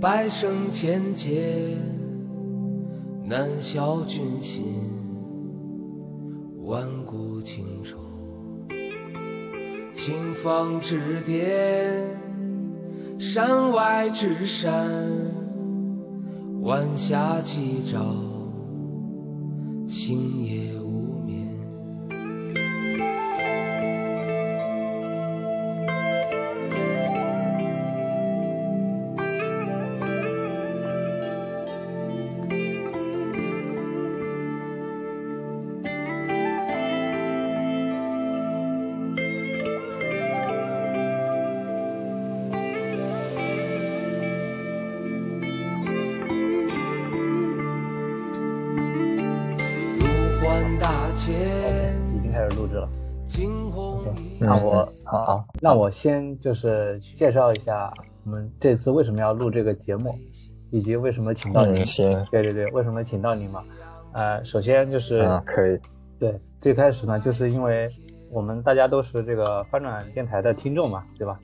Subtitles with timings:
[0.00, 1.76] 百生千劫
[3.26, 4.64] 难消君心，
[6.64, 7.98] 万古情仇，
[9.92, 12.16] 青芳之巅，
[13.18, 14.90] 山外之山，
[16.62, 18.00] 晚霞起照，
[19.86, 20.79] 星夜。
[55.70, 57.92] 那我先就是介绍一下
[58.24, 60.18] 我们这次为什么要录这个节目，
[60.70, 61.84] 以及为什么请到你。
[61.84, 62.26] 行。
[62.30, 63.64] 对对对，为什么请到你嘛？
[64.12, 65.18] 呃，首先就是。
[65.18, 65.78] 啊，可以。
[66.18, 67.88] 对，最开始呢，就是因为
[68.30, 71.38] 我们大家都是这个翻转电台的听众嘛，对吧？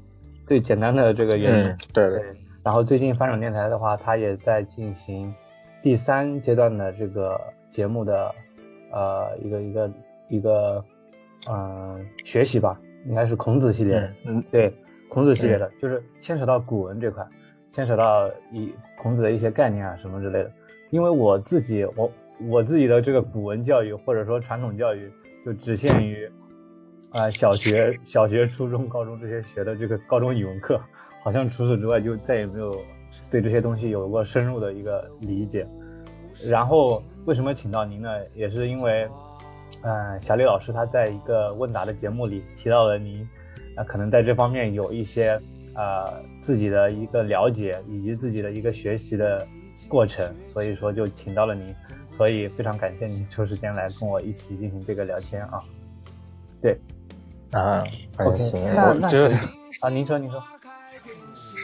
[0.46, 1.76] 最简单的这个原因。
[1.94, 2.22] 对对。
[2.62, 5.32] 然后最近翻转电台的话，它也在进行
[5.82, 7.40] 第三阶段的这个
[7.70, 8.34] 节目的
[8.92, 9.90] 呃一个一个
[10.28, 10.84] 一个
[11.48, 12.78] 嗯学习吧。
[13.08, 14.72] 应该是孔子系列，嗯，对，
[15.08, 17.24] 孔子系列的，就是牵扯到古文这块，
[17.72, 20.50] 牵扯到一孔子的一些概念啊什么之类的。
[20.90, 22.10] 因为我自己，我
[22.48, 25.10] 我自己的这个古文教育或者说传统教育，
[25.44, 26.28] 就只限于
[27.10, 30.80] 啊小学、小学、初中、高中这些学的这个高中语文课，
[31.22, 32.74] 好像除此之外就再也没有
[33.30, 35.66] 对这些东西有过深入的一个理解。
[36.48, 38.10] 然后为什么请到您呢？
[38.34, 39.08] 也是因为。
[39.82, 43.28] 嗯，小李老师他在一个问答的节目里提到了您，
[43.76, 45.40] 啊，可能在这方面有一些
[45.74, 49.46] 呃自己的一个了解以及自己的一个学习的
[49.86, 51.72] 过程，所以说就请到了您，
[52.10, 55.60] 所以非常感谢您抽时间来跟我一起进行这个聊天啊。
[56.60, 56.76] 对，
[57.52, 57.84] 啊，
[58.36, 59.18] 行，那那就
[59.82, 60.42] 啊，您说您说，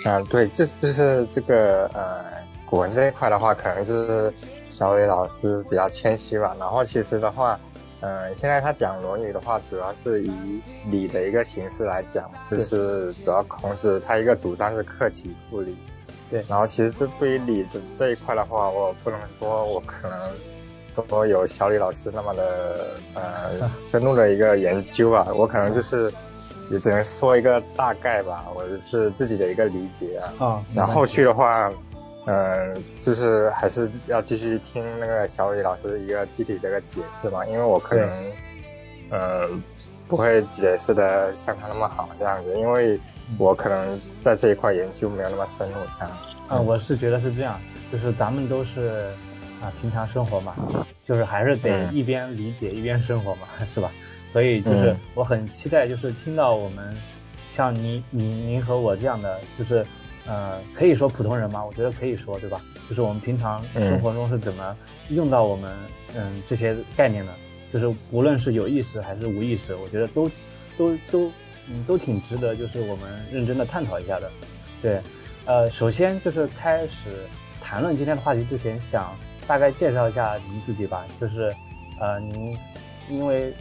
[0.05, 2.25] 啊，对，这就是这个呃
[2.67, 4.33] 古文这一块的话，可能就是
[4.69, 7.59] 小李老师比较谦虚吧，然后其实的话。
[8.04, 15.76] 嗯，现在他讲《论语》的话，主要是以礼的一个形式来讲，就是主要孔子他一个主张是克己复礼。
[16.28, 16.44] 对。
[16.48, 20.18] 然后其实这对于礼的这一块的话，我不能说我可能
[21.08, 26.12] 说有小李老师那么的呃 深入的一个研究啊，我可能就是
[26.72, 30.44] 也只能说一个大概吧，我是自己的一个理解啊。
[30.44, 30.64] 啊。
[30.74, 31.70] 然后后续的话。
[32.25, 38.33] 嗯，就是还是要继续听那个小李老师一个具体的一个解释嘛，因为我可能，
[39.10, 39.49] 呃，
[40.06, 43.00] 不会解释的像他那么好这样子，因为
[43.38, 46.16] 我可能在这一块研究没有那么深入这样。
[46.47, 47.59] 啊，我是觉得是这样，
[47.91, 49.11] 就是咱们都是
[49.61, 50.55] 啊平常生活嘛，
[51.03, 53.91] 就是还是得一边理解一边生活嘛，是吧？
[54.32, 56.97] 所以就是我很期待，就是听到我们
[57.56, 59.84] 像您、您、您和我这样的，就是。
[60.27, 61.65] 呃，可以说普通人吗？
[61.65, 62.60] 我觉得可以说，对吧？
[62.88, 64.77] 就是我们平常生活中是怎么
[65.10, 65.72] 用到我们
[66.15, 67.33] 嗯这些概念的？
[67.72, 70.31] 就是无论是有意识还是无意识，我觉得都
[70.77, 71.32] 都都
[71.69, 74.31] 嗯都挺值得，就是我们认真的探讨一下的。
[74.82, 75.00] 对，
[75.44, 77.27] 呃，首先就是开始
[77.62, 79.16] 谈论今天的话题之前，想
[79.47, 81.05] 大概介绍一下您自己吧。
[81.21, 81.55] 就是
[81.99, 82.56] 呃，您
[83.09, 83.53] 因为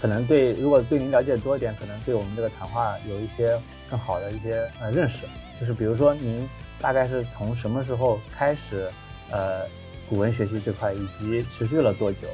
[0.00, 3.58] 可能对如果对您了解多一点，可能对我们这个谈话有一些
[3.94, 5.18] 更好的一些呃认识。
[5.60, 6.48] 就是比如说，您
[6.80, 8.90] 大概是从什么时候开始，
[9.30, 9.60] 呃，
[10.10, 12.26] 古文学习这块，以及持续了多久，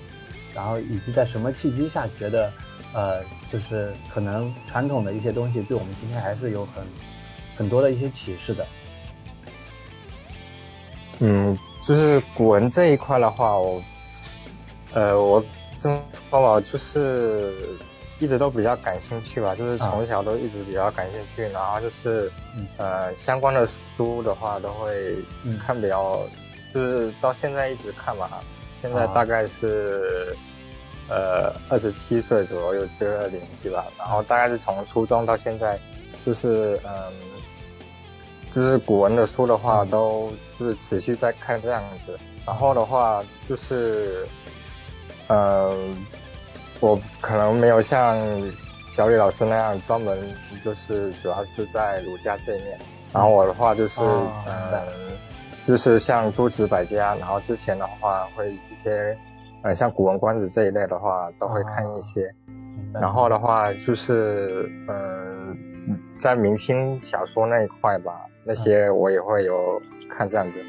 [0.55, 2.51] 然后以及在什么契机下觉得，
[2.95, 6.83] 呃，就是可能传统的一些东西对我们今天还是有很
[7.59, 8.67] 很多的一些启示的。
[11.19, 13.83] 嗯，就是古文这一块的话，我，
[14.95, 15.45] 呃，我
[15.79, 17.55] 这么说吧，就是。
[18.21, 22.31] 一直都比较感兴趣吧，就是从小都一直比较感兴趣，然后就是
[22.77, 25.17] 呃相关的书的话都会
[25.67, 26.21] 看比较，
[26.75, 28.31] 就是到现在一直看吧，
[28.83, 30.37] 现在大概是
[31.09, 35.81] 呃二十七岁左右这个年纪吧，然后大概是从初中到现在，
[36.27, 37.13] 就是嗯，
[38.53, 44.29] 就是古文的书的话都就是持续在看这样子，然后的话就是
[45.29, 45.97] 嗯。
[46.81, 48.17] 我可能没有像
[48.89, 50.19] 小李老师那样专门
[50.65, 52.79] 就是主要是在儒家这一面，
[53.13, 54.83] 然后我的话就是嗯，
[55.65, 59.17] 就是像诸子百家，然后之前的话会一些
[59.63, 62.35] 呃像古文观止这一类的话都会看一些，
[62.95, 65.57] 然后的话就是嗯
[66.19, 69.81] 在明清小说那一块吧，那些我也会有
[70.17, 70.61] 看这样子。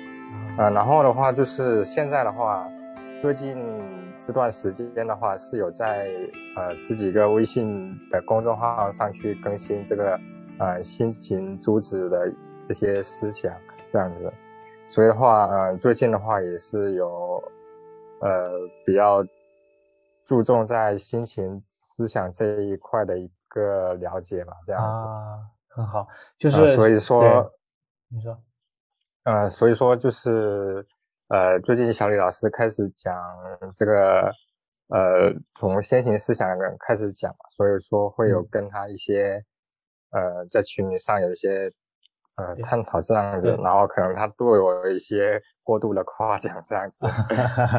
[0.57, 2.67] 嗯，然后的话就是现在的话，
[3.21, 3.57] 最近
[4.31, 6.07] 这段时间的话是有在
[6.55, 10.17] 呃这几个微信的公众号上去更新这个
[10.57, 12.33] 呃心情珠子的
[12.65, 13.53] 这些思想
[13.89, 14.31] 这样子，
[14.87, 17.43] 所以的话呃最近的话也是有
[18.21, 18.51] 呃
[18.85, 19.21] 比较
[20.23, 24.99] 注重在心情思想这一块的一个了解吧，这样子。
[25.01, 26.07] 啊很好，
[26.37, 27.51] 就是所以说
[28.07, 28.41] 你说。
[29.23, 30.87] 呃，所以说就是
[31.31, 33.15] 呃，最近小李老师开始讲
[33.73, 34.33] 这个
[34.89, 36.49] 呃，从先行思想
[36.85, 39.41] 开始讲，所以说会有跟他一些
[40.11, 41.71] 呃，在群里上有一些
[42.35, 47.07] 呃探讨这样子，然后可能他对我有一些过度的夸奖这样子。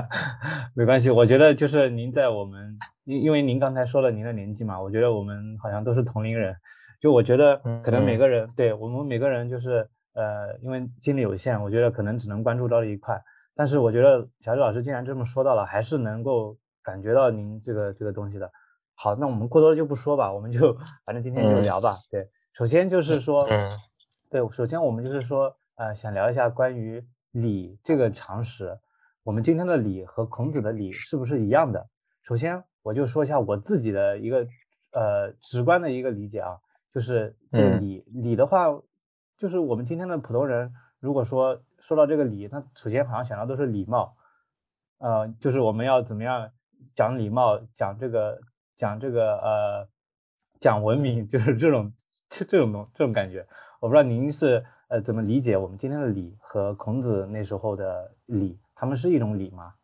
[0.74, 6.56] 没关系，我觉得就是您在我们，因因为您刚才说了您的年纪嘛，我觉得我们好像都是同龄人，
[7.02, 9.90] 就我觉得可能每个人对我们每个人就是。
[10.14, 13.18] 呃，因为精力有限，我觉得可能只能关注到这一块。
[13.54, 18.50] 但是我觉得小李老师既然这么说到了，还是能够感觉到您这个这个东西的。
[18.94, 21.94] 好，那我们过多的就不说吧，我们就反正今天就聊吧。
[22.10, 23.46] 对，首先就是说，
[24.30, 28.78] 对，首先我们就是说，呃，想聊一下关于礼这个常识。
[29.22, 31.88] 我们今天的礼和孔子的礼是不是一样的？
[32.22, 34.46] 首先我就说一下我自己的一个
[34.92, 36.58] 呃直观的一个理解啊，
[36.94, 38.80] 就是这个礼礼的话。
[39.38, 44.16] 就是我们今天的普通人，如果说说到这个礼，他首先好像想到都是礼貌，
[44.98, 46.52] 呃，就是我们要怎么样
[46.94, 48.40] 讲礼貌，讲这个
[48.76, 49.88] 讲这个呃
[50.60, 51.92] 讲文明， 就是这种
[52.30, 53.48] 这这种东这种感觉。
[53.80, 59.74] 我不知道您是呃怎么理解我们今天的礼和孔子那时候的礼，他们是一种礼吗？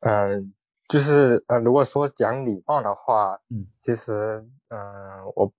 [0.00, 0.52] 嗯，
[0.88, 5.52] 就是呃如果说讲礼貌的话，嗯，其实嗯我。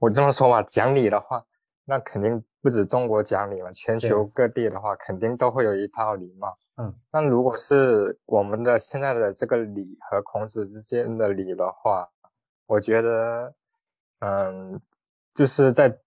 [0.00, 1.46] 我这么说吧，讲理的话，
[1.86, 6.56] 那肯定不止中国讲礼嘛，全球各地的话，肯定都会有一套礼貌。
[6.76, 12.10] 嗯，那如果是我们的现在的这个礼和孔子之间的礼的话，
[12.66, 13.54] 我觉得，
[14.20, 14.80] 嗯，
[15.34, 15.98] 就是在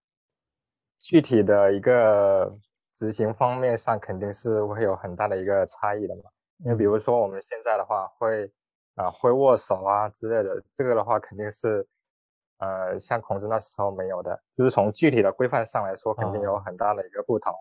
[1.00, 2.57] 具体的一个
[2.94, 6.23] 执行方面上，肯定是会有很大的一个差异的嘛。
[6.57, 8.51] 因为比如说我们现在的话，会
[8.95, 11.88] 啊会握手啊之类的，这个的话肯定是。
[12.59, 17.54] 呃，像孔子那时候没有的，就是从具体的规范上来说，肯定有很大的一个不同。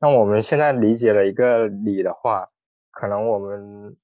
[0.00, 2.48] 那我们现在理解了一个礼的话，
[2.90, 3.96] 可能我们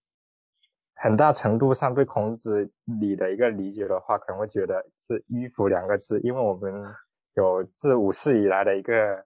[0.95, 6.85] 很大程度上对孔子礼的一个理解的话，可能会觉得是迂腐两个字，因为我们
[7.35, 9.25] 有自五世以来的一个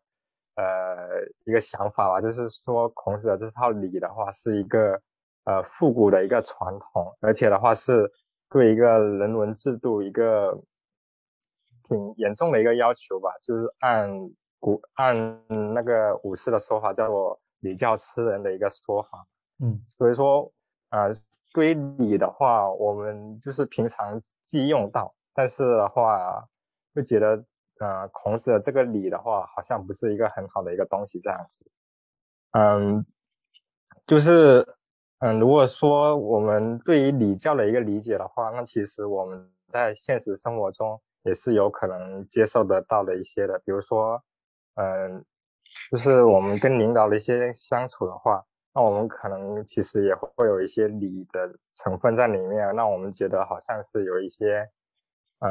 [0.56, 5.02] 呃一个想法吧，就是说孔子的这套礼的话是一个
[5.44, 8.10] 呃复古的一个传统，而且的话是
[8.48, 10.62] 对一个人文制度一个。
[11.92, 15.42] 挺严重的一个要求吧，就是按古按
[15.74, 19.26] 那个武士的说法，叫做礼教吃人的一个说法。
[19.58, 20.52] 嗯，所以说
[20.88, 21.08] 啊，
[21.52, 26.48] 对于礼的话，我们就是平常既用到，但是的话
[26.94, 27.44] 会觉得，
[27.78, 31.70] 呃，孔子的这个礼的话，好像不是一个很好的一个东西这样子。
[32.52, 33.04] 嗯，
[34.06, 34.76] 就是
[35.18, 41.00] 嗯，如果说我们对于礼教的一个理解的话，那其实我们在现实生活中。
[41.24, 44.22] 也是有可能接受得到的一些的，比如说，
[44.74, 45.24] 嗯，
[45.90, 54.68] 就是我们跟领导的一些相处的话，那我们可能其实也会有一些礼的成分在里面，让我们觉得好像是有一些，
[55.38, 55.50] 嗯，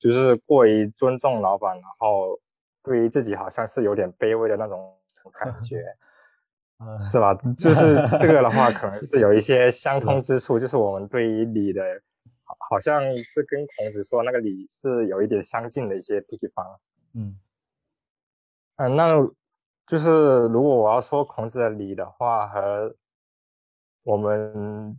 [0.00, 2.40] 就是过于尊重老板，然后
[2.82, 4.96] 对于自己好像是有点卑微的那种
[5.38, 5.84] 感觉，
[7.10, 7.34] 是吧？
[7.58, 11.82] 就是这个的话，可能 是有一些相通之处，就是我们对于礼的。
[12.70, 16.78] 好像是跟孔子说那个礼是有一点相近的一些地方。
[17.12, 17.36] 嗯，
[18.76, 19.28] 嗯，那
[19.88, 22.94] 就是如果我要说孔子的礼的话，和
[24.04, 24.96] 我们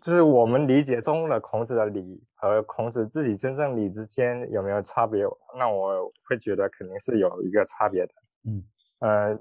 [0.00, 5.24] 就是我们理解中的孔子的礼和孔子自己真正礼之间有没有差别？
[5.58, 8.12] 那我会觉得肯定是有一个差别的。
[8.44, 8.64] 嗯，
[9.00, 9.38] 呃，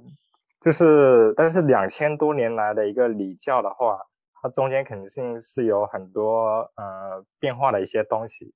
[0.59, 4.01] 就是但是两千多年来的一个礼教的话。
[4.43, 8.53] 它中间肯定是有很多呃变化的一些东西，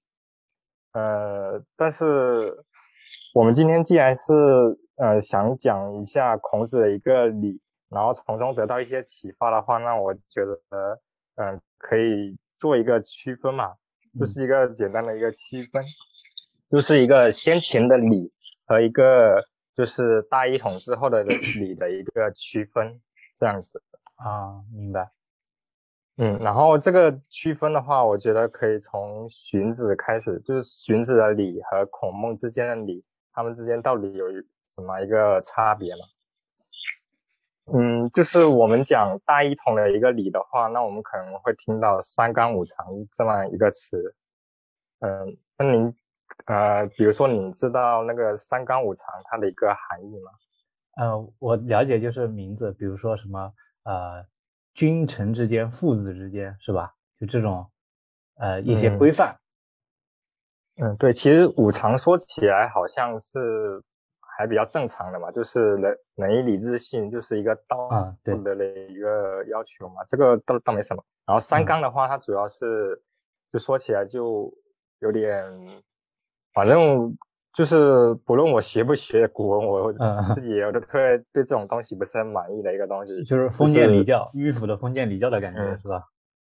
[0.91, 2.65] 呃，但是
[3.33, 4.33] 我们今天既然是
[4.97, 10.99] 呃想讲一下孔子的一个礼，然后从中得到一些启发的话，那我觉得
[11.35, 13.75] 嗯可以做一个区分嘛，
[14.19, 15.85] 就是一个简单的一个区分，
[16.69, 18.33] 就是一个先秦的礼
[18.65, 22.99] 和一个就是大一统之后的礼的一个区分，
[23.37, 23.81] 这样子。
[24.15, 25.11] 啊，明白。
[26.19, 34.25] 嗯，然后这个区分的话，我觉得可以从荀子开始，就是荀子的礼和孔孟之间的礼，他们之间到底有
[34.65, 35.99] 什么一个差别吗？
[37.71, 44.15] 嗯，就是我们讲大一统的一个礼的话，那我们可能会听到三纲五常这么一个词。
[45.01, 45.93] 嗯，那您
[46.45, 50.31] 呃，比如说你知道那个三纲五常它的一个含义吗？
[50.95, 54.25] 呃，我了解就是名字，比如说什么呃。
[54.77, 56.93] 君臣之间、父子之间是吧？
[57.19, 57.71] 就这种
[58.35, 59.39] 呃一些规范。
[60.75, 63.83] 嗯，对，其实五常说起来好像是
[64.19, 67.89] 还比较正常的嘛，就是仁仁义礼智信就是一个道
[68.23, 71.03] 德的一个要求嘛，这个倒倒没什么。
[71.25, 73.01] 然后三纲的话，它主要是
[73.51, 74.53] 就说起来就
[74.99, 75.83] 有点，
[76.53, 77.17] 反正。
[77.57, 79.91] 就是不论我学不学古文，我
[80.35, 83.23] 自己我都会对这种东西不是很满意的一个东西。
[83.23, 86.03] 就是封建礼教，迂腐的封建礼教的感觉，是吧？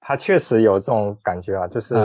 [0.01, 1.95] 他确实有这种感觉啊，就是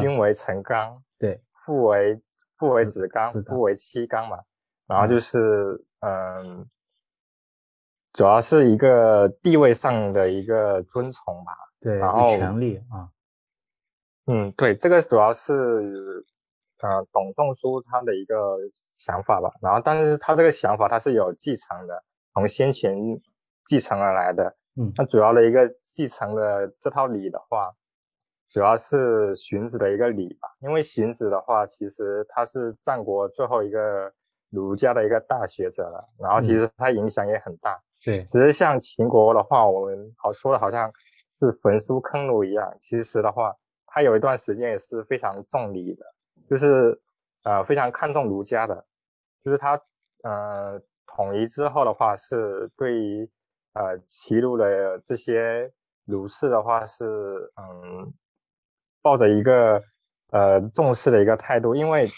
[0.00, 2.22] 君为臣纲，对，父为
[2.56, 4.38] 父为子纲，夫为妻纲嘛。
[4.86, 6.66] 然后就是嗯，
[8.14, 11.52] 主要是一个地位上的一个尊崇吧。
[11.82, 13.12] 对，然后权力啊。
[14.24, 16.24] 嗯，对，这个主要是。
[16.80, 22.04] 呃，董仲舒他的一个想法吧，然后但是他这个想法他是有继承的，
[22.34, 22.94] 从先前
[23.64, 24.56] 继承而来的。
[24.76, 27.74] 嗯，那主要的一个继承的这套礼的话，
[28.48, 34.12] 主要是荀子的一个礼吧，因为荀子的话其实他是战国最后一个
[34.48, 37.82] 儒家的一个大学者了，然后其实他影响也很大。
[38.04, 40.92] 对，只是像秦国的话，我们好说的好像
[41.34, 43.56] 是焚书坑儒一样，其实的话，
[43.86, 46.06] 他有一段时间也是非常重礼的。
[46.48, 47.00] 就是
[47.42, 48.86] 呃非常看重儒家的，
[49.44, 49.80] 就是他
[50.22, 53.30] 呃统一之后的话，是对于
[53.72, 55.72] 呃齐鲁的这些
[56.04, 58.12] 儒士的话是嗯
[59.02, 59.82] 抱着一个
[60.30, 62.08] 呃重视的一个态度，因为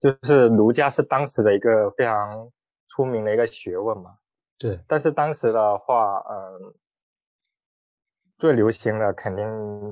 [0.00, 2.50] 就是儒家是当时的一个非常
[2.88, 4.16] 出名的一个学问嘛。
[4.58, 4.80] 对。
[4.88, 6.74] 但是当时的话，嗯。
[8.44, 9.42] 最流行的肯定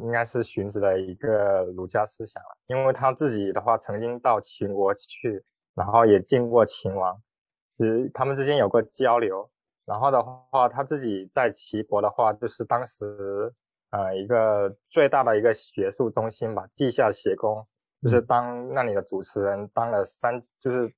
[0.02, 5.42] 应该是荀子的一个儒家思想了，因为他自己的话曾经到秦国去，
[5.74, 7.22] 然后也见过秦王，
[7.70, 9.50] 其实他们之间有过交流。
[9.86, 13.54] 然后的话，他自己在齐国的话，就是当时
[13.88, 17.66] 呃一个最大的一个学术中心吧，稷下学宫，
[18.02, 20.92] 就是当那里的主持人当了三，就是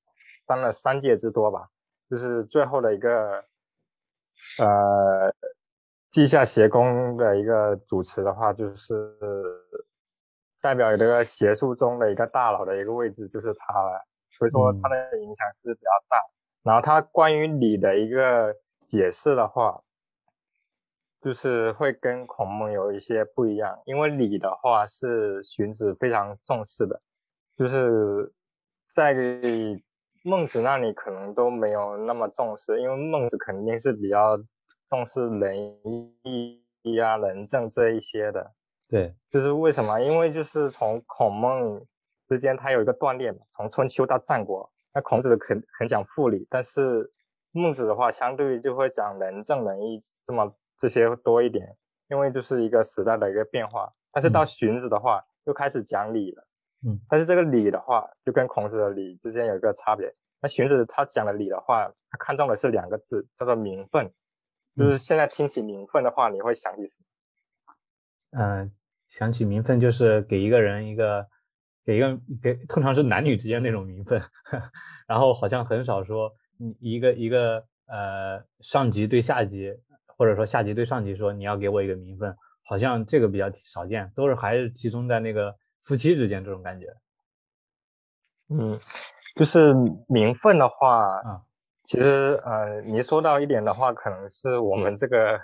[0.45, 1.69] 当了三届之多吧，
[2.11, 3.45] 就是最后的一个
[4.59, 5.33] 呃。
[6.14, 8.94] 稷下协公的一个主持的话，就是
[10.62, 14.00] 代表这个学术中的一个大佬的一个位置，就是他了。
[14.38, 16.16] 所以说他的影响是比较大。
[16.62, 18.54] 然后他关于礼的一个
[18.87, 19.83] 解释的话，
[21.21, 27.02] 就是会跟孔孟有一些不一样，因为礼的话是荀子非常重视的，
[27.56, 28.33] 就是
[28.87, 29.16] 在
[30.23, 34.38] 孟子那里可能都没有那么重视，因为孟子肯定是比较。
[34.88, 35.57] 重视仁
[36.23, 36.62] 义
[37.00, 38.53] 啊、仁政这一些的，
[38.88, 40.00] 对，就是为什么？
[40.00, 41.87] 因为就是从孔孟
[42.29, 47.12] 之间，它有一个断裂嘛，从春秋到战国，那孔子很很讲复礼，但是
[47.53, 51.76] 孟子的话，相对于就会讲仁政仁义这么这些多一点，
[52.09, 53.95] 因为就是一个时代的一个变化。
[54.12, 56.47] 但是到荀子的话，又开始讲礼了，
[56.87, 60.14] 嗯，但是这个礼的话，就跟孔子的礼之间有一个差别。
[60.41, 64.12] 那荀子他讲的礼的话，他看重的是两个字，叫做名分。
[64.76, 67.75] 就是现在听起名分的话，你会想起什么？
[68.43, 68.73] 嗯，
[69.09, 71.28] 想起名分就是给一个人一个，
[71.85, 74.23] 给一个给，通常是男女之间那种名分，
[75.07, 76.33] 然后好像很少说，
[76.81, 79.73] 一个一个呃上级对下级，
[80.07, 86.87] 或者说下级对上级说你要给我一个名分，好像这个比较少见，都是还是集中在那个夫妻之间这种感觉。
[88.49, 88.78] 嗯，
[89.37, 89.73] 就是
[90.09, 91.21] 名分的话。
[91.21, 91.43] 啊。
[91.85, 95.38] 其实，呃，你说到一点的话，可能是我们这个，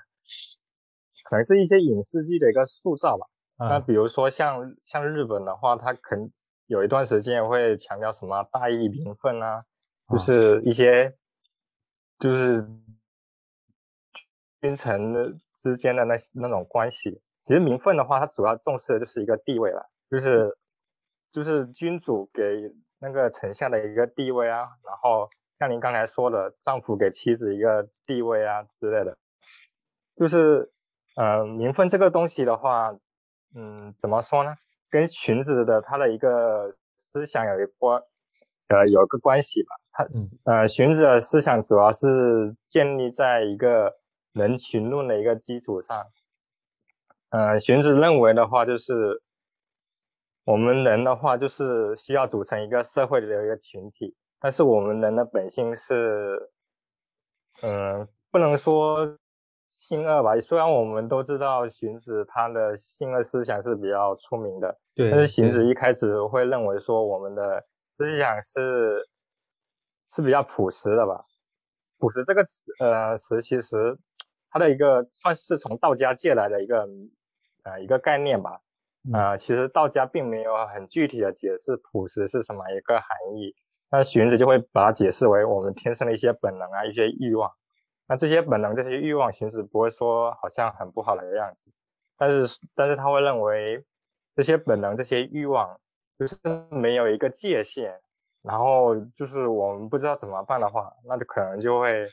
[1.28, 3.26] 可能是一些影视剧的一个塑造吧。
[3.59, 6.32] 那比如说像像日本的话，它肯
[6.66, 9.64] 有一段时间会强调什么大义名分啊，
[10.09, 11.14] 就是一些
[12.18, 12.66] 就是
[14.62, 17.20] 君臣之间的那那种关系。
[17.42, 20.56] 其实名分的话，它主要重视的就是一个地位了，就是
[21.32, 22.42] 就是君主给
[22.99, 25.28] 那个丞相的一个地位啊，然后。
[25.61, 29.19] 像您刚才说的，丈夫给妻子一个地位啊之类的，
[30.17, 30.73] 就是，
[31.17, 32.97] 呃，名分这个东西的话，
[33.55, 34.55] 嗯，怎么说呢？
[34.88, 38.02] 跟荀子的他的一个思想有一关，
[38.69, 39.76] 呃，有个关系吧。
[39.93, 40.07] 他，
[40.50, 43.99] 呃，荀子的思想主要是建立在一个
[44.33, 46.07] 人群论的一个基础上，
[47.29, 49.21] 呃，荀子认为的话，就是
[50.45, 56.50] 我们人的话，就是需要组成一个社会的一个群体，但是我们人的本性是，
[57.62, 59.18] 嗯，不能说
[59.68, 60.40] 性恶吧。
[60.40, 67.66] 虽然我们都知道荀子他的性恶思想是比较出名的，对，但是荀子一开始会认为说我们的
[67.97, 69.09] 思想是
[70.09, 71.26] 是比较朴实的吧。
[71.99, 73.99] 朴实这个词，呃，词其实
[74.50, 76.88] 它的一个算是从道家借来的一个，
[77.62, 78.62] 呃，一个概念吧。
[79.12, 83.06] 呃，其实道家并没有很具体的解释朴实是什么一个含
[83.37, 83.54] 义，
[83.90, 87.52] 那荀子就会把它解释为我们天生的一些本能啊，一些欲望。
[88.06, 91.70] 那这些本能、这些欲望，荀子不会说好像很不好的样子，
[92.16, 93.85] 但是，但是他会认为
[94.35, 95.80] 这些本能、这些欲望
[96.18, 96.37] 就是
[96.70, 98.00] 没有一个界限。
[98.42, 102.06] 然后就是我们不知道怎么办的话，那就可能就会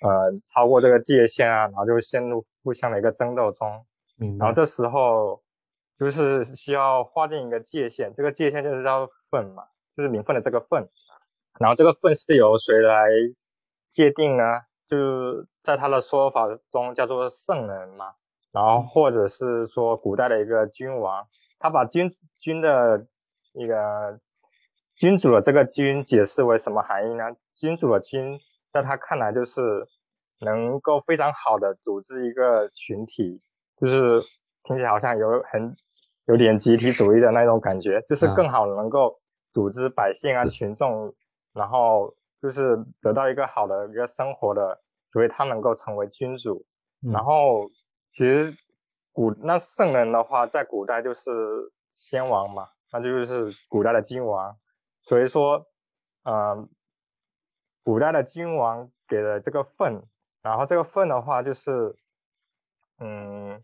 [0.00, 3.84] 呃超过这个界限啊，然后就陷入互相的一个争斗中。
[4.38, 5.42] 然后这时候
[5.98, 9.64] 就是需要划定一个界限，这个界限就是叫分嘛，
[9.96, 10.88] 就是名分的这个分。
[11.58, 13.08] 然后这个分是由谁来
[13.88, 14.60] 界定呢？
[14.88, 18.14] 就在他的说法中叫做圣人嘛。
[18.52, 21.26] 然后或者是说古代的一个君王，
[21.58, 23.06] 他把君君的
[23.52, 24.20] 一个。
[24.96, 27.24] 君主的这个君解释为什么含义呢？
[27.56, 28.38] 君主的君
[28.70, 29.88] 在他看来就是
[30.40, 33.40] 能够非常好的组织一个群体，
[33.80, 34.20] 就是
[34.62, 35.74] 听起来好像有很
[36.26, 39.18] 有点集体主义的那种感觉，就是更好能够
[39.52, 41.14] 组织百姓啊群众，
[41.52, 44.80] 然后就是得到一个好的一个生活的，
[45.12, 46.66] 所以他能够成为君主。
[47.00, 47.70] 然后
[48.12, 48.54] 其实
[49.12, 51.30] 古那圣人的话，在古代就是
[51.94, 54.56] 先王嘛，那就是古代的君王。
[55.02, 55.66] 所以说，
[56.24, 56.68] 嗯，
[57.82, 60.02] 古代的君王给了这个份，
[60.42, 61.96] 然后这个份的话就是，
[62.98, 63.62] 嗯，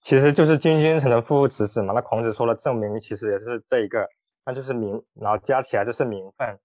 [0.00, 1.92] 其实就是君君臣臣父父子子嘛。
[1.94, 4.08] 那孔子说的证明其实也是这一个，
[4.48, 6.58] 那就是名，然后加起来就是名分。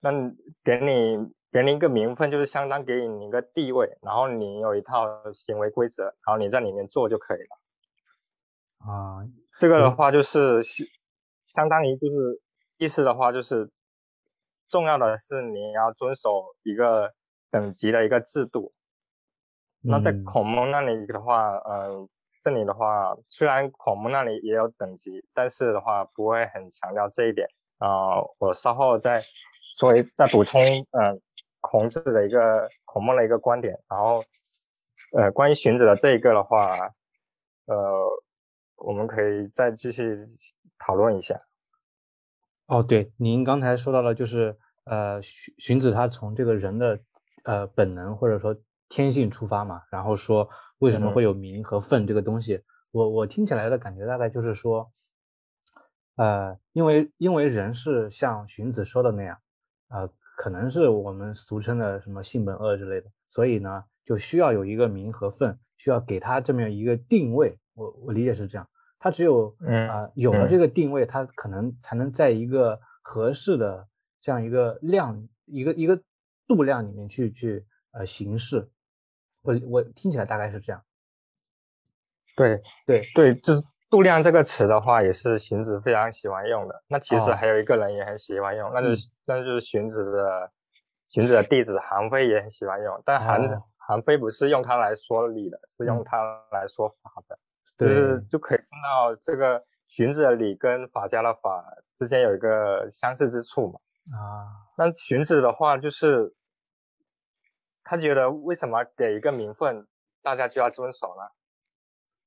[0.00, 0.10] 那
[0.64, 1.18] 给你
[1.52, 8.90] 给你一个名分，就是相当给你一个地位，然后你有一套行为规则，然后你在里面做就可以了。
[8.90, 10.62] 啊，这个的话就是
[11.44, 12.40] 相当于就是。
[12.78, 13.70] 意思的话就是，
[14.68, 16.28] 重要的是你要遵守
[16.62, 17.14] 一个
[17.50, 18.74] 等级的一个制度。
[19.80, 22.06] 那在孔孟那里的话，嗯，
[22.46, 27.48] 这里的话，虽然孔孟那里也有等级，但是的话不会很强调这一点。
[27.78, 29.20] 啊，我稍后再
[29.76, 30.60] 作为再补充，
[30.92, 31.20] 嗯，
[31.60, 33.80] 孔子的一个孔孟的一个观点。
[33.88, 34.22] 然后，
[35.10, 36.92] 呃，关于荀子的这一个的话，
[37.64, 38.06] 呃，
[38.76, 40.16] 我们可以再继续
[40.78, 41.40] 讨论一下。
[42.66, 47.00] 哦，对，您刚才说到了，就是呃，荀荀子他从这个人的
[47.42, 48.56] 呃本能或者说
[48.88, 54.92] 天性出发嘛，然后说为什么会有名和分这个东西，我我听起来的感觉大概就是说，
[56.16, 59.38] 呃，因为因为人是像荀子说的那样，
[59.88, 68.68] 呃，可能是我们俗称的什么性本恶之类的，所以呢，就需要有一个名和分，需要给他这么一个定位，我我理解是这样。
[68.98, 69.56] 他只有
[69.88, 73.88] 啊有了这个定位，他可能才能在一个合适的
[74.20, 76.02] 这样一个量一个一个
[76.46, 78.70] 度量里面去去呃行事。
[79.46, 80.82] 我我听起来大概是这样。
[82.36, 86.82] 对对对，就是度量这个词的话，也是荀子非常喜欢用的。
[86.88, 90.50] 那其实还有一个人也很喜欢用，那就是那就是荀子的
[91.08, 93.42] 荀子的弟子韩非也很喜欢用，但韩
[93.76, 96.18] 韩非不是用它来说理的，是用它
[96.50, 97.38] 来说法的。
[97.78, 101.62] 就是就可以看到这个荀子的理跟法家的法
[101.98, 103.80] 之间有一个相似之处嘛。
[104.18, 106.34] 啊，那荀子的话就是
[107.86, 109.86] 他觉得为什么给一个名分
[110.22, 111.22] 大家就要遵守呢？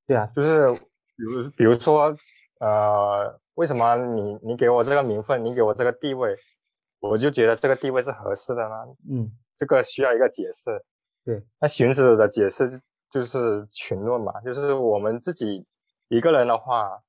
[0.08, 2.16] 对啊，就是比如比如说
[2.60, 6.36] 呃为什么你你给我这个名分，你给我这个地位，
[7.00, 8.76] 我就觉得这个地位是合适的呢？
[9.12, 10.84] 嗯，这个需要一个解释。
[11.26, 12.82] 对，那荀子的解释。
[13.12, 15.66] 就是群论嘛，就是我们自己
[16.10, 17.02] 一个人的话，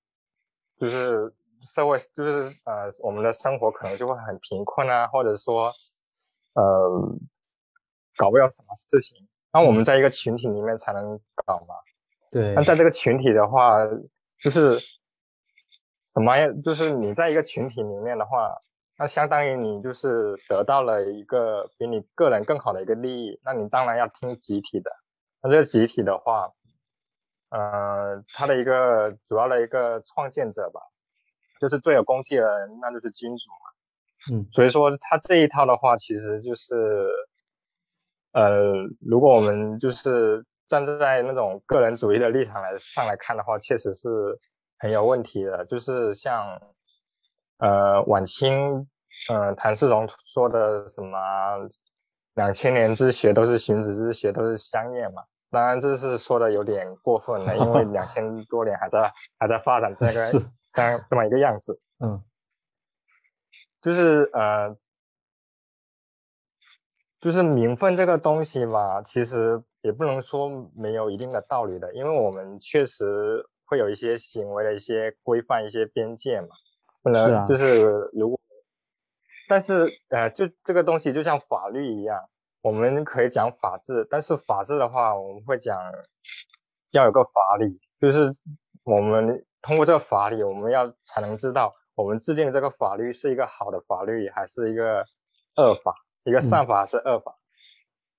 [0.79, 5.75] 就是社会就是呃我们的生活可能就会很贫困啊，或者说
[6.55, 7.19] 呃
[8.21, 11.75] 搞不了什么事情，那我们在一个群体里面才能搞嘛。
[12.31, 12.53] 对。
[12.53, 13.79] 那在这个群体的话，
[14.43, 14.79] 就是
[16.13, 16.53] 什么呀？
[16.63, 18.61] 就是你在一个群体里面的话，
[18.99, 24.91] 那相当于你就是得到了一个比你个人更好的一个利益，那你当然要听集体的。
[25.41, 26.53] 那这个集体的话，
[27.49, 30.83] 呃，它的一个主要的一个创建者吧，
[31.59, 34.37] 就是最有功绩的人，那就是君主嘛。
[34.37, 34.47] 嗯。
[34.53, 37.09] 所以说他这一套的话，其实就是，
[38.33, 44.09] 呃，如果我们就是站在那种个人主义的立场来上来看的话，确实是
[44.79, 45.65] 很有问题的。
[45.65, 46.61] 就是像
[47.59, 48.89] 呃晚清，
[49.29, 51.19] 嗯谭嗣同说的什么
[52.35, 55.25] 两千年之学都是荀子之学，都是香叶嘛。
[55.51, 60.31] 当然这是说的有点过分了，因为两千多年还在还在发展这个
[60.73, 61.81] 这样这么一个样子。
[61.99, 62.23] 嗯，
[63.83, 64.77] 就是呃。
[67.21, 76.49] 就是名分这个东西嘛，其实也不能说没有一定的道理的，因为我们确实会有一些行为的一些规范、一些边界嘛，
[77.03, 78.41] 不能就是如果，
[79.49, 82.31] 但是呃，就这个东西就像法律一样，
[82.63, 85.79] 我们可以讲法治，但是法治的话，我们会讲
[86.91, 88.31] 要有个法理，就是
[88.83, 95.05] 我们通过这个法理，我们要才能知道我们制定的这个法律是一个好的法律还是一个
[95.57, 95.95] 恶法。
[96.25, 97.37] 一个善法是恶法，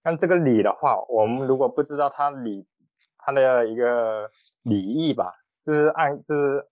[0.01, 2.67] 但这个理的话，我们如果不知道它理，
[3.19, 4.31] 它的一个
[4.63, 5.35] 理义吧，
[5.65, 6.65] 就是按就是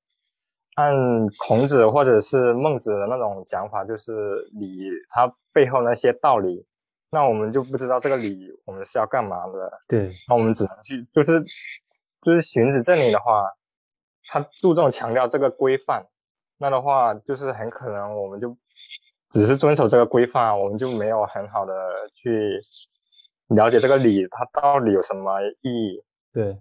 [0.74, 6.66] 按孔子或者是孟子的那种讲法，就是理它背后那些道理，
[7.12, 9.82] 那我们就不知道这个理我们是要干嘛的。
[9.88, 11.44] 对，那我们只能去就是
[12.24, 13.44] 就是荀子这里的话，
[14.26, 16.08] 他注重强调这个规范，
[16.58, 18.58] 那的话就是很可能我们就。
[19.30, 22.62] 只是遵守这个规范，我们就没有很好的去
[23.48, 26.04] 了解这个礼它到底有什么意义。
[26.34, 26.60] 对，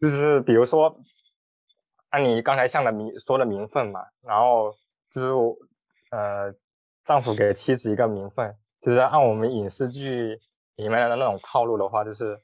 [0.00, 1.00] 就是比如说，
[2.10, 4.74] 按你刚才像的名说的名分嘛，然后
[5.14, 5.28] 就是
[6.10, 6.54] 呃，
[7.04, 10.40] 丈夫给妻子一个名分，就是按我们影视剧
[10.74, 12.38] 里面的那种套路的话，就是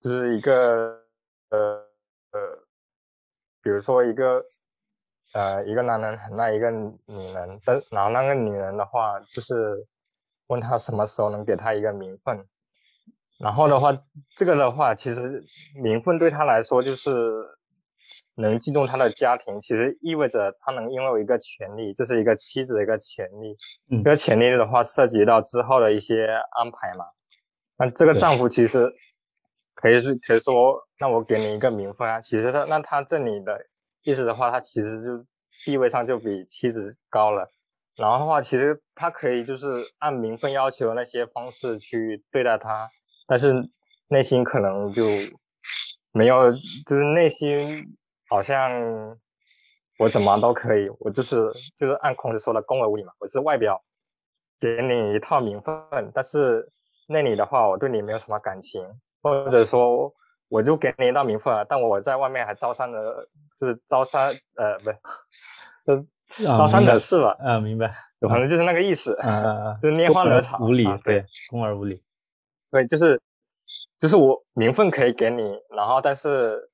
[0.00, 1.04] 就是一个
[1.50, 1.86] 呃
[2.32, 2.66] 呃，
[3.62, 4.44] 比如说一个。
[5.32, 9.86] 呃，一个男人很爱一个女人，但然后那个女人的话，就是
[10.46, 12.46] 问他什么时候能给他一个名分，
[13.38, 13.98] 然后的话，
[14.36, 15.44] 这个的话，其实
[15.82, 17.10] 名分对他来说就是
[18.34, 23.56] 能进入他的家庭，其实意味着他能拥有一个权利，这是一个妻子的一个权利。
[23.90, 24.04] 嗯。
[24.04, 27.04] 这个权利的话，涉及到之后的一些安排嘛。
[27.76, 28.90] 那这个丈夫其实
[29.74, 33.66] 可以是可以说，那我给你一个名分啊，其实他那他这里的。
[34.06, 35.26] 意思的话，他其实就
[35.64, 37.50] 地位上就比妻子高了。
[37.96, 39.66] 然后的话，其实他可以就是
[39.98, 42.88] 按名分要求那些方式去对待他，
[43.26, 43.52] 但是
[44.06, 45.02] 内心可能就
[46.12, 47.96] 没有，就是内心
[48.28, 49.18] 好像
[49.98, 53.82] 我怎么都可以，我就是就是按孔子说的公而无礼嘛，我是外表
[54.60, 55.74] 给你一套名分，
[56.14, 56.70] 但是
[57.08, 58.86] 那里的话，我对你没有什么感情，
[59.20, 60.14] 或者说。
[60.48, 63.28] 我就给你一道名分啊，但我在外面还招商的，
[63.60, 64.90] 就是招商，呃，不
[65.92, 67.36] 是，招商惹事了。
[67.40, 67.94] 啊，明白。
[68.20, 69.14] 反正就是那个意思。
[69.20, 70.58] 啊就是拈花惹草。
[70.60, 72.02] 无理，对，公而无礼。
[72.70, 73.20] 对，就是，
[73.98, 76.70] 就是我名分可以给你，然后但是，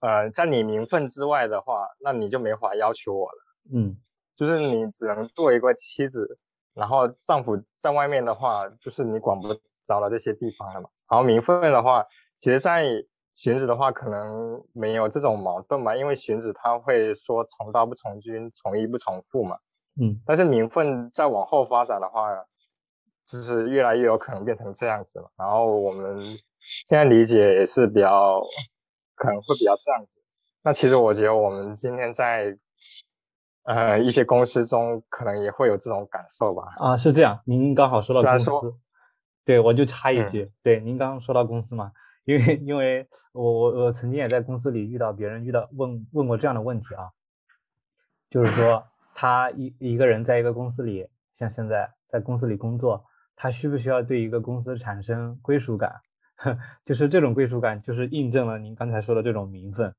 [0.00, 3.38] 呃，在你名分之外的话，那你就没法要求我了。
[3.72, 3.96] 嗯。
[4.36, 6.38] 就是你只能做一个妻子，
[6.72, 9.48] 然后丈夫在外面的话，就是你管不
[9.84, 10.88] 着了这些地方了嘛。
[11.10, 12.04] 然后名分的话，
[12.40, 12.84] 其实，在
[13.34, 19.58] 荀子的话可能没有这种矛盾吧，因为荀子他会说从道不从君，从义不从父嘛。
[20.00, 20.20] 嗯。
[20.26, 22.28] 但是名分再往后发展的话，
[23.28, 25.30] 就是越来越有可能变成这样子了。
[25.38, 26.38] 然后我们
[26.88, 28.42] 现在理解也是比较
[29.14, 30.20] 可能会比较这样子。
[30.62, 32.58] 那其实我觉得我们今天在
[33.62, 36.64] 呃一些公司中可能也会有这种感受吧。
[36.78, 37.40] 啊，是这样。
[37.46, 38.74] 您刚好说到公司。
[39.48, 41.92] 对，我就插一句，对，您刚刚说到公司嘛，
[42.26, 47.12] 因为因为我我我曾经也在公司里遇到别人遇到问问过这样的问题啊，
[48.28, 48.84] 就是说
[49.14, 53.06] 他一一个人在一个公司里，像现在在公司里工作，
[53.36, 56.02] 他需不需要对一个公司产生归属感？
[56.84, 59.94] 就是这种归属感，就是印证了您刚才说的这种名分。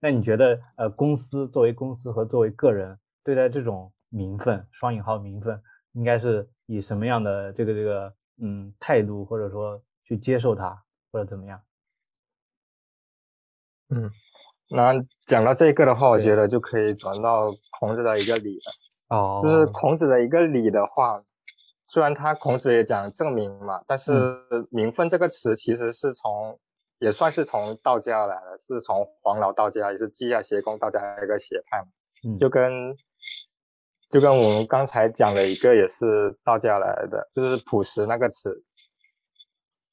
[0.00, 5.62] 那你觉得呃，公司作为公司和作为个人对待这种名分（双引号名分），
[5.94, 8.12] 应该是以什么样的这个这个？
[8.44, 11.62] 嗯，态度或者说去接受它或者怎么样？
[13.88, 14.10] 嗯，
[14.68, 14.94] 那
[15.26, 19.16] 讲到这个的话，我觉得就可以转到孔子的一个礼了。
[19.16, 19.40] 哦。
[19.44, 21.22] 就是孔子的一个礼的话，
[21.86, 26.58] 虽然他孔子也讲正名嘛，但是名分这个词其实是从
[26.98, 31.86] 也算是从道家来的，是从黄老道家也是稷下协公道家一个学派嘛。
[32.26, 32.38] 嗯。
[32.40, 32.96] 就跟。
[34.12, 38.62] 就跟我们刚才讲的一个也是道家来的，就是朴实那个词。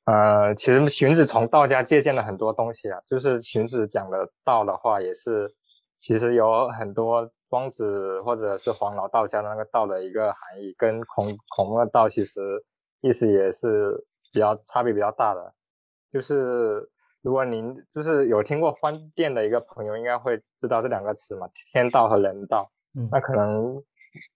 [0.04, 5.56] 呃，其实荀子从道家借鉴了很多东西啊，就是荀子讲的道的话，也是
[6.00, 12.66] 其实有很多庄子或者是黄老道家的那个道的一个含义，跟孔孔孟的道其实
[13.00, 15.54] 意思也是比较差别比较大的。
[16.12, 16.90] 就是
[17.22, 22.70] 如果您就是有听过欢店的一个朋友，应该会知道这两个词嘛，天道和人道。
[22.96, 23.84] 嗯，那可能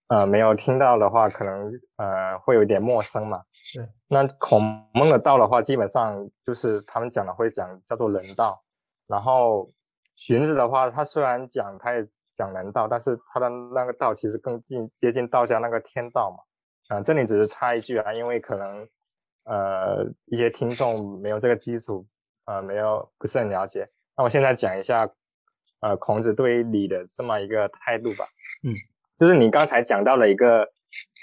[0.08, 3.44] 呃没有听到的话，可能呃会有点陌生嘛。
[3.74, 3.88] 对。
[4.08, 8.64] 那孔孟的道的话，基本上就是他们讲的会讲叫做人道，
[9.08, 9.72] 然后
[10.16, 16.44] 荀子的话，他虽然讲他也讲人道，但是他的那个道其实更近接近道家那个天道嘛。
[16.90, 18.90] 啊，这里只是插一句啊，因为可能
[19.46, 22.06] 呃一些听众没有这个基础，
[22.46, 23.90] 呃没有不是很了解。
[24.18, 25.10] 那我现在讲一下
[25.80, 28.26] 呃孔子对于礼的这么一个态度吧。
[28.64, 28.76] 嗯，
[29.18, 30.72] 就是你刚才讲到了一个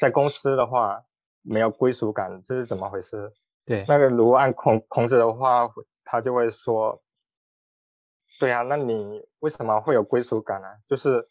[0.01, 1.03] 在公司的话
[1.43, 3.33] 没有归属感，这是怎么回事？
[3.67, 5.69] 对，那个如果按孔孔子的话，
[6.05, 7.03] 他就会说，
[8.39, 10.69] 对啊，那你为什么会有归属感呢？
[10.89, 11.29] 就是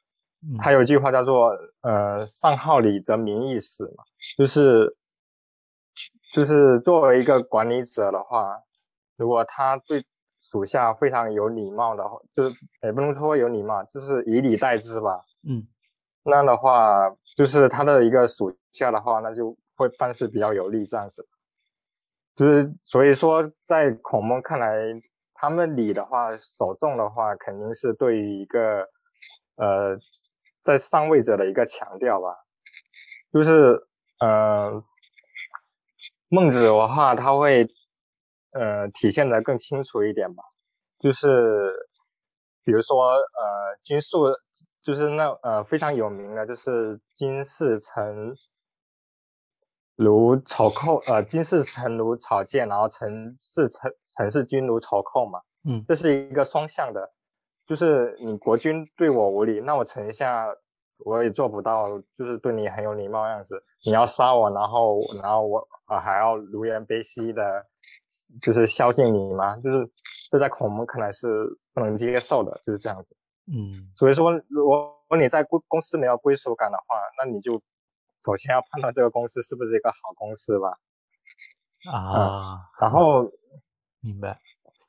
[0.59, 4.03] 他有一句话叫做呃上好礼则民易死嘛。
[4.37, 4.95] 就是
[6.33, 8.61] 就是作为一个管理者的话，
[9.17, 10.05] 如果他对
[10.41, 15.25] 属下非常有礼貌的话，就是也不能说有礼貌，就是以礼待之吧。
[15.47, 15.67] 嗯，
[16.23, 21.27] 那样的话，就是他的一个属下的话，那就会办事比较有利这样子。
[22.35, 24.75] 就是所以说，在孔孟看来，
[25.33, 28.89] 他们礼的话，首重的话，肯定是对于一个
[29.55, 29.97] 呃
[30.63, 32.35] 在上位者的一个强调吧，
[33.31, 33.85] 就是。
[34.21, 34.83] 呃，
[36.27, 37.69] 孟子的话，他会
[38.51, 40.43] 呃体现的更清楚一点吧，
[40.99, 41.87] 就是
[42.65, 44.25] 比如说呃君述，
[44.89, 48.35] 就是那呃非常有名的，就是金氏臣
[49.95, 57.13] 如草寇，呃金氏臣如草芥，然后臣是臣臣是君如草寇嘛，嗯，这是一个双向的，
[57.67, 60.55] 就是你国君对我无礼，那我臣下。
[61.05, 63.63] 我也做不到，就是对你很有礼貌样子。
[63.85, 67.67] 你要杀我，然后然后我啊还要如颜悲兮的，
[68.41, 69.55] 就是孝敬你吗？
[69.63, 69.89] 就是
[70.29, 73.15] 这在孔孟看来是不能接受的，就是这样子。
[73.51, 73.91] 嗯。
[73.97, 76.83] 所以说，如果你在公公司没有归属感的话，
[77.17, 77.61] 那你就
[78.23, 80.77] 首先要判断这个公司是不是一个好公司吧。
[81.91, 82.69] 啊。
[82.79, 83.31] 然后。
[84.01, 84.39] 明白。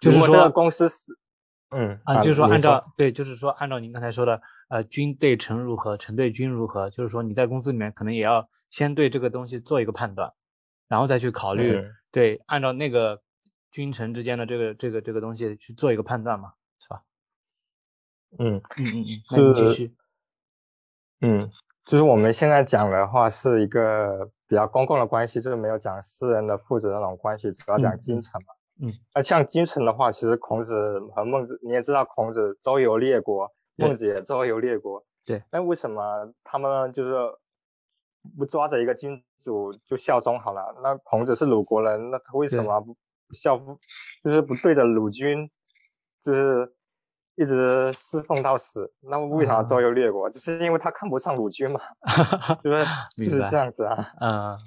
[0.01, 1.19] 就是说，这个公司是。
[1.71, 2.01] 嗯。
[2.05, 4.41] 啊，就是说按照对，就是说按照您刚才说的。
[4.71, 6.91] 呃，君对臣如何，臣对君如何？
[6.91, 10.33] 就是说你在公司里面可能也要先对这个东西做一个判断，
[10.87, 13.21] 然后再去考虑，对，按照那个
[13.73, 16.53] 君臣之间的这个这个这个东西去做一个判断嘛？
[18.39, 19.95] 嗯嗯嗯嗯，那你继续。
[21.21, 21.51] 嗯，
[21.85, 28.55] 就是我们现在讲的话是一个比较公共的关系，就是没有讲私人的父子那种关系，主要讲君臣嘛。
[28.81, 28.93] 嗯。
[29.15, 33.53] 那像君臣的话，其实孔子和孟子，你也知道，孔子周游列国。
[33.77, 37.15] 孟子也周游列国，对，那为什么他们就是
[38.37, 40.79] 不抓着一个君主就效忠好了？
[40.83, 42.95] 那孔子是鲁国人，那他为什么不
[43.33, 43.79] 效不
[44.23, 45.51] 就是不对着鲁君，
[46.23, 46.75] 就是
[47.37, 48.93] 一直侍奉到死？
[49.01, 50.29] 那为啥周游列国？
[50.31, 51.81] 就是因为他看不上鲁君嘛，
[52.61, 52.85] 就是
[53.17, 54.13] 就是这样子啊。
[54.21, 54.59] 嗯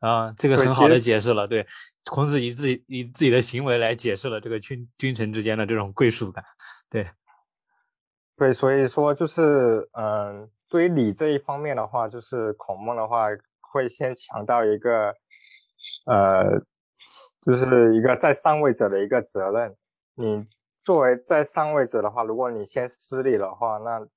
[0.00, 1.66] 啊，这个很好的解释了，对，
[2.04, 6.44] 孔子以自己以自己的行为来解释了这个君君臣之间的这种归属感，
[6.88, 7.10] 对。
[8.36, 13.26] 对，所以说就是，嗯，对于礼这一方面的话，就是孔孟的话
[13.60, 15.14] 会先强调一个，
[16.06, 16.62] 呃，
[17.44, 19.76] 就是一个在上位者的一个责任。
[20.14, 20.46] 你
[20.90, 24.08] 作为在上位者的话，如果你先失礼的话，那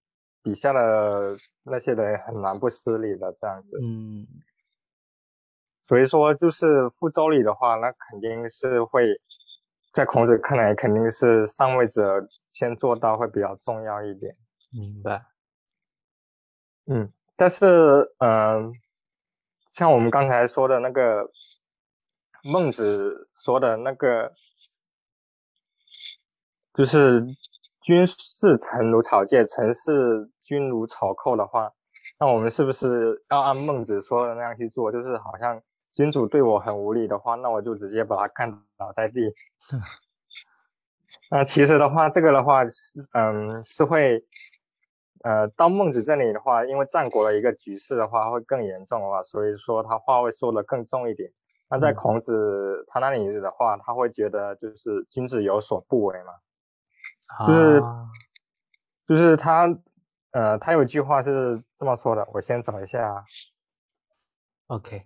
[0.42, 3.78] 底下的那些人很难不失礼的这样子。
[3.80, 4.26] 嗯。
[5.88, 9.22] 所以说，就是傅周礼的话，那肯定是会
[9.94, 12.28] 在孔子看来，肯定是上位者。
[12.52, 14.36] 先做到会比较重要一点，
[14.72, 15.26] 明白。
[16.86, 18.74] 嗯，但是，嗯，
[19.72, 21.30] 像我们刚才说的那个
[22.44, 24.34] 孟子说的那个，
[26.74, 27.24] 就是
[27.82, 31.74] 君是臣如草芥，臣是君如草寇的话，
[32.20, 34.92] 那我们是不是要按孟子说的那样去做？
[34.92, 35.62] 就是好像
[35.94, 39.34] 君主对我很无礼的话，那我就直接把他干倒在地。
[41.30, 44.24] 那其实的话，这个的话是，嗯，是会，
[45.24, 51.32] 呃，到孟子这里的话，因为战国的一个局势的话会更严重的话，所以说他话会说的更重一点。
[51.70, 56.34] 那在孔子他那里的话，他会觉得就是君子有所不为嘛，
[57.48, 57.82] 就是，
[59.08, 59.68] 就是他，
[60.32, 63.26] 呃，他有句话是这么说的，我先找一下。
[64.68, 65.06] OK，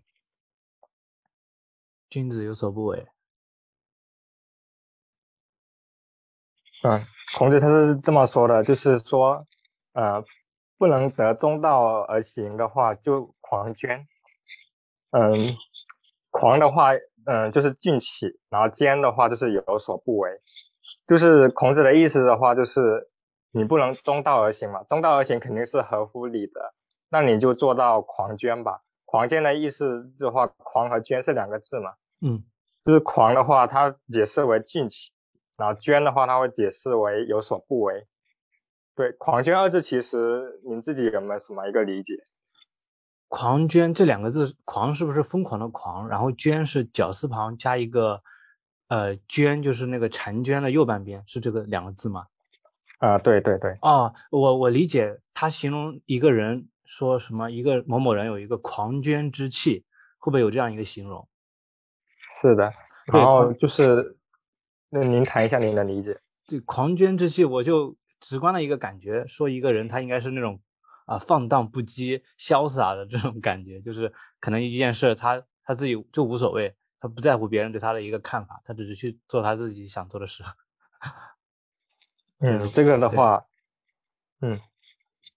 [2.10, 3.08] 君子有所不为。
[6.84, 7.02] 嗯，
[7.36, 9.48] 孔子他是这么说的，就是说，
[9.94, 10.24] 呃，
[10.78, 14.08] 不能得中道而行的话，就狂捐。
[15.10, 15.34] 嗯，
[16.30, 16.92] 狂的话，
[17.26, 20.40] 嗯，就是进取，然后坚的话就是有所不为，
[21.08, 23.10] 就是孔子的意思的话就是
[23.52, 26.74] 你不能中道而行嘛，中道而行肯定是合乎理的，
[27.10, 28.82] 那你就做到狂捐吧。
[29.06, 32.44] 狂捐的意思的话，狂和捐是两个字嘛，嗯，
[32.84, 35.12] 就是狂的话，它解释为进取，
[35.56, 38.06] 然后捐的话，它会解释为有所不为。
[38.96, 42.16] 对，狂捐二字其实您自己有没有什么一个理解？
[43.30, 46.10] 狂捐这两个字，狂是不是疯狂的狂？
[46.10, 48.22] 然后捐是绞丝旁加一个
[48.88, 52.28] 呃娟，就是那个婵娟的右半边，是这个两个字吗？
[53.00, 53.78] 啊，对对对。
[53.82, 59.86] 哦，我我理解，他形容一个人说什么，一个某某人有一个狂捐之气，
[60.18, 61.28] 会不会有这样一个形容？
[62.42, 62.74] 是的，
[63.12, 64.18] 然后就是，
[64.90, 66.20] 那您谈一下您的理解。
[66.46, 67.96] 这狂捐之气，我就。
[68.20, 70.60] 直观的一个感觉，说一个人他应该是那种
[71.06, 80.44] 啊放荡不羁、潇洒的这种感觉，就是可能一件事他他自己就无所谓，他不在乎别人对他的一个看法，他只是去做他自己想做的事。
[82.40, 83.46] 嗯， 这个的话，
[84.42, 84.54] 嗯，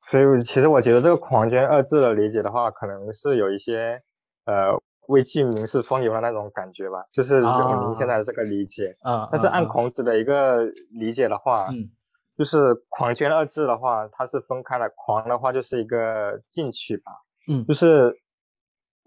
[0.09, 4.03] 所以其实我觉得这个“狂捐”二字的理解的话，可能是有一些
[4.45, 8.97] 呃为记名士风流的那种感觉吧，就是用您现在的这个理解。
[9.03, 9.29] 啊。
[9.31, 11.91] 但是按孔子的一个理解的话，嗯。
[12.39, 14.91] 就是“狂捐”二字的话，它是分开的。
[14.97, 17.13] 狂的话就是一个进取吧，
[17.47, 18.19] 嗯，就是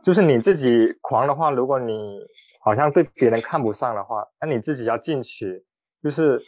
[0.03, 2.19] 就是你自己狂的话，如果你
[2.63, 5.65] 好像对别人看不上的话，那你自己要进取，
[6.01, 6.41] 就是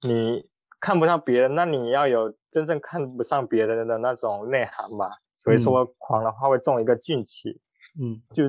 [0.00, 0.48] 你
[0.80, 5.10] 看不上别人，那你要有真正看不上别人的那种内涵吧。
[5.38, 7.60] 所以说狂的话会中一个进取，
[8.00, 8.44] 嗯，就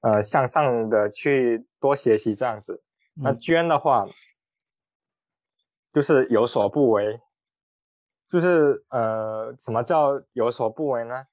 [0.00, 2.82] 呃向上的去多学习这样子。
[3.14, 4.06] 那捐的话。
[5.90, 7.18] 就是有所不为，
[8.30, 11.24] 就是呃，什么叫有所不为呢？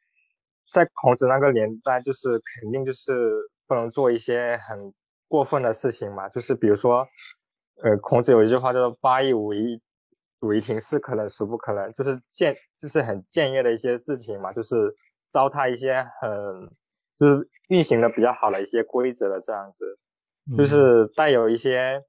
[0.72, 4.94] 在孔子那个年代，就是肯定就是不能做一些很
[5.36, 6.30] 过分的事情嘛。
[6.30, 7.08] 就是比如说，
[7.84, 9.82] 呃，孔子有一句话叫做“八佾舞一，
[10.40, 14.54] 舞一庭，是可忍孰不可忍”，就是僭，就是很僭越的一些事情嘛。
[14.54, 14.96] 就是
[15.30, 16.72] 糟蹋一些很，
[17.20, 20.00] 就是运行的比较好的一些规则的这样子，
[20.58, 22.04] 就是带有一些。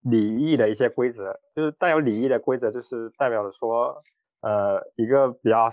[0.00, 4.00] 礼义的一些规则，就是带有礼义的规则，就是代表着说，
[4.40, 5.68] 呃，一个比较，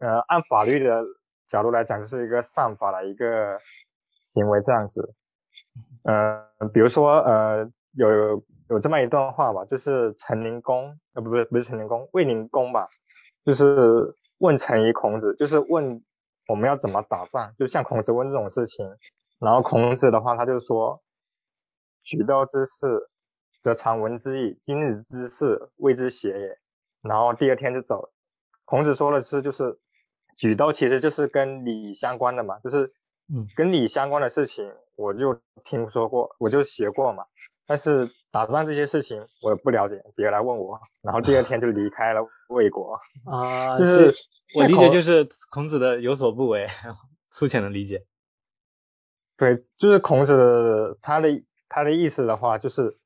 [0.00, 1.04] 呃，按法律的
[1.46, 3.58] 角度来讲，就是一个善法的一个
[4.22, 5.14] 行为这样子。
[6.04, 12.88] 呃，比如说，呃，有有这么一段话吧，就是陈灵公，呃，不不不是陈灵公，卫灵公吧，
[13.44, 16.02] 就是问陈于孔子，就是问
[16.46, 18.88] 我们要怎么打仗，就像孔子问这种事情，
[19.40, 21.02] 然后孔子的话他就说，
[22.04, 23.10] 举刀之事。
[23.62, 26.58] 则常闻之矣，今日之事谓之邪也。
[27.00, 28.12] 然后第二天就走。
[28.66, 29.78] 孔子说的是，就是
[30.36, 32.92] 举刀其实就是跟礼相关的嘛，就是
[33.34, 37.24] 嗯，跟礼相关的事情，我就听说过，我就学过嘛。
[37.66, 40.80] 但是打仗这些事情我也不了解，别来问我。
[41.02, 42.98] 然后第二天就离开了魏国。
[43.24, 44.14] 啊，就是
[44.54, 46.66] 我理解就是孔子的有所不为，
[47.30, 48.04] 粗浅的理解。
[49.36, 52.98] 对，就是孔子他的他的意思的话就是。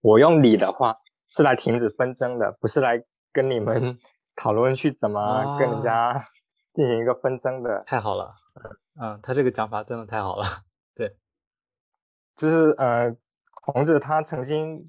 [0.00, 3.02] 我用礼的话是来停止纷争的，不是来
[3.32, 3.98] 跟你们
[4.36, 6.24] 讨论去怎么跟人家
[6.72, 7.82] 进行一个纷争的。
[7.84, 8.36] 太好了，
[9.00, 10.44] 嗯，他这个讲法真的太好了。
[12.38, 13.14] 就是呃，
[13.50, 14.88] 孔子他曾经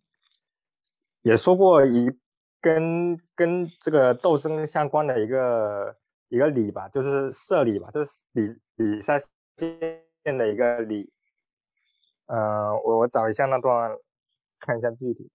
[1.22, 2.18] 也说过一
[2.62, 5.98] 跟跟这个斗争相关的一个
[6.30, 9.20] 一个礼吧，就是射礼吧，就是比比赛
[9.58, 11.12] 间的一个礼。
[12.28, 13.98] 呃，我我找一下那段。
[14.62, 15.32] 看一下具体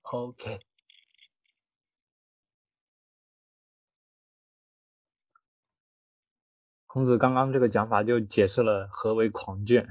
[0.00, 0.60] ，OK。
[6.86, 9.86] 孔子刚刚这个讲法就解释了何为狂卷。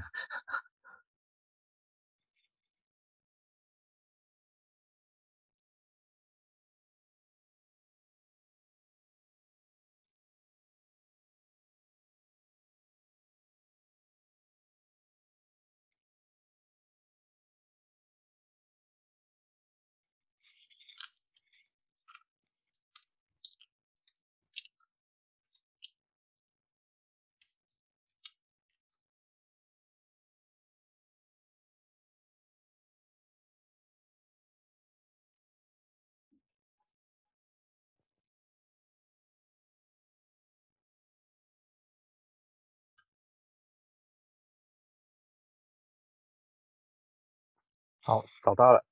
[48.02, 48.84] 好，找到了。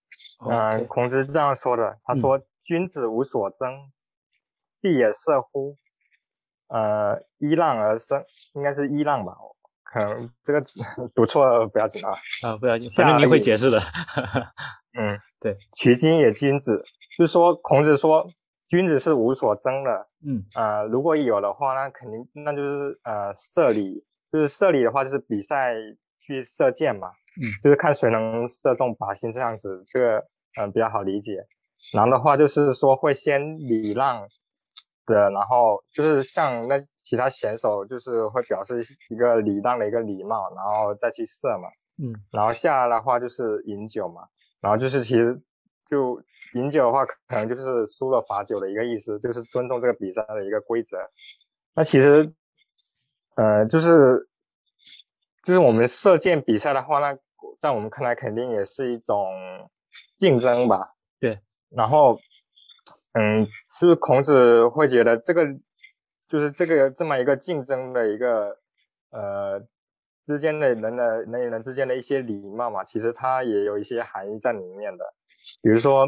[0.49, 3.91] 嗯，孔子是这样说的，他说：“君子无所争，
[4.81, 5.77] 必也射乎？
[6.69, 9.35] 呃，依浪而生，应该是一浪吧？
[9.83, 10.65] 可能这个
[11.15, 12.13] 读错了不要紧啊。
[12.47, 13.79] 啊，不要紧，反正你会解释的。
[14.97, 16.85] 嗯， 对，取经也君子，
[17.19, 18.29] 就是说孔子说
[18.69, 20.07] 君子是无所争的。
[20.25, 25.75] 嗯，呃，如果有的话，那肯定那就是呃射礼，就是射礼的话就是比赛
[26.21, 27.11] 去射箭嘛。
[27.37, 30.27] 嗯，就是看谁能射中靶心这样子，这个
[30.59, 31.47] 嗯比较好理解。
[31.93, 34.29] 然后的话就是说会先礼让
[35.07, 41.69] 的，然后就是像那其他选手就是会表示一个礼让的一个礼貌，然后再去射嘛。
[42.03, 44.23] 嗯，然后下来的话就是饮酒嘛，
[44.61, 45.43] 然后就是其实
[45.89, 46.23] 就
[46.55, 50.97] 饮酒的话可能就是输了罚酒的一个意思，就是尊重这个比赛的一个规则。
[51.75, 52.33] 那其实
[53.37, 54.30] 呃就是
[55.43, 57.19] 就是我们射箭比赛的话，那
[57.61, 59.71] 在我们看来肯定也是一种
[60.17, 60.95] 竞争吧。
[61.19, 61.41] 对。
[61.71, 62.19] 然后，
[63.13, 63.47] 嗯，
[63.81, 65.47] 就是孔子会觉得这个，
[66.29, 68.59] 就是这个这么一个竞争的一个，
[69.11, 69.67] 呃，
[70.27, 75.05] 之间的人的人与人之间的一些礼貌嘛，其实它也有一些含义在里面的。
[75.63, 76.07] 比如说，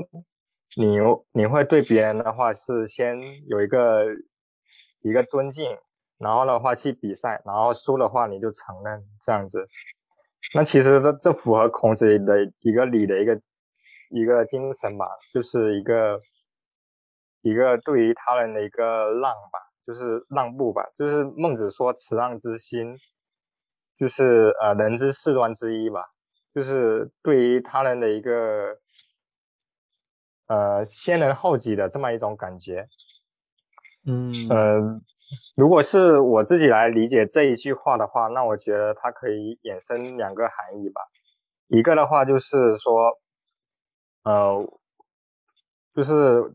[0.76, 0.99] 你
[1.33, 4.05] 你会对别人的话是先有一个
[5.03, 5.78] 一个尊敬，
[6.22, 9.68] 然后的话去比赛，然后输的话你就承认这样子。
[10.54, 13.40] 那其实这这符合孔子的一个礼的一个。
[14.14, 16.20] 一个精神吧，就是一个
[17.40, 22.98] 一个对于他人的一个让吧，就是让步吧，就是孟子说“辞让之心”，
[23.96, 26.10] 就是呃人之四端之一吧，
[26.54, 28.76] 就是对于他人的一个
[30.46, 32.88] 呃先人后己的这么一种感觉。
[34.04, 34.34] 嗯。
[34.50, 35.00] 呃，
[35.57, 41.03] 如果是我自己来理解这一句话的话，那我觉得它可以衍生两个含义吧，
[41.68, 43.18] 一个的话就是说。
[44.24, 44.64] 呃，
[45.97, 46.55] 就是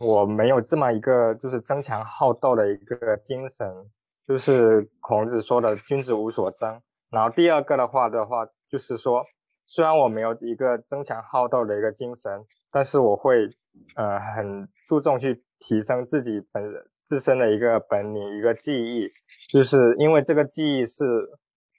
[0.00, 3.90] 我没有这么一个就是争强好斗的一个精神，
[4.26, 6.80] 就是孔子说的君子无所争。
[7.10, 9.26] 然后第二个的话的话，就是说
[9.66, 13.50] 虽然我没有一个争强好斗的一个精神，但是我会
[13.94, 19.10] 呃很注重去提升自己本人自身的一个本领一个技艺，
[19.50, 21.04] 就是因为这个技艺是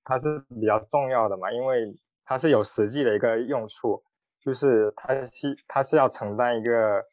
[0.04, 4.04] 它是比较重要的嘛，因为它是有实际的一个用处。
[4.42, 7.04] 就是它是它是要承担一个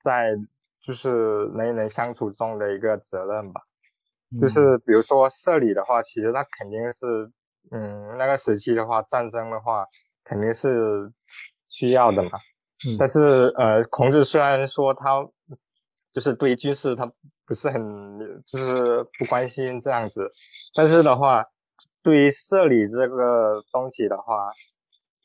[0.00, 0.34] 在
[0.82, 3.62] 就是人与人相处中的一个责任吧，
[4.40, 7.30] 就是比如说射礼的话，其实它肯定是
[7.70, 9.86] 嗯那个时期的话，战争的话
[10.24, 11.12] 肯定是
[11.68, 12.30] 需要的嘛。
[12.84, 12.98] 嗯。
[12.98, 15.24] 但是呃，孔子虽然说他
[16.12, 17.12] 就是对军事他
[17.46, 20.30] 不是很就是不关心这样子，
[20.74, 21.46] 但是的话，
[22.02, 24.50] 对于社理这个东西的话，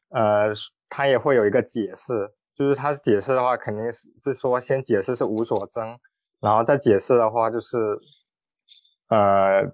[0.10, 0.54] 呃。
[0.92, 6.00] 他也会有一个解释，就是他解释的话，肯定是是说先解释是无所争，
[6.42, 7.78] 然后再解释的话就是，
[9.08, 9.72] 呃，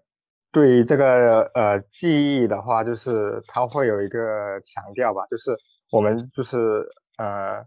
[0.52, 5.56] 对于这个呃记忆的话，就是他会有一个强调吧，就是
[5.90, 6.86] 我们就是
[7.18, 7.64] 呃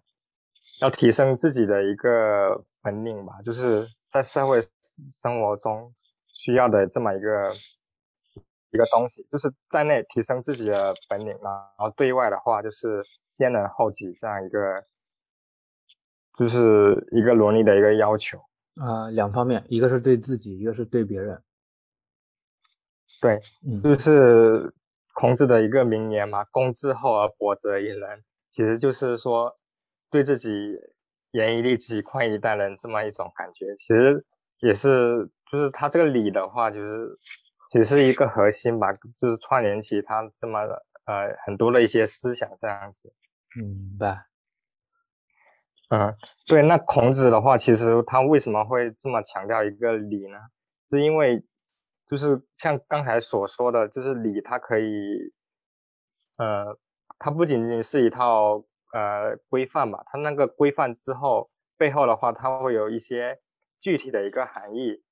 [0.83, 4.61] 要提升自己的一个本领吧，就是在社会
[5.23, 5.95] 生活中
[6.29, 7.53] 需要的这么一个
[8.71, 13.05] 一个东西，就是在内提升自己的本领嘛，然后对外的话就是。
[13.39, 14.85] 先人后己这样一个，
[16.37, 18.41] 就是一个伦理的一个要求
[18.75, 21.41] 啊，两方面，一个是对自己，一个是对别人。
[23.21, 23.41] 对，
[23.81, 24.75] 就是
[25.15, 29.57] 孔子的一个名言嘛，“公之厚而薄责于人”，其实就是说
[30.11, 30.77] 对自己
[31.31, 33.75] 严以律己，宽以待人这么一种感觉。
[33.77, 34.25] 其实
[34.61, 37.19] 也是，就是他这个礼的话，就是
[37.71, 40.61] 其实是一个核心吧，就是串联起他这么
[41.05, 43.13] 呃很多的一些思想这样子。
[43.57, 44.27] 明白。
[45.91, 46.15] 嗯，
[46.47, 50.39] 对，那孔子的话，其实他为什么会这么强调一个礼呢？
[50.91, 51.43] 是因为
[52.07, 55.33] 就是像刚才所说的，就是礼它可以，
[56.37, 56.79] 呃，
[57.19, 63.39] 它不仅仅是一套呃规范吧，它那个规范之后背后的话，它会有一些
[63.81, 65.03] 具体的一个含义。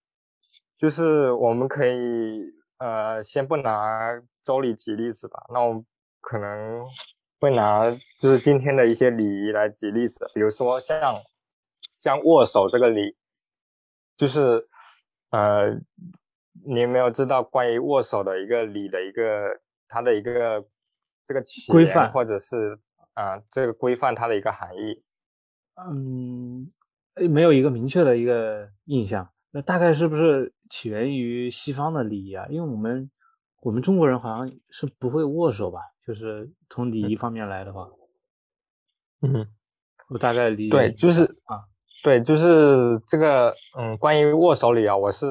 [0.78, 5.86] 就是我们可以呃先不拿周礼举例子吧，那我们
[6.20, 6.86] 可能。
[7.38, 11.20] 会拿就是今天的一些礼仪来举例子，比如说像
[11.98, 13.14] 像握手这个礼，
[14.16, 14.66] 就是
[15.28, 15.74] 呃，
[16.64, 20.66] 你有没有知道关于握手的一个礼的一个它的一个
[21.26, 22.78] 这个规范，或者是
[23.16, 25.02] 啊这个规范它的一个含义？
[25.74, 26.68] 嗯，
[27.28, 29.30] 没有一个明确的一个印象。
[29.50, 32.46] 那大概是不是起源于西方的礼仪啊？
[32.50, 33.10] 因为我们
[33.62, 35.80] 我们中国人好像是不会握手吧？
[36.06, 37.88] 就是从礼仪方面来的话，
[39.22, 39.48] 嗯，
[40.08, 40.70] 我大概理解。
[40.70, 41.64] 对，就是啊，
[42.04, 45.26] 对，就是这个，嗯，关于握手礼啊，我是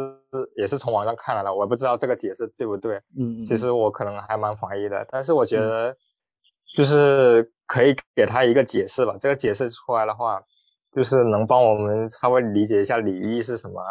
[0.57, 2.97] 也是从网上看来的，我不知道这个解释对不对。
[3.17, 3.45] 嗯嗯。
[3.45, 5.95] 其实我可能还蛮怀疑的，但是我觉得
[6.65, 9.17] 就是可以给他一个解释吧。
[9.19, 10.43] 这个解释出来的话，
[10.93, 13.83] 就是能帮我们稍微理解一下礼仪是什么。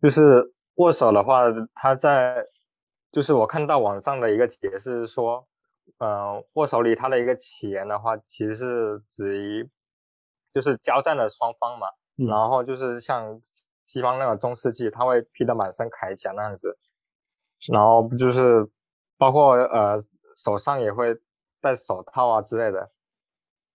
[0.00, 1.44] 就是握手的话，
[1.74, 2.46] 他在
[3.12, 5.46] 就是我看到网上的一个解释说，
[5.98, 9.70] 嗯，握手礼它的一个起源的话，其实是指于
[10.52, 11.86] 就是交战的双方嘛。
[12.16, 13.40] 然后就是像
[13.86, 16.76] 西方那个中世纪，他会披得满身铠甲那样子，
[17.72, 18.68] 然后就是
[19.16, 20.04] 包括呃
[20.36, 21.16] 手上也会
[21.60, 22.90] 戴手套啊之类的。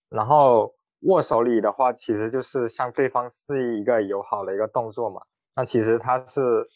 [0.10, 5.22] 然后握手礼的话，其实就是向对方示意一个友好的一个动作嘛。
[5.55, 6.68] 那其实他是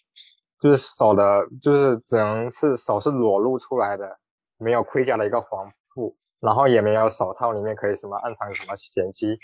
[0.60, 4.18] 就是手的，就是只能是手是裸露出来的，
[4.58, 9.40] 没有盔甲的一个防护，然后也没有手套里面可以什么暗藏什么玄机，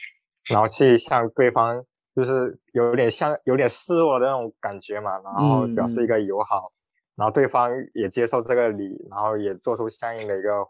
[0.49, 1.85] 然后去向对方。
[2.15, 6.71] 就是有点像有点示弱的那种感觉嘛，然后表示一个友好，
[7.15, 10.65] 然后对方也接受这个礼，然后也做出相应的一个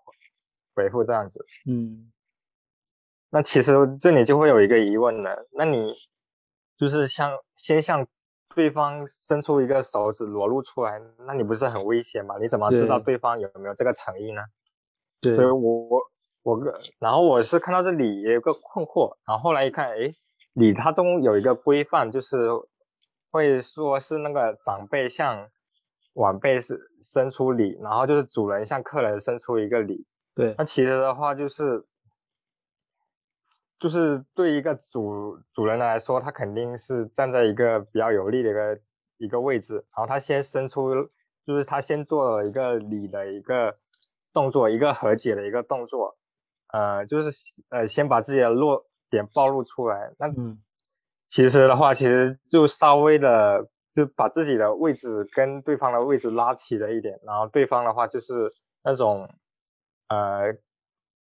[0.75, 1.45] 回复这样子。
[1.65, 2.11] 嗯，
[3.29, 5.93] 那其实这里就会有一个疑问了，那你
[6.77, 8.07] 就是向先向
[8.55, 12.35] 对方伸出一个手指裸露出来，那你不是很危险吗？
[12.39, 14.41] 你怎么知道对方有没有这个诚意呢？
[15.21, 16.01] 对，所以我我
[16.43, 20.15] 我个，然后我是看到这里也有个困惑，然后后来一看，诶。
[20.53, 22.49] 礼它中有一个规范，就是
[23.29, 25.49] 会说是那个长辈向
[26.13, 30.07] 晚辈是伸出礼，然后就是主人向客人伸出一个礼。
[30.33, 31.85] 对，那其实的话就是
[33.79, 38.79] 就是对一个主主人来说，他肯定是站在一个比较有利的一个
[39.17, 41.09] 一个位置，然后他先伸出，
[41.45, 43.77] 就是他先做了一个礼的一个
[44.33, 46.17] 动作，一个和解的一个动作，
[46.67, 47.31] 呃，就是
[47.69, 48.85] 呃先把自己的弱。
[49.09, 50.27] 点暴露出来，那
[51.29, 58.53] 其实的话，其实就稍微的就把自己的位置跟对方的位置拉起了一点，然后对方的话就是
[58.83, 59.29] 那种
[60.09, 60.57] 呃，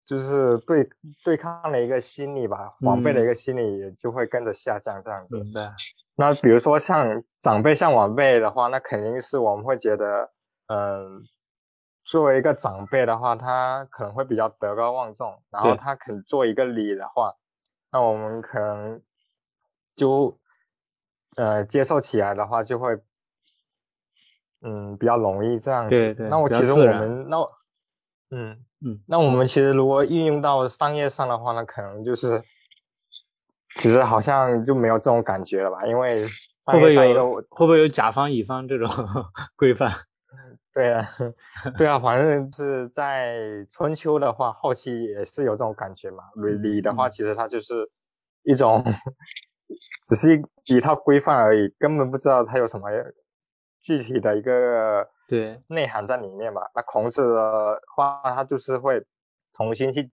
[0.06, 0.90] 就是对
[1.24, 5.36] 对抗的一个心理吧，防备的一个心理也就会跟着下降这样子。
[5.36, 5.74] 明白。
[6.16, 10.30] 那比如说像长辈像晚辈的话，那肯定是我们会觉得，
[10.68, 11.22] 嗯，
[12.04, 17.34] 作为一个长辈的话，他可能会比较德高望重，然后他肯做一个礼的话。
[17.90, 19.00] 那我们可能
[19.96, 20.38] 就
[21.36, 23.00] 呃接受起来的话，就会
[24.60, 25.90] 嗯比较容易这样子。
[25.90, 26.28] 对对。
[26.28, 27.38] 那我其实我们那
[28.34, 32.42] 嗯嗯，那我们其实如果运用到商业上的话呢，可能就是
[33.76, 35.86] 其实好像就没有这种感觉了吧？
[35.86, 36.24] 因为
[36.64, 38.88] 会不会有会不会有甲方乙方这种
[39.56, 39.92] 规范？
[40.74, 41.08] 对啊，
[41.78, 46.24] 对啊，反正是在春秋的话，后期也是有这种感觉嘛。
[46.34, 47.90] 礼礼的话，其实它就是
[48.42, 48.84] 一种，
[50.04, 52.88] 只是一一套规范而已，根本不知道它有什么
[53.82, 56.62] 具体的一个对内涵在里面嘛。
[56.74, 59.04] 那孔子的话，他就是会
[59.54, 60.10] 重新去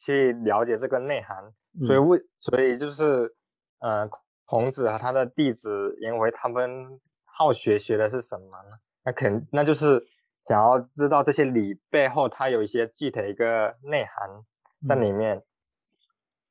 [0.00, 1.52] 去了解这个内涵，
[1.86, 3.34] 所以为所以就是
[3.78, 4.08] 呃，
[4.44, 8.78] 孔子和他的弟子因为他们好学学的是什么呢？
[9.04, 10.06] 那肯那就是
[10.46, 14.44] 想要知道这些礼背后它有一些具体的一个内涵
[14.88, 15.42] 在里面，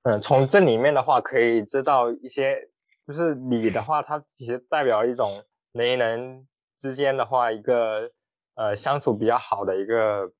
[0.03, 2.69] 嗯，从这里面的话可以知道一些，
[3.05, 5.43] 就是礼的话，它其实代表一种
[5.73, 6.47] 人与人
[6.79, 8.11] 之间的话一个
[8.55, 10.31] 呃相处比较好的一个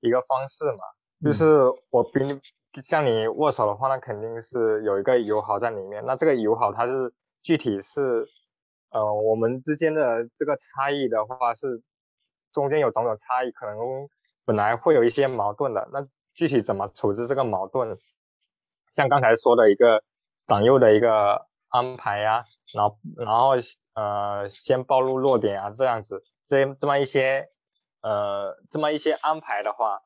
[0.00, 0.78] 一个方式嘛，
[1.24, 1.60] 就是
[1.90, 2.40] 我比你
[2.80, 7.12] 像你握手的话，那肯定是有一个友好在里面，那这个友好它是
[7.42, 8.26] 具体是。
[8.90, 11.82] 呃，我们之间的这个差异的话是
[12.52, 13.76] 中间有种种差异，可能
[14.46, 15.88] 本来会有一些矛盾的。
[15.92, 17.98] 那具体怎么处置这个矛盾？
[18.92, 20.02] 像刚才说的一个
[20.46, 22.44] 长幼的一个安排呀，
[22.76, 23.52] 然后然后
[23.94, 27.48] 呃先暴露弱点啊这样子，这这么一些
[28.02, 30.00] 呃这么一些安排的话，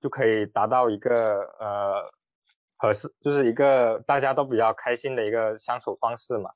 [0.00, 2.10] 就可以达到一个呃
[2.78, 6.50] 合适，就是一个大家都比较开心的一个相处方式嘛。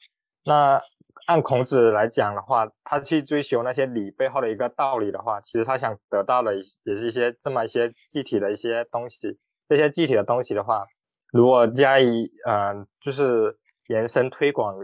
[0.45, 0.81] 那
[1.27, 9.39] 按孔子来讲的话，他去追求那些礼背后的一个道理的话，其实他想得到的也是一些这么一些具体的一些东西。
[9.69, 10.87] 这些具体的东西的话，
[11.31, 13.59] 如果加以呃就是
[13.89, 14.79] 延伸推广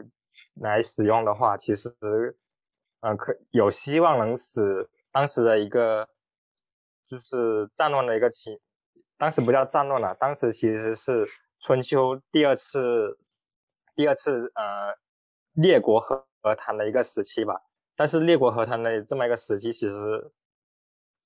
[0.55, 1.95] 来使用的话，其实
[3.01, 6.09] 嗯可有希望能使当时的一个
[7.09, 8.59] 就是战乱的一个情，
[9.19, 11.27] 当时不叫战乱了，当时其实是
[11.61, 13.19] 春秋第二次
[13.95, 14.97] 第二次呃
[15.53, 16.27] 列国和。
[16.45, 17.63] 和谈的一个时期吧，
[17.97, 20.31] 但是列国和谈的这么一个时期，其实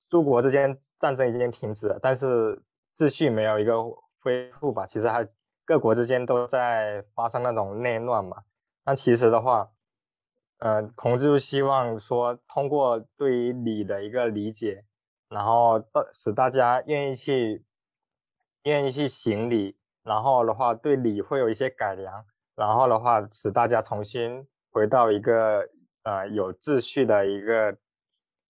[0.09, 2.63] 诸国之间战争已经停止了，但是
[2.97, 3.83] 秩序没有一个
[4.21, 5.29] 恢复吧，其实还
[5.65, 8.45] 各国之间都在发生那种内乱嘛。
[8.89, 9.71] 那其实的话，
[10.57, 14.87] 呃，孔子就希望说，通过对于礼的一个理解，
[15.29, 15.85] 然后
[16.15, 17.67] 使大家愿意去
[18.63, 22.25] 愿意去行礼，然后的话对礼会有一些改良，
[22.57, 25.69] 然后的话使大家重新回到一个
[26.03, 27.77] 呃有秩序的一个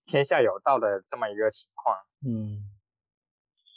[0.05, 1.95] 天下有道的这么一个情况。
[2.27, 2.69] 嗯。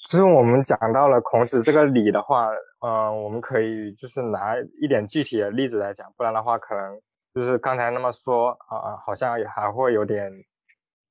[0.09, 2.49] 其实我们讲到了孔子这个礼的话，
[2.81, 7.01] 呃，我们可以就是拿一点具体的例子来讲，不然的话可能
[7.35, 10.33] 就是刚才那么说啊，好像也还会有点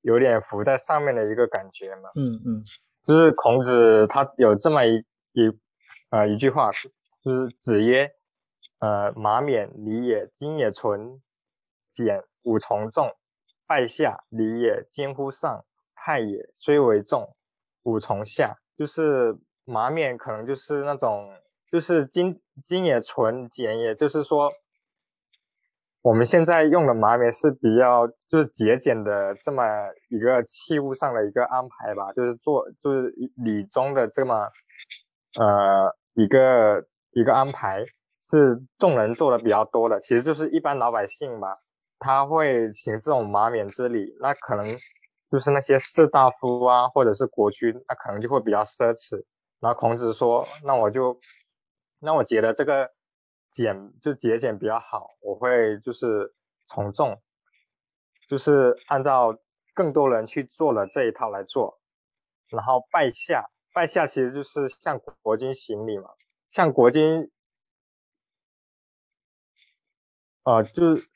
[0.01, 2.09] 有点浮在上面的一个感觉嘛。
[2.15, 2.63] 嗯嗯。
[3.05, 5.57] 就是孔子他有这么一一
[6.09, 6.71] 呃一句话，
[7.23, 8.11] 就是子曰，
[8.79, 11.21] 呃，马冕礼也，今也存，
[11.89, 13.15] 简五从众，
[13.65, 15.65] 拜下礼也，今乎上，
[15.95, 17.35] 太也，虽为重，
[17.83, 18.57] 五从下。
[18.77, 21.33] 就是马冕可能就是那种，
[21.71, 24.51] 就是金金也纯简，也就是说，
[26.01, 29.63] 我们现在用的马冕是比较就是节俭的这么
[30.09, 34.49] 一个器物上的一个安排吧，就是做就是礼中的这么
[35.39, 37.85] 呃一个一个安排，
[38.23, 41.59] 是众人做的比较多的，其实就是一般老百姓吧，
[41.99, 44.65] 他会行这种马冕之礼，那可能。
[45.29, 49.25] 就是那些士大夫啊，或者是国君，那可能就会比较奢侈。
[49.59, 51.19] 然后孔子说，那我就，
[51.99, 52.93] 那我觉得这个
[53.51, 56.33] 减就节俭比较好，我会就是
[56.67, 57.21] 从众，
[58.29, 59.37] 就是按照
[59.73, 61.79] 更多人去做了这一套来做。
[62.49, 66.09] 然后拜下，拜下其实就是向国君行礼嘛，
[66.49, 67.31] 向国君，
[70.43, 71.07] 呃，就是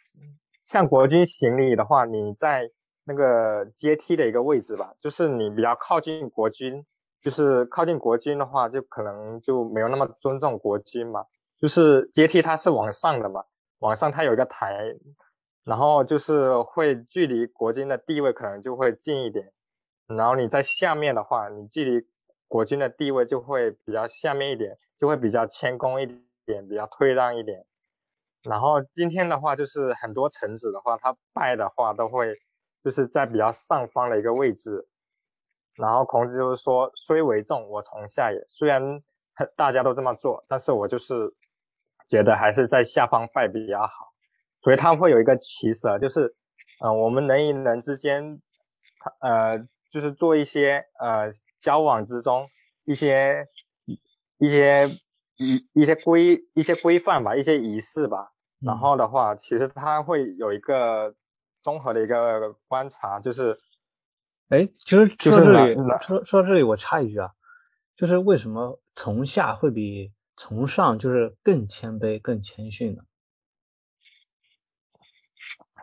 [0.63, 2.71] 向国君行礼的话，你在。
[3.03, 6.85] 那个阶梯的一个位置吧，就是你比较靠近国君，
[7.21, 11.25] 就是靠近国君的话，就可能就没有那么尊重国君嘛。
[11.59, 13.45] 就是阶梯它是往上的嘛，
[13.79, 14.95] 往上它有一个台，
[15.63, 19.51] 然后就是会距离国君的地位可能就会近一点，
[20.07, 22.07] 然后你在下面的话，你距离
[22.47, 26.05] 国君的地位就会比较下面一点，就会比较谦恭一
[26.45, 27.65] 点，比较退让一点。
[28.43, 32.33] 然后今天的话，就是很多臣子的话，他拜的话都会。
[32.83, 34.87] 就是在比较上方的一个位置，
[35.75, 38.45] 然后孔子就是说，虽为重，我从下也。
[38.49, 39.01] 虽然
[39.55, 41.33] 大家都这么做，但是我就是
[42.09, 44.13] 觉得还是在下方拜比较好。
[44.61, 46.35] 所以他会有一个取舍，就是，
[46.81, 48.41] 呃，我们人与人之间，
[49.19, 52.49] 呃，就是做一些呃交往之中
[52.85, 53.47] 一些
[54.37, 54.87] 一些
[55.37, 58.31] 一一些规一些规范吧，一些仪式吧。
[58.59, 61.15] 然后的话，其实他会有一个。
[61.63, 63.59] 综合的一个观察就是，
[64.51, 67.31] 哎，其实说到这里，说说到这里，我插一句啊，
[67.95, 73.03] 就是为什么从下会比从上就是更谦卑、更谦逊呢？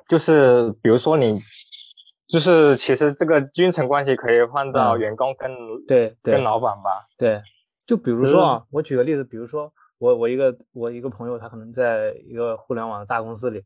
[0.06, 1.40] 就是比如说你，
[2.28, 5.50] 就是其实这个君臣关系可以换到员工跟
[5.86, 7.06] 对跟老板吧？
[7.16, 7.40] 对，
[7.86, 13.64] 就比如说啊，我举个例子，比如说我我一个我一个朋友，他可能在一个互联网的大公司里。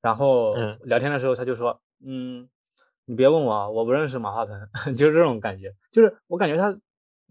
[0.00, 2.48] 然后聊天的时候，他就说，嗯，
[3.04, 6.78] 你别问我啊，我不认识马化腾， 就是这种感觉，就是我感觉他，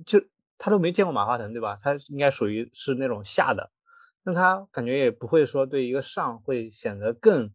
[0.05, 0.21] 就
[0.57, 1.79] 他都没见过马化腾，对吧？
[1.81, 3.71] 他应该属于是那种下的，
[4.23, 7.51] 那他感觉也不会说对一个上会显得更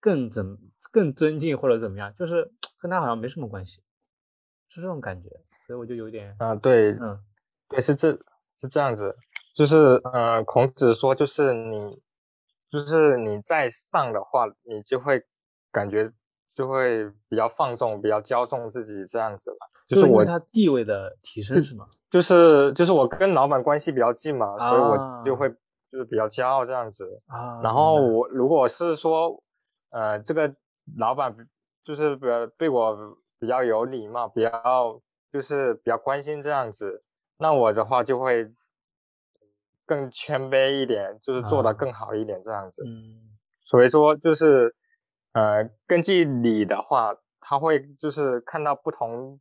[0.00, 0.58] 更怎
[0.92, 3.82] 更尊敬或者怎么样，就是跟他好像没什么关系，
[4.68, 5.28] 是这种感觉，
[5.66, 7.20] 所以我就有点啊，对，嗯，
[7.68, 8.12] 对，是这
[8.60, 9.16] 是这样子，
[9.56, 12.02] 就是呃，孔子说就是你。
[12.70, 15.22] 就是你在上的话，你就会
[15.70, 16.10] 感觉
[16.54, 19.66] 就会比较放纵，比较骄纵自己这样子吧。
[19.86, 21.86] 就是我他地位的提升是吗？
[22.10, 25.50] 就是就是我跟老板关系比较近嘛，所以我就会
[25.90, 27.22] 就是比较骄傲这样子。
[27.26, 27.60] 啊。
[27.62, 29.42] 然后我如果是说
[29.90, 30.54] 呃这个
[30.96, 31.36] 老板
[31.84, 35.00] 就是比较对我比较有礼貌，比较
[35.32, 37.02] 就是比较关心这样子，
[37.38, 38.52] 那我的话就会。
[39.86, 42.82] 更谦卑一点，就是做的更好一点这样子。
[42.86, 43.36] 嗯，
[43.66, 44.74] 所以说就是
[45.34, 49.40] 呃，根据理的话，他会就是看到不同，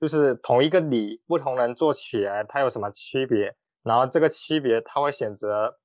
[0.00, 5.78] 就是同一个理，不同人做起来它有什么区别，然后这个区别他会选择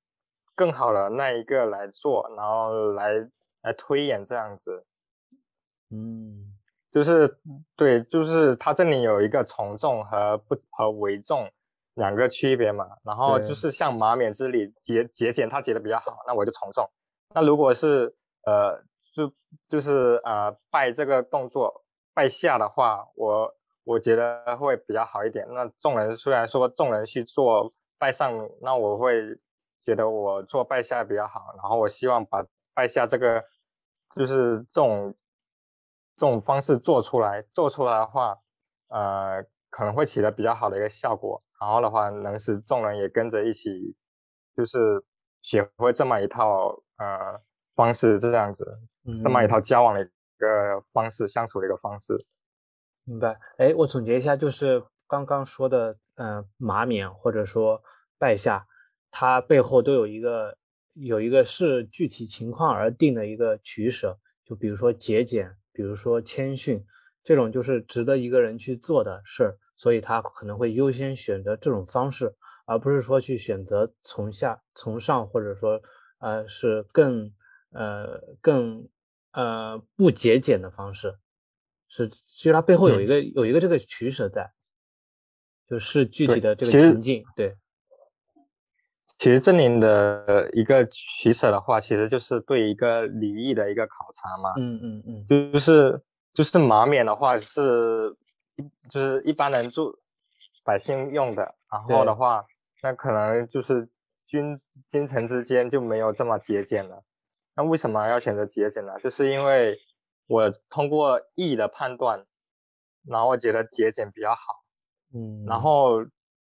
[0.56, 3.30] 更好的那一个来做，然后来
[3.62, 4.86] 来推演这样子。
[5.92, 6.56] 嗯，
[6.92, 7.38] 就是
[7.76, 11.52] 对，就是他这里有一个从众和不和为重。
[11.96, 16.90] 两个区别嘛，然后就是像马冕之礼节节俭，他节的比较好，那我就从众。
[17.36, 18.86] 那如果是呃
[19.20, 19.34] 就
[19.68, 23.54] 就是呃拜这个动作拜下的话，我
[23.84, 25.46] 我觉得会比较好一点。
[25.50, 29.38] 那众人虽然说众人去做拜上，那我会
[29.84, 33.44] 觉得我做拜下比较好，然后我希望把拜下这个
[34.16, 35.16] 就是这种
[36.16, 38.38] 这种方式做出来，做出来的话，
[38.88, 43.98] 呃，可能会起到比较好的一个效果，然后的话能使众人也跟着一起，
[44.56, 45.04] 就是
[45.42, 47.42] 学会这么一套呃
[47.76, 48.80] 方式，这样子，
[49.24, 52.26] 这么一套交往的一个方式，相处的一个方式。
[53.04, 53.40] 明白。
[53.58, 57.82] 哎，我总结一下，就是刚刚说的，嗯，马冕或者说
[58.18, 58.68] 拜下，
[59.12, 60.58] 它背后都有一个
[60.94, 64.20] 有一个是具体情况而定的一个取舍。
[64.46, 66.86] 就比如说节俭，比如说谦逊，
[67.24, 72.36] 这种就是值得一个人去做的事儿，所以他可能会优先选择这种方式，
[72.66, 75.82] 而不是说去选择从下从上，或者说
[76.20, 77.32] 呃是更
[77.72, 78.88] 呃更
[79.32, 81.18] 呃不节俭的方式。
[81.88, 84.52] 是，其实它背后有一个有一个这个取舍在，
[85.68, 87.56] 就是具体的这个情境，对。
[89.18, 94.54] 其实这里的一个取舍的话，其实就是对一个礼仪的一个考察嘛。
[94.58, 95.26] 嗯嗯嗯。
[95.52, 96.02] 就是
[96.34, 98.16] 就是马冕的话是，
[98.90, 100.00] 就是一般人住
[100.64, 102.46] 百姓用的，然后的话，
[102.82, 103.90] 那可能就是
[104.26, 107.04] 君君臣之间就没有这么节俭了。
[107.60, 108.98] 那为什么要选择节俭呢？
[109.04, 109.78] 就是因为。
[110.32, 112.28] 我通过义的判断，
[113.08, 114.64] 然后我觉得节俭比较好，
[115.12, 116.02] 嗯，然后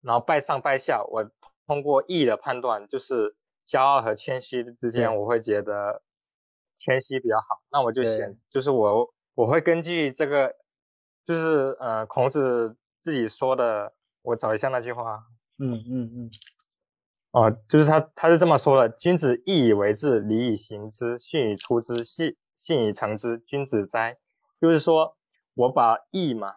[0.03, 1.32] 然后拜上拜下，我
[1.66, 3.36] 通过义的判断，就是
[3.66, 6.03] 骄傲和谦虚之间，我会觉得
[6.78, 10.55] 谦虚比较好，那我就选，就是我我会根据这个，
[11.26, 15.26] 就是呃孔子自己说的，我找一下那句话，
[15.57, 16.30] 嗯嗯嗯，
[17.32, 24.17] 哦，就是他他是这么说的，君子义以为质，礼以行之，训以出之，信信以成之，君子哉。
[24.59, 25.17] 就是说
[25.53, 26.53] 我把义嘛，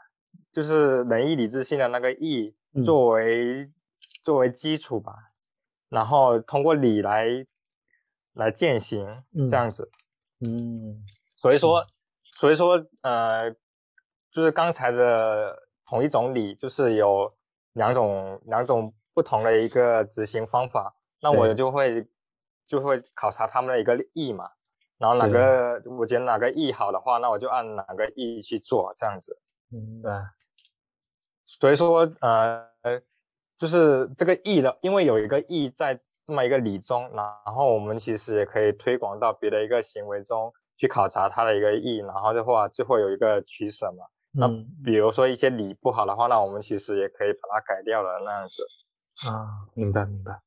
[0.52, 3.70] 就是仁义礼智信的那个义作为
[4.24, 5.14] 作为基础吧，
[5.88, 7.46] 然后通过礼来
[8.32, 9.90] 来践行这样子。
[10.40, 11.04] 嗯。
[11.36, 11.86] 所以说
[12.22, 13.52] 所以说呃，
[14.32, 17.34] 就是刚才的同一种礼，就是有
[17.72, 22.06] 两种两种不同的一个执行方法，那我就会
[22.66, 24.50] 就会考察他们的一个意嘛。
[24.98, 29.40] 然后哪个我觉得哪个意好的话，那我就按哪个意去做，这样子。
[29.68, 30.10] 明白。
[31.46, 32.66] 所以说呃，
[33.58, 44.06] 就是这个意的，因为有一个意在这么一个理中，然后我们其实也可以推广到别的一个行为中去考察它的一个意，然后的话就会有一个取舍嘛。
[44.32, 44.48] 那
[44.84, 48.64] 比如说一些理不好的话，那我们其实也可以把它改掉了那样子。
[49.22, 50.40] 啊，明白明白。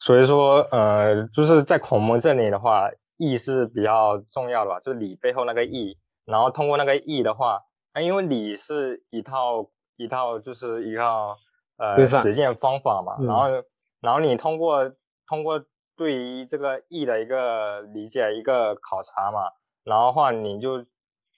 [0.00, 11.36] 所以说，呃，就是在孔孟这里的话，义是比较重要的吧，就是礼背后那个义，然后通过那个义的话，那因为礼是一套一套，就是一套
[11.78, 13.64] 呃实践方法嘛，然后
[14.00, 14.92] 然后你通过
[15.26, 15.64] 通过
[15.96, 19.50] 对于这个义的一个理解一个考察嘛，
[19.82, 20.84] 然后话你就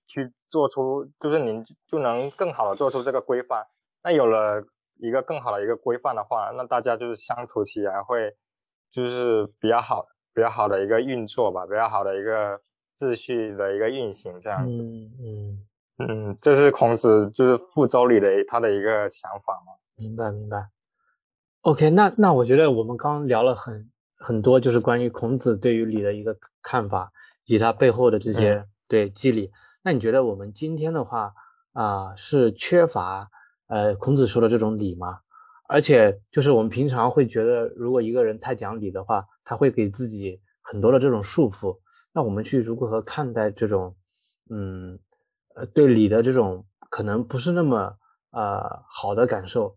[0.07, 3.67] 去做出，就是你就能更好的做出这个规范，
[4.03, 4.65] 那有了
[5.01, 8.37] 一个更好的一个规范的话，那大家就是相处起来会。
[8.93, 12.61] 就是比较好、比较好的一个运作吧，比较好的一个
[12.99, 14.83] 秩序的一个运行这样子。
[14.83, 15.67] 嗯嗯
[15.99, 19.75] 嗯，这是孔子就是复周礼的他的一个想法嘛。
[19.95, 20.71] 明白明白。
[21.61, 27.13] OK，那那我觉得我们刚刚聊了很很多，就是关于孔子对于礼的一个看法，
[27.45, 29.53] 以及他背后的这些对机理。
[29.85, 31.35] 那你觉得我们今天的话
[31.73, 33.31] 啊，是缺乏
[33.71, 35.21] 呃孔子说的这种礼吗？
[35.69, 41.79] 而且就是我们平常会觉得，如果一个人太讲理的话，他会给自己很多的这种束缚。
[42.13, 43.95] 那我们去如何看待这种，
[44.51, 44.99] 嗯，
[45.55, 47.97] 呃，对理的这种可能不是那么
[48.33, 49.77] 呃好的感受？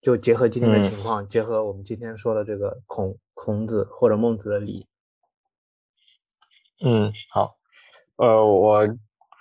[0.00, 4.86] 就结合今天的情况，结合我们今天说的这个孔孔子或者孟子的礼。
[6.84, 7.56] 嗯，好，
[8.14, 8.86] 呃，我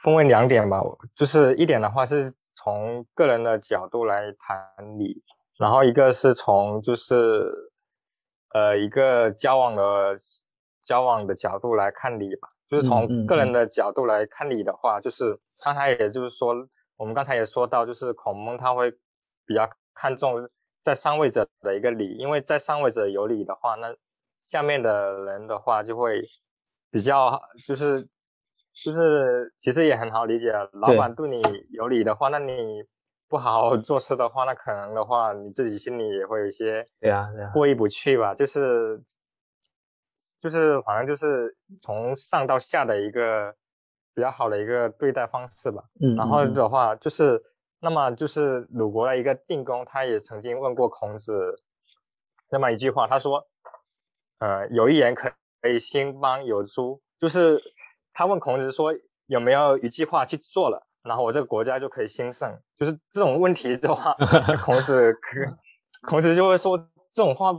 [0.04, 0.82] 分为两点吧，
[1.16, 2.34] 就是一点的话是。
[2.64, 5.24] 从个人的角度来谈理，
[5.58, 7.50] 然后一个是从就是
[8.54, 10.16] 呃一个交往的
[10.84, 16.54] 交往的角度来看理吧，就是从个人的角度来看理的话，就是刚才也就是说，
[16.98, 18.92] 我们刚才也说到，就是孔孟他会
[19.46, 20.48] 比较看重
[20.84, 23.96] 在上位者的一个理，因为在上位者有理的话，那
[24.46, 26.22] 下面的人的话就会
[26.92, 28.08] 比较就是。
[28.84, 32.84] 就是其实也很好理解，老板对你有理的话，那你
[33.30, 38.34] 不好好做事的话，那可能的话你自己心里也会有一些对呀对呀过意不去吧。
[38.34, 39.02] 就是
[40.42, 43.56] 就是反正就是从上到下的一个
[44.16, 45.84] 比较好的一个对待方式吧。
[46.02, 46.16] 嗯。
[46.16, 47.44] 然后的话就是
[47.80, 51.62] 那么就是鲁国的一个定公，他也曾经问过孔子
[52.50, 53.48] 那么一句话，他说，
[54.40, 55.32] 呃，有一言可
[55.70, 57.62] 以兴邦有诸，就是
[58.14, 58.94] 他问孔子说
[59.28, 64.16] 有没有一句话去做了，然后我这个国家就可以兴盛，就是这种问题的话，
[64.64, 65.58] 孔子可
[66.08, 66.78] 孔子就会说
[67.10, 67.54] 这种话。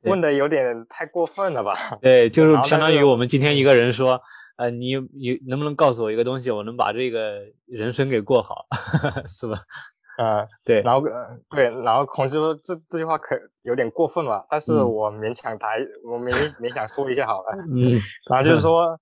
[0.00, 1.98] 问的有点太过分了吧？
[2.00, 4.22] 对， 就是相当于我们今天一个人说，
[4.56, 8.66] 呃，你你能不能告诉我一个东西，我能把这个人生给过好，
[9.28, 9.62] 是吧？
[10.16, 11.06] 啊，对，然后
[11.50, 15.68] 对，然后孔子说这这句话可有点过分了，但是我勉强答，
[16.04, 17.54] 我勉勉强说一下好了。
[17.70, 17.98] 嗯，
[18.30, 18.98] 然后就是说，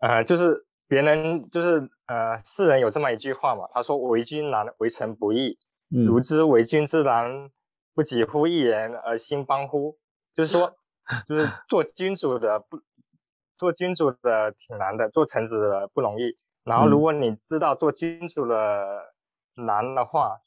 [0.00, 5.58] 呃，就是别人就是呃，世人有这么一句话嘛，他说为君难，为臣不易。
[5.88, 7.50] 如之为君之难，
[7.94, 9.98] 不几乎一人而兴邦乎？
[10.34, 10.76] 就是说，
[11.28, 12.80] 就是 做君主的不，
[13.58, 16.38] 做君主的挺难的，做臣子的不容易。
[16.64, 19.12] 然后如果你知道做君主的
[19.54, 20.40] 难的话，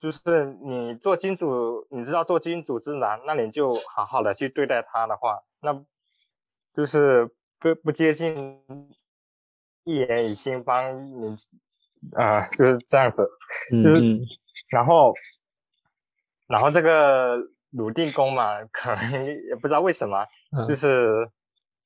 [0.00, 5.84] 就是你做君主，你知道做君主之难，那你就好好的去对待他的话，那
[6.72, 8.62] 就是不不接近
[9.84, 11.36] 一言以兴邦，你
[12.16, 13.28] 啊就是这样子，
[13.82, 14.20] 就是
[14.70, 15.14] 然后
[16.46, 17.48] 然后这个。
[17.70, 20.26] 鲁定公嘛，可能也不知道为什么，
[20.66, 21.28] 就是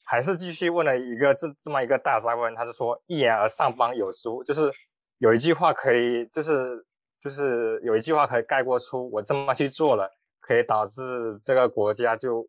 [0.04, 4.70] 还是继续问了一个这这么一个大灾问，他就说一言而上邦有书，就是
[5.18, 6.86] 有一句话可以，就是
[7.20, 12.46] 就是有一句话可以概括出我这么去做了，可以导致这个国家就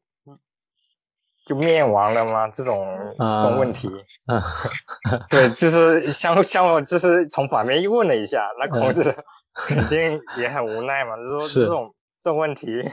[1.45, 2.47] 就灭亡了吗？
[2.49, 2.87] 这种
[3.17, 3.89] 这种问题，
[5.29, 9.15] 对，就是像像我就是从反面又问了一下，那孔子
[9.53, 12.83] 肯定也很无奈嘛，就说这种这种问题。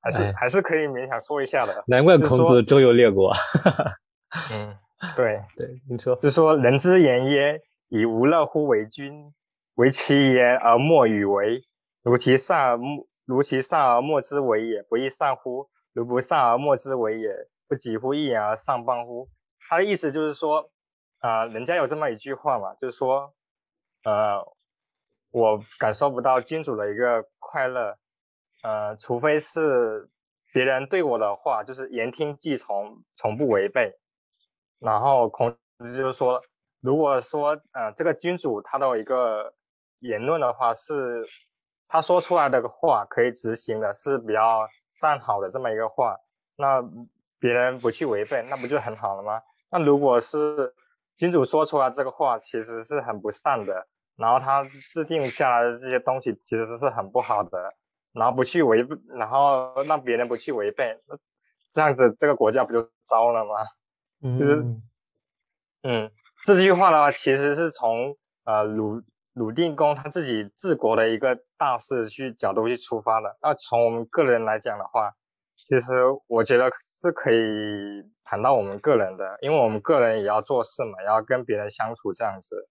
[0.00, 1.82] 还是还是可以勉强说一下的。
[1.88, 3.32] 难怪孔子周游列国。
[4.52, 4.76] 嗯，
[5.16, 9.34] 对 对，你说，就说人之言曰：以无乐乎为君，
[9.74, 11.64] 为其言而莫与为。
[12.04, 15.68] 如其善而莫，如其善而莫之为也，不亦善乎？
[15.92, 17.28] 如不善而莫之为也，
[17.68, 19.28] 不几乎一言而上邦乎？
[19.68, 20.70] 他的意思就是说，
[21.20, 23.34] 啊，人家有这么一句话嘛，就是说，
[24.02, 24.42] 呃，
[25.30, 27.98] 我感受不到君主的一个快乐。
[28.62, 30.10] 呃，除非是
[30.52, 33.98] 别人对我的话，就是言听计从，从不违背。
[34.80, 36.42] 然后孔子就是说，
[36.80, 39.54] 如果说呃这个君主他的一个
[40.00, 41.24] 言论的话，是
[41.86, 46.16] 他说出来的话可以执行的，是比较善好的这么一个话，
[46.56, 46.82] 那
[47.38, 49.42] 别人不去违背，那不就很好了吗？
[49.70, 50.74] 那如果是
[51.16, 53.86] 君主说出来这个话，其实是很不善的，
[54.16, 57.74] 然后他制定下来的这些东西其实是很不好的。
[58.14, 61.16] 然后不去违背，然后让别人不去违背，那
[61.70, 63.54] 这样子这个国家不就糟了吗？
[64.38, 64.64] 就是，
[65.82, 66.10] 嗯，
[66.44, 69.02] 这句话的话，其实是从呃鲁
[69.34, 73.36] 鲁定公他自己治国的一个大事去角度去出发的。
[73.42, 75.14] 那从我们个人来讲的话，
[75.68, 75.92] 其实
[76.28, 82.68] 我觉得是可以谈到我们个人的，因为我们个人也要做事嘛，也要跟别人相处这样子。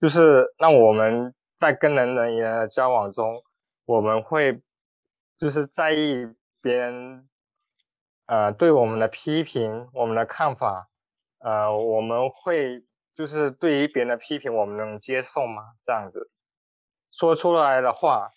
[0.00, 3.42] 就是那我们在跟人人员的交往中。
[3.84, 4.60] 我们会
[5.38, 6.26] 就是在意
[6.60, 7.26] 别人
[8.26, 10.90] 呃对我们的批评，我们的看法，
[11.40, 12.84] 呃我们会
[13.14, 15.62] 就是对于别人的批评，我们能接受吗？
[15.82, 16.30] 这样子
[17.10, 18.30] 说出来的话，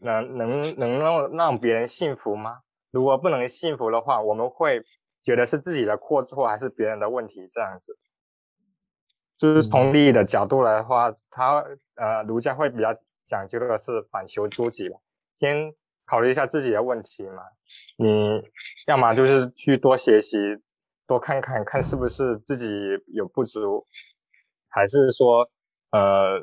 [0.00, 2.62] 能能能让让别人信服吗？
[2.94, 4.84] 如果不能幸福的话，我们会
[5.22, 7.48] 觉得是自己的过错还是别人的问题？
[7.52, 7.98] 这样子，
[9.36, 11.64] 就是从利益的角度来的话，他
[11.96, 12.96] 呃儒家会比较。
[13.26, 14.98] 讲究的是反求诸己吧，
[15.34, 15.72] 先
[16.04, 17.42] 考虑一下自己的问题嘛。
[17.96, 18.42] 你
[18.86, 20.36] 要么就是去多学习，
[21.06, 22.68] 多看看看是不是自己
[23.06, 23.86] 有不足，
[24.68, 25.48] 还是说
[25.90, 26.40] 呃，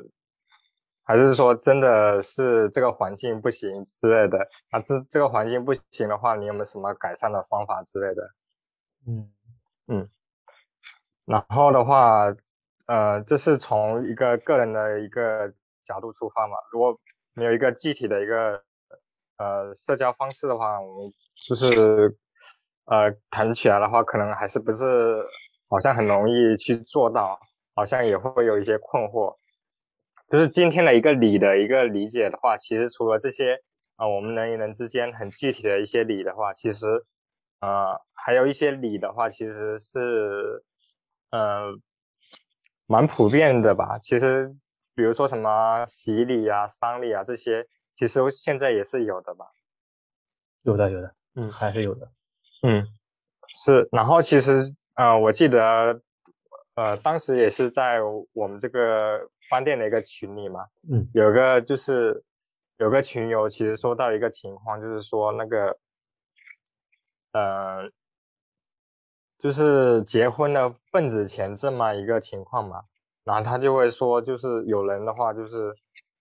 [1.04, 4.38] 还是说真的是这个环境不行之类的。
[4.70, 8.30] 啊，这这个环境不行的话，你有没有什么改善的方法之类的？
[9.06, 9.30] 嗯
[9.86, 10.08] 嗯。
[11.24, 12.34] 然后的话，
[12.86, 15.52] 呃，这是从一个个人的一个。
[15.84, 16.96] 角度出发嘛，如果
[17.34, 18.62] 没有一个具体的一个
[19.36, 22.16] 呃社交方式的话，我们就是
[22.84, 25.20] 呃谈起来的话，可能还是不是
[25.68, 27.38] 好像很容易去做到，
[27.74, 29.36] 好像也会有一些困惑。
[30.32, 33.60] 就是今天的一个理的一个理解的话，其实除了这些
[33.96, 36.86] 啊，我们人与人之间很具体的一些理的话，其实
[37.60, 40.64] 呃还有一些理的话，其实是
[41.30, 41.74] 呃
[42.86, 44.56] 蛮普遍的吧，其实。
[44.94, 47.66] 比如说什么洗礼啊、丧礼啊这些，
[47.96, 49.46] 其实现在也是有的吧？
[50.60, 52.10] 有的，有的，嗯，还是有的，
[52.62, 52.86] 嗯，
[53.48, 53.88] 是。
[53.90, 56.02] 然后其实呃，我记得
[56.74, 58.00] 呃，当时也是在
[58.34, 62.24] 我们这个饭店的一个群里嘛，嗯，有个就是
[62.78, 65.76] 有个群友其实说到一个情况，就是说那个，
[67.32, 67.90] 呃，
[69.38, 72.84] 就是结婚的份子钱这么一个情况嘛，
[73.24, 75.74] 然后他就会说，就是有人的话就是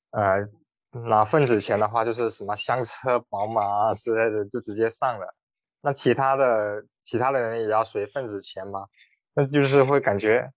[0.10, 0.50] 呃
[0.92, 5.34] 拿份子钱的话就是什么香车宝马啊之类的就直接上了，
[5.80, 8.88] 那其他的其他的人也要随份子钱嘛，
[9.34, 10.52] 那就是会感觉啊。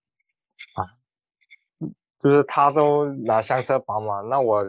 [2.25, 4.65] 就是他都拿香车宝马，那我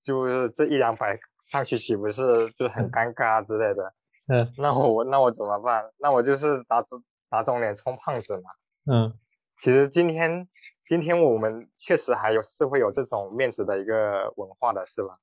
[0.00, 3.92] 就是这一两百上去岂不是就很尴尬之类的？
[4.26, 5.84] 嗯，那我那我怎么办？
[5.98, 8.50] 那我就是打肿打肿脸充胖子嘛。
[8.90, 9.12] 嗯，
[9.58, 10.48] 其实今天
[10.88, 15.18] 今天我们确实还有是会有这种面子的一个文化的是吧？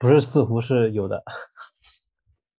[0.00, 1.22] 不是，似乎是有的。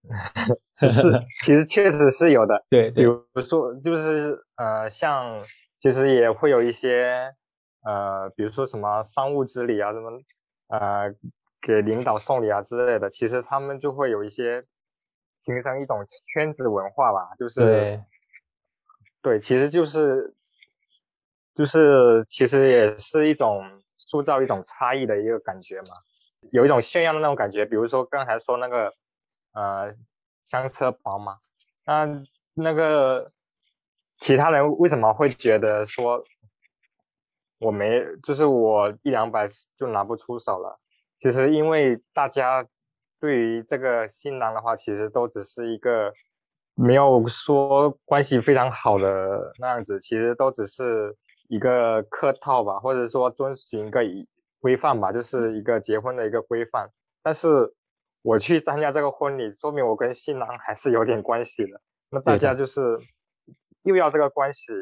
[0.79, 0.87] 是，
[1.45, 2.65] 其实确实是有的。
[2.71, 5.45] 对，比如说就是呃，像
[5.81, 7.35] 其实也会有一些。
[7.85, 10.11] 呃，比如说什么商务之礼啊，什么
[10.69, 11.13] 呃
[11.61, 14.65] 给领导送礼啊之类的，其实他们就会有一些
[15.41, 18.05] 形成一种圈子文化吧，就是对，
[19.21, 20.35] 对，其实就是
[21.57, 25.97] 就是其实也是一种塑造一种差异的一个感觉嘛，
[26.53, 27.65] 有一种炫耀的那种感觉。
[27.65, 28.95] 比如说刚才说那个
[29.53, 29.95] 呃
[30.45, 31.39] 香车宝马，
[31.85, 32.23] 那
[32.55, 33.33] 那个
[34.21, 36.25] 其他人为什么会觉得说？
[37.63, 40.81] 我没，就是我一两百就拿不出手了。
[41.21, 42.67] 其实因为大家
[43.21, 46.13] 对于这个新郎的话，其实都只是一个
[46.75, 51.17] 没有说关系非常好的那样子，其实都只是
[51.49, 54.03] 一个客套吧，或者说遵循一个
[54.61, 56.91] 规范吧，就是一个结婚的一个规范。
[57.23, 57.73] 但是
[58.23, 61.81] 我去参加这个婚礼，说明我跟新郎还是有点关系的。
[62.11, 62.99] 那大家就是
[63.85, 64.73] 又要这个关系，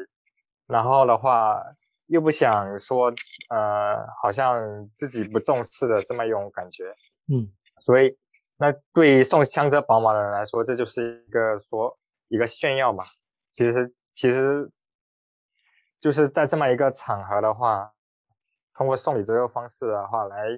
[0.65, 1.61] 然后的话。
[2.11, 3.07] 又不想说，
[3.49, 6.93] 呃，好像自己不重视的这么一种感觉，
[7.31, 7.47] 嗯，
[7.79, 8.17] 所以
[8.57, 11.97] 那对于送香车宝马的人来说，这就是一个说
[12.27, 13.05] 一个炫耀嘛。
[13.51, 14.69] 其实其实
[16.01, 17.93] 就是在这么一个场合的话，
[18.73, 20.49] 通过送礼这个方式的话来，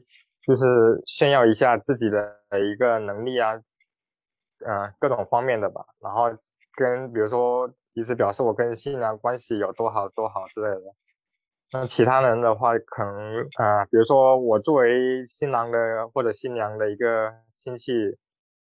[0.48, 3.62] 就是炫耀一下自己的一个能力啊，
[4.66, 5.86] 呃，各种方面的吧。
[6.00, 6.36] 然后
[6.76, 10.96] 跟比如说以此表示我跟新娘关系有多好多好之类的。
[11.74, 17.92] 那其他人的话，可能啊，比如说我作为新郎的或者新娘的一个亲戚，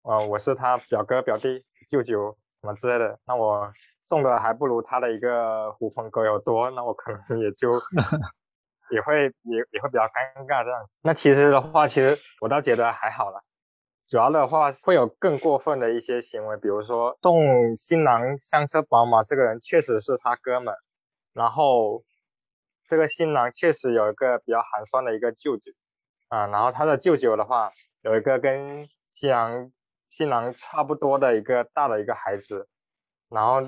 [0.03, 3.71] 呃，我是他表哥、表弟、舅舅什么之类的，那我
[4.09, 7.71] 送的还不如他的一个狐朋狗友多，那我可能也就
[8.91, 10.99] 也会也也会比较尴尬这样子。
[11.01, 13.41] 那其实的话，其实我倒觉得还好了，
[14.09, 20.75] 主要的话会有更过分的一些行为，比如说送新郎香车宝马这个人确实是他哥们，
[21.31, 22.03] 然后。
[22.89, 25.71] 这个新郎确实有一个比较寒酸的一个舅舅，
[26.27, 27.71] 啊，然后他的舅舅的话
[28.01, 29.71] 有一个跟新郎
[30.09, 32.67] 新郎差不多的一个大的一个孩子，
[33.29, 33.61] 然后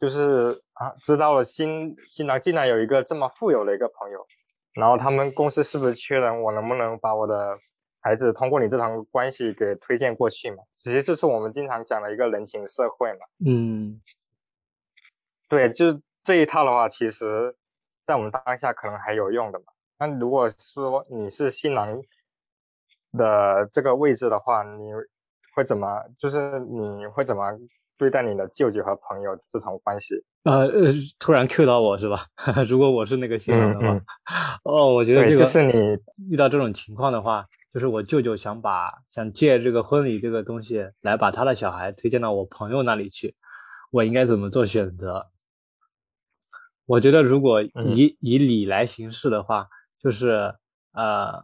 [0.00, 4.26] 就是啊知道了新新郎竟然有一个这么富有的一个朋友，
[4.74, 7.60] 然后他们公司是不是缺人，我能不能把我的
[8.00, 10.64] 孩子通过你这层关系给推荐过去嘛？
[10.74, 13.20] 其实这是我们经常讲的一个人情社会嘛。
[13.46, 14.02] 嗯，
[15.48, 17.54] 对，就这一套的话，其实。
[18.08, 19.66] 在我们当下可能还有用的嘛？
[19.98, 22.00] 那如果说你是新郎
[23.12, 24.90] 的这个位置的话，你
[25.54, 26.04] 会怎么？
[26.18, 27.44] 就是你会怎么
[27.98, 30.24] 对待你的舅舅和朋友这种关系？
[30.44, 32.28] 呃呃，突然 Q 到我是吧？
[32.66, 34.00] 如果我是那个新郎的话，
[34.64, 35.98] 哦，我觉得这个就是你
[36.30, 37.44] 遇到这种情况的话，
[37.74, 43.36] 就是我舅舅想把想借这个婚礼这个东西来把他的小孩推荐到我朋友那里去，
[43.90, 45.26] 我应该怎么做选择？
[46.88, 49.68] 我觉得如果以以礼来行事的话，
[50.00, 50.54] 就是
[50.92, 51.34] 呃，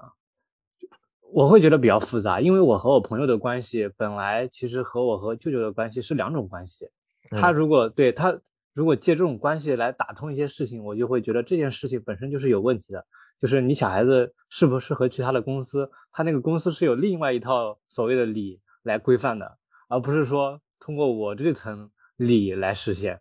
[1.35, 6.89] 我会觉得比较复杂，因为我和我朋友的关系本来其实和我和舅舅的关系是两种关系。
[7.31, 8.41] 他如果对他
[8.73, 13.05] 如果借这种关系来打通一些事情，我就会觉得这件事情本身就是有问题的。
[13.43, 19.59] 就是你小孩子适不适合去他的公司，他那个公司是有另外一套所谓的礼来规范的，
[19.91, 23.21] 而不是说通过我这层礼来实现。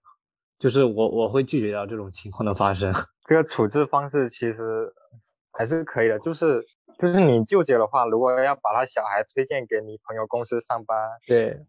[0.64, 2.94] 就是我我会拒绝掉这种情况的发生。
[3.28, 4.94] 这个处置方式其实
[5.52, 6.66] 还是可以的，就是
[6.98, 10.98] 就是你舅舅的话，如果要把他小孩推荐给你朋友公司上班，
[11.28, 11.66] 对，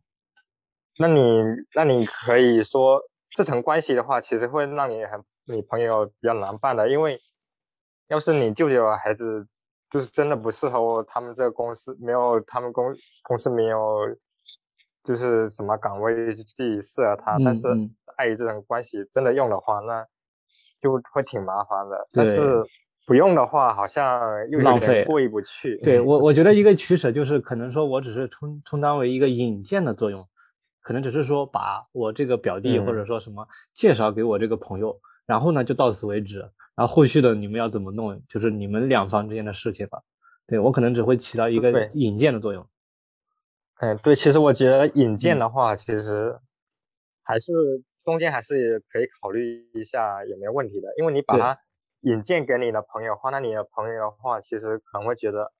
[0.96, 1.42] 那你
[1.74, 7.20] 那你可以说这层关系的话，其实会让你很你朋友比较难办的，因为
[8.06, 9.48] 要是你舅舅的孩子
[9.90, 14.16] 就是真的不适合他们这个公司，没有他们公公司没有。
[15.04, 17.68] 就是什么岗位去适合他，但是
[18.16, 20.06] 碍于这种关系，真的用的话，那
[20.80, 22.08] 就会挺麻烦的。
[22.12, 22.64] 但是
[23.06, 25.78] 不用的话，好像又有点过意不去。
[25.82, 30.26] 对我， 我觉得一个取舍就是，可能说我只是充充当为一个引荐的作用，
[30.80, 36.38] 可能只是说把我这个表弟或者说什么介绍给我这个朋友，然后呢就到此为止，
[36.74, 40.00] 然后后续的你们要怎么弄，就是你们两方之间的事情吧。
[40.46, 42.66] 对我可能只会起到一个引荐的作用。
[43.84, 45.50] 嗯，对，其实我觉得引荐的。
[45.50, 46.38] 话，其实
[47.22, 47.52] 还是
[48.02, 51.60] 中间还是可以考虑一下有没有问题的，因为你把它
[52.00, 55.52] 引荐给你的朋友话，那你的朋友的话，其实可能会觉得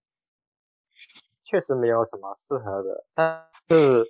[1.45, 4.07] 确实没有什么适合的，但是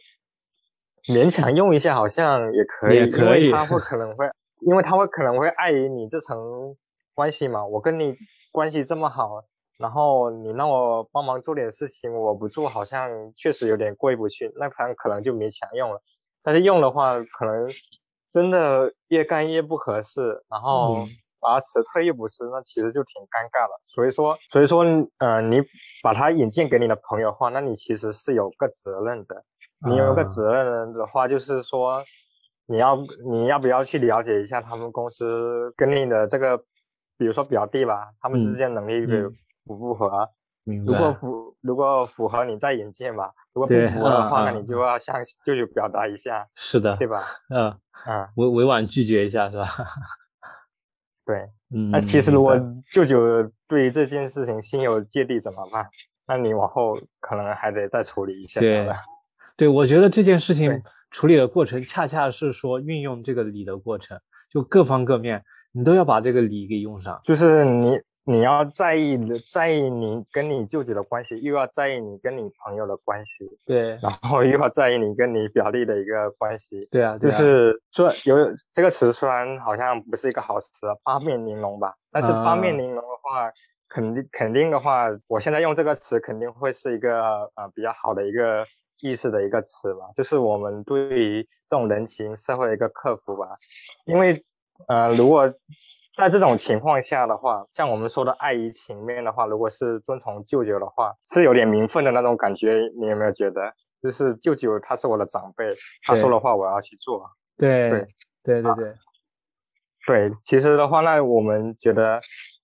[1.12, 3.78] 勉强用一下好像也可以，因为他会。
[3.82, 6.76] 可能会，因为他会可能会碍于你这层
[7.14, 8.14] 关系嘛，我跟你
[8.52, 9.42] 关系这么好。
[9.78, 16.00] 然后你让我帮忙做点事情，我不做好像确实有点过意不去，那盘可能就勉强用了。
[16.42, 17.68] 但是用的话，可能
[18.30, 21.06] 真的越干越不合适，然后
[21.40, 23.80] 把它辞退又不是，那其实就挺尴尬的。
[23.86, 24.84] 所以说，所以说，
[25.18, 25.60] 呃，你
[26.02, 29.44] 把它引荐给你的朋友的话，那你其实是有个责任的。
[29.88, 32.04] 你有个责任的话，就是说
[32.66, 32.96] 你要
[33.30, 36.58] 你要不要去了解一下他们公司跟你的这个，
[37.18, 39.30] 比如说表弟吧，他们之间能力的。
[39.64, 40.30] 符不符合？
[40.64, 43.34] 如果符，如果符合，你再引荐吧。
[43.52, 46.48] 如果不符合的话，那你就要向舅舅表达一下。
[46.54, 47.18] 是的，对吧？
[47.50, 49.66] 嗯嗯，委委婉拒绝一下是吧？
[51.26, 52.58] 对，嗯那其实如果
[52.90, 55.90] 舅舅对于这件事情心有芥蒂怎么办？
[56.26, 58.60] 那你往后可能还得再处理一下。
[58.60, 58.88] 对，
[59.58, 67.20] 对我觉得这件事情处理的过程，恰恰是说运用这个理的过程，就各方各面，你都要把这个理给用上。
[67.22, 68.00] 就是你。
[68.26, 78.34] 你要在意的，在意你跟你舅舅的关系，又要在意你跟你朋友的关系，对，然后又要在意你跟你表弟的一个关系，对啊，就是说有
[78.72, 80.70] 这个词虽然好像不是一个好词，
[81.02, 83.52] 八面玲珑吧，但是八面玲珑的话，
[83.90, 88.64] 肯定肯定的话，我现在用这个词肯定会是一个呃比较好的一个
[89.02, 93.58] 意思的一个词吧，就是我们对于这种人情社会的一个克服吧，
[94.06, 94.42] 因为
[94.88, 95.52] 呃如果。
[96.16, 102.92] 在这种情况下的话，像我们说的爱于情面的话，如果是遵从舅舅的话，是有点名分的那种感觉。
[102.96, 105.74] 你有没有觉得，就是舅舅他是我的长辈，
[106.06, 107.30] 他说的话我要去做。
[107.56, 108.06] 对对
[108.44, 108.94] 对对对，
[110.06, 112.20] 对，其实的话，那我们觉得，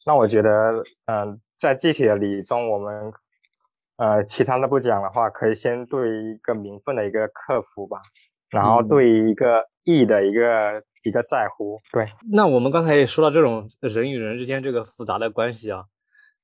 [0.07, 3.13] 那我觉得，嗯，在具体的礼中，我们
[3.97, 8.01] 呃其他的不讲的话，可以先对一个名分的一个克服吧，
[8.49, 10.85] 然后对于一个义的一个。
[11.03, 12.07] 比较在乎，对。
[12.31, 15.85] 那我们刚才也说到这种人与人之间这个复杂的关系啊，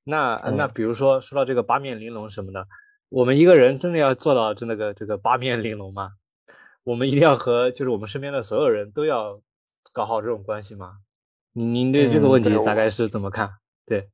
[0.05, 2.67] 那那比如说说到这个八面玲珑什么的，
[3.09, 6.13] 我们一个人真的要做到这那个这个八面玲珑吗？
[6.85, 9.41] 我们一定要和就是我们身边的所有人都要
[9.93, 10.99] 搞好这种关系吗？
[11.53, 13.51] 您您对这个问题大概是怎么看？
[13.87, 14.09] 对，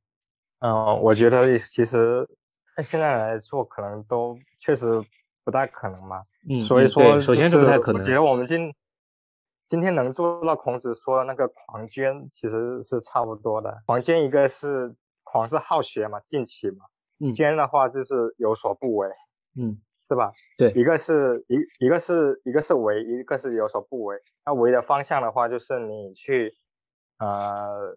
[0.61, 2.29] 嗯，我觉得其实
[2.77, 5.03] 按现在来说，可能都确实
[5.45, 6.23] 不太可能嘛。
[6.49, 8.01] 嗯，所以说，首先是不太可能。
[8.01, 8.73] 我觉得我们今
[9.73, 13.83] 今天能做到孔子说的那个狂捐，其实是差不多的。
[13.87, 16.85] 狂捐一个是狂是好学嘛，进取嘛。
[17.19, 17.33] 嗯。
[17.33, 19.09] 捐的话就是有所不为。
[19.57, 19.81] 嗯。
[20.07, 20.33] 是吧？
[20.59, 20.73] 对。
[20.73, 24.19] 一个是一一个是一个是为，一个是有所不为。
[24.45, 26.55] 那为的方向的话，就是你去
[27.19, 27.97] 呃，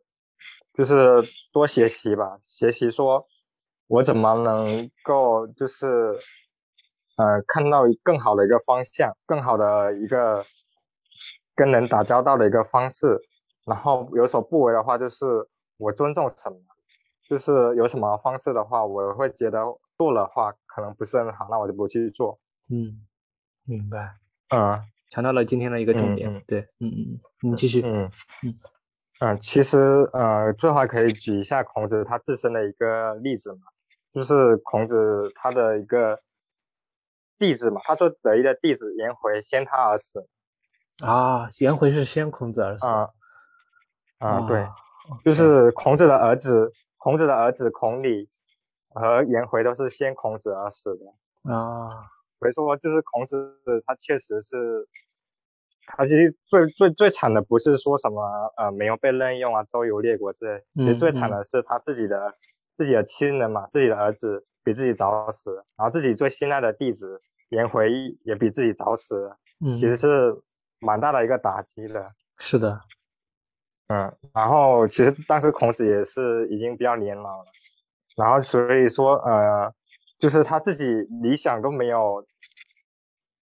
[0.75, 3.27] 就是多学习吧，学习说，
[3.87, 5.87] 我怎么能够就是
[7.17, 10.45] 呃看到更好的一个方向，更好的一个。
[11.55, 13.21] 跟人打交道的一个方式，
[13.65, 15.25] 然后有所不为的话，就是
[15.77, 16.57] 我尊重什么，
[17.29, 19.63] 就是有什么方式的话，我会觉得
[19.97, 22.39] 做的话可能不是很好，那我就不去做。
[22.69, 23.05] 嗯，
[23.63, 24.15] 明白。
[24.49, 26.43] 嗯，强调了今天的一个重点。
[26.45, 27.81] 对，嗯嗯，你继续。
[27.81, 28.11] 嗯
[28.43, 28.59] 嗯
[29.21, 29.79] 嗯，其实
[30.11, 33.59] 呃，最好可以举一下孔子他自身的一个例子嘛，
[34.11, 36.19] 就是孔子他的一个
[37.39, 40.27] 弟子嘛，他做得意的弟子颜回先他而死。
[41.03, 42.87] 啊，颜回是先孔子而死。
[42.87, 43.09] 啊，
[44.19, 44.65] 啊，对，
[45.25, 48.29] 就是孔子的儿子，孔子的儿子孔鲤
[48.93, 51.51] 和颜回都是先孔子而死的。
[51.51, 51.89] 啊，
[52.39, 54.87] 所以说就是孔子他确实是，
[55.85, 58.23] 他其实最最最惨的不是说什么
[58.55, 62.35] 呃没有被任用啊，周游列国之类，其实最惨的是他自己的
[62.75, 67.91] 自己的亲人嘛，自己的儿子比自己早死，然后自己最信赖的弟子颜回
[68.23, 69.35] 也比自己早死。
[69.59, 70.41] 嗯，其实是。
[70.79, 72.81] 蛮大的一个打击的，是的，
[73.87, 77.45] 嗯，然后其实当时孔子也是已经比较年老了，
[78.15, 79.73] 然后所以说呃，
[80.19, 80.85] 就是他自己
[81.21, 82.25] 理想都没有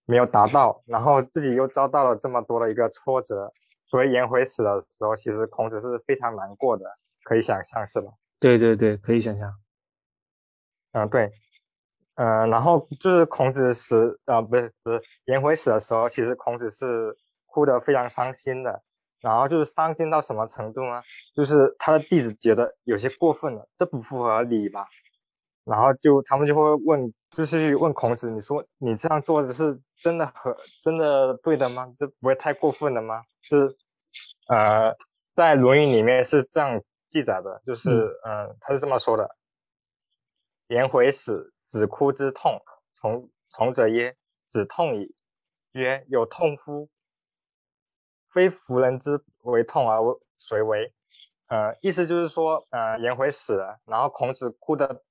[0.05, 3.53] 没有达到，然后自己又遭到了这么多的一个挫折，
[3.87, 6.85] 所以颜回死的时候，其实孔子是非常难过的，
[7.23, 8.11] 可以想象是吧？
[8.39, 9.53] 对对对，可以想象。
[10.91, 11.31] 嗯，对。
[12.15, 17.17] 嗯，然后就是孔子死啊，不是不是颜回死的时候，其实孔子是
[17.53, 18.81] 哭得非常伤心的。
[19.21, 21.01] 然后就是伤心到什么程度呢？
[21.33, 24.87] 就是他的弟子觉得有些过分了，这不符合礼吧？
[25.63, 31.93] 然后就他们就会问，就是问孔子，你说你这样做的是真的和真的对的吗？
[31.97, 33.23] 这不会太过分了吗？
[33.49, 33.77] 就是
[34.49, 34.97] 呃，
[35.33, 37.89] 在《论语》里面是这样记载的，就是
[38.25, 39.37] 嗯，他是这么说的：
[40.67, 42.61] 颜回死，子哭之痛。
[42.99, 44.17] 从从者曰：
[44.49, 45.15] 子痛矣。
[45.71, 46.89] 曰：有痛乎？
[48.33, 49.99] 非福人之为痛而
[50.39, 50.91] 谁为？
[51.47, 55.03] 呃，意思就是说，呃，颜回死了，然后孔子哭的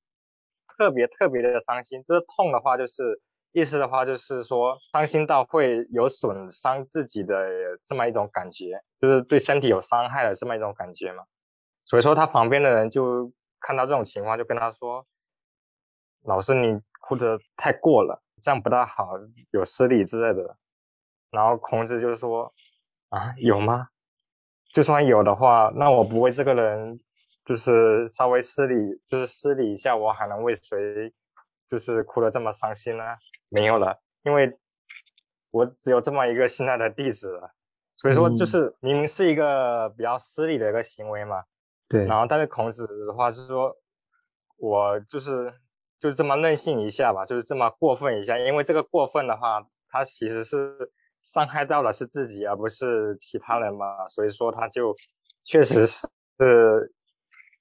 [0.66, 2.02] 特别特别的伤心。
[2.08, 3.20] 这痛的话，就是
[3.52, 11.22] 意思的话，就是说伤心到会有损伤自己的这么一种感觉，就是对身体有伤害的这么一种感觉嘛。
[11.84, 15.06] 所以说他旁边的人就看到这种情况，就跟他说
[16.24, 19.10] ：“老师，你哭的太过了，这样不大好，
[19.52, 20.56] 有失礼之类的。”
[21.30, 22.52] 然后孔子就说。
[23.12, 23.88] 啊，有吗？
[24.72, 26.98] 就算有的话，那我不为这个人
[27.44, 31.12] 就是稍微失礼，就是失礼一下，我还能为谁
[31.68, 33.04] 就是哭得这么伤心呢？
[33.50, 34.58] 没有了，因为
[35.50, 37.52] 我只有这么一个心爱的弟子了。
[37.96, 41.44] 所以说，就是明明是一个比较失礼的一个行为嘛。
[41.90, 42.06] 对。
[42.06, 43.76] 然后，但是孔子的话是说，
[44.56, 45.52] 我就是
[46.00, 50.90] 就是这么任性一下吧，就是这么过分一下，因为这个过分的话，他其实是。
[51.22, 54.96] 伤害到的是自己，而不是其他人嘛，所以说他就
[55.44, 56.92] 确实是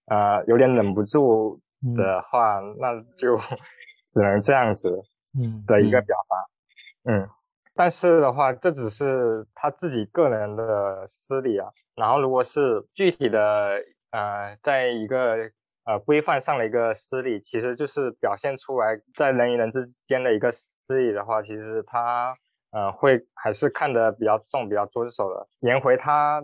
[0.08, 1.62] 呃有点忍不住
[1.96, 3.38] 的话，那就
[4.10, 5.04] 只能这样子
[5.40, 7.30] 嗯的一个表达，嗯，
[7.76, 15.52] 但是的话，这只是他自己个人的私利啊，然后如果是具体的呃，在一个
[15.86, 22.36] 呃规范上的一个私利，其实就是表现出来在人与人之间的一个私利的话，其实他。
[22.72, 25.48] 嗯，会还是看得比较重，比较遵守的。
[25.60, 26.44] 颜回他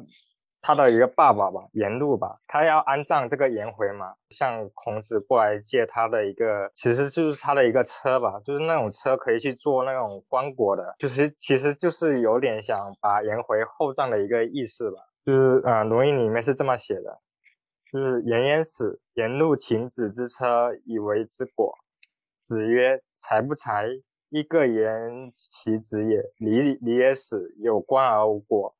[0.61, 14.97] 他的一个爸爸吧，颜路吧，他要安葬这个颜回嘛，向孔子过来借他的一个，其实就是他的一个车吧，就是那种车可以去做那种棺椁的，就是其实就是有点想把颜回厚葬的一个意思吧。
[15.25, 17.19] 就是呃，《论语》里面是这么写的，
[17.91, 21.73] 就是颜渊死，颜路请子之车以为之椁。
[22.45, 23.87] 子曰：才不才？
[24.29, 28.75] 一个言其子也，离离也死，有官而无果，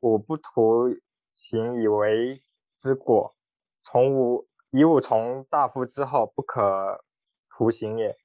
[0.00, 0.88] 吾不图
[1.32, 2.42] 行以为
[2.76, 3.34] 之果。
[3.82, 7.04] 从吾以吾从大夫之后，不可
[7.50, 8.16] 图行也。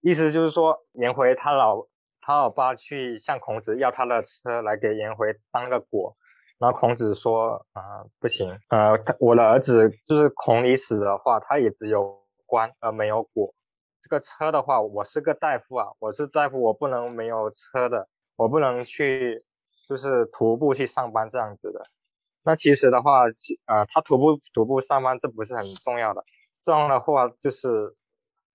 [0.00, 1.86] 意思就是说，颜回他老
[2.20, 6.16] 他老爸去向孔子要他的车来给颜回当个果，
[6.58, 13.54] 然后孔子说啊不行，呃我的儿子就是孔鲤死的话，他也只有官而没有果。
[14.08, 19.44] 这个车的话，我是个大夫啊，我是大夫，我不能没有车的，我不能去
[19.86, 21.82] 就是徒步去上班这样子的。
[22.42, 23.24] 那其实的话，
[23.66, 26.24] 呃，他徒步徒步上班这不是很重要的，
[26.64, 27.94] 重要的话就是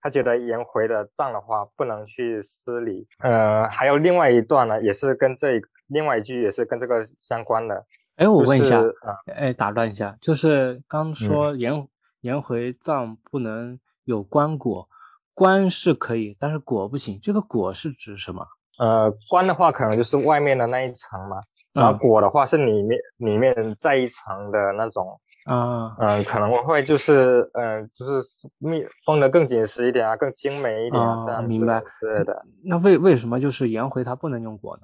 [0.02, 3.08] 他觉得颜回的葬的话不能去失礼。
[3.20, 7.86] 呃，还有另外一段呢，也是跟这另外一句也是跟这个相关的。
[8.16, 8.82] 哎，我问一下，
[9.28, 11.88] 哎，打断一下，就是刚说颜
[12.22, 14.88] 颜回葬不能有棺椁。
[15.34, 17.20] 棺是可以，但是果不行。
[17.22, 18.48] 这个果是指什么？
[18.80, 21.42] 呃，观的话可能就是外面的那一层嘛，
[21.74, 25.20] 然后果的话是里面里面再一层的那种。
[25.46, 25.96] 啊。
[26.00, 28.28] 嗯，可能会就是嗯，就是
[28.58, 31.84] 密封的更紧实一点啊，更精美一点这样明白。
[32.02, 32.46] 对的。
[32.64, 34.84] 那为为什么就是颜回他不能用果呢？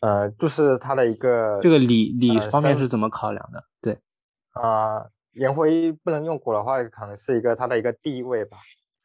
[0.00, 3.64] 呃，就是他的一个这个理理方面是怎么考量的？
[3.80, 3.98] 对。
[4.52, 5.06] 啊。
[5.38, 8.58] 颜回不能用果的话，可能是一个他的一个地位吧，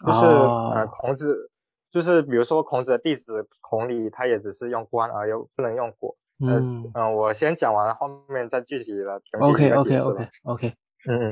[0.05, 1.51] 就是呃孔子，
[1.91, 6.17] 就是比如说孔子的弟子孔鲤，他也只是用官而又不能用果。
[6.39, 10.03] 嗯嗯，我先讲完，后面再具体的整体的解释。
[10.03, 10.67] OK OK OK OK。
[11.07, 11.31] 嗯嗯，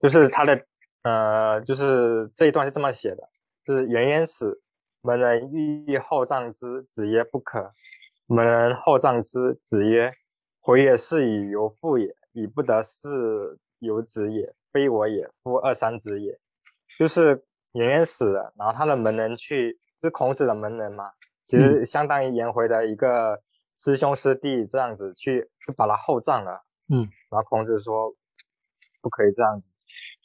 [0.00, 0.64] 就是他的
[1.02, 3.28] 呃，就是这一段是这么写的，
[3.64, 4.60] 就是颜渊死，
[5.00, 7.72] 门人欲厚葬之，子曰不可。
[8.26, 10.12] 门人厚葬之，子曰：
[10.60, 13.58] 回也是以由父也，以不得事。
[13.78, 16.38] 有子也，非我也，夫二三子也。
[16.98, 21.12] 就是颜渊死了，然后他的门人去，是孔子的门人嘛，
[21.46, 23.42] 其实相当于颜回的一个
[23.76, 26.64] 师兄师弟这样子去，去把他厚葬了。
[26.88, 27.08] 嗯。
[27.30, 28.14] 然后孔子说
[29.00, 29.70] 不可以这样子，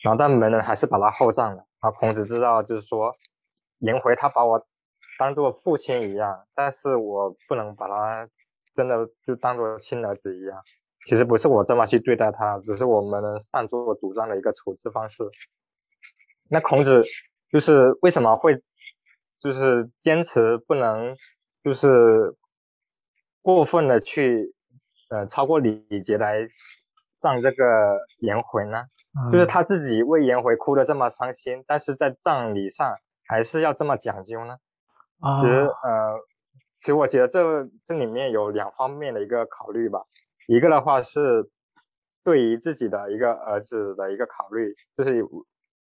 [0.02, 1.66] 然后但门人还是把他厚葬了。
[1.82, 3.16] 然后孔子知道就是说
[3.80, 4.66] 颜回他把我
[5.20, 8.30] 当做父亲一样，但是我不能把他
[8.74, 10.64] 真的就当做亲儿子一样。
[11.06, 15.24] 其实不是我这么去对待他，只是我们擅作主张的一个处置方式。
[16.50, 17.04] 那孔子
[17.52, 18.62] 就是为什么会
[19.40, 21.16] 就是坚持不能
[21.64, 22.36] 就是
[23.42, 24.54] 过分的去
[25.10, 26.48] 呃超过礼节来
[27.20, 28.84] 葬这个颜回呢？
[29.32, 32.96] 就是他自己为颜回哭的这么伤心，但是在葬礼上
[33.28, 34.58] 还是要这么讲究呢？
[35.42, 36.20] 其实呃，
[36.80, 40.02] 其实我觉得这这里面有两方面的一个考虑吧。
[40.48, 41.50] 一个的话是
[42.24, 45.26] 对于自己的一个儿子的一个考虑，就是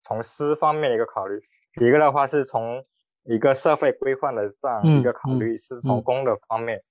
[0.03, 1.39] 从私方面的一个考虑；
[1.85, 2.85] 一个的话是从
[3.23, 6.83] 一个社会规范的上一个考虑，是从公的方面。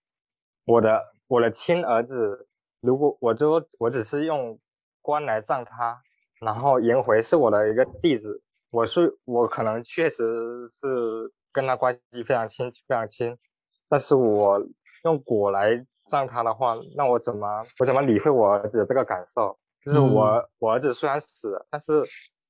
[0.64, 2.48] 我的我的亲儿子，
[2.80, 4.59] 如果我就我只是用
[5.02, 6.02] 官来葬他，
[6.40, 11.32] 然后颜回是我的一个弟子，我是我可能确实是。
[11.56, 13.38] 跟他关系非常亲，非常亲，
[13.88, 14.62] 但是我
[15.05, 19.58] 用果来葬他的话，那我怎么我怎么理会我儿子的这个感受？
[19.84, 22.02] 就是我我儿子虽然死了，但是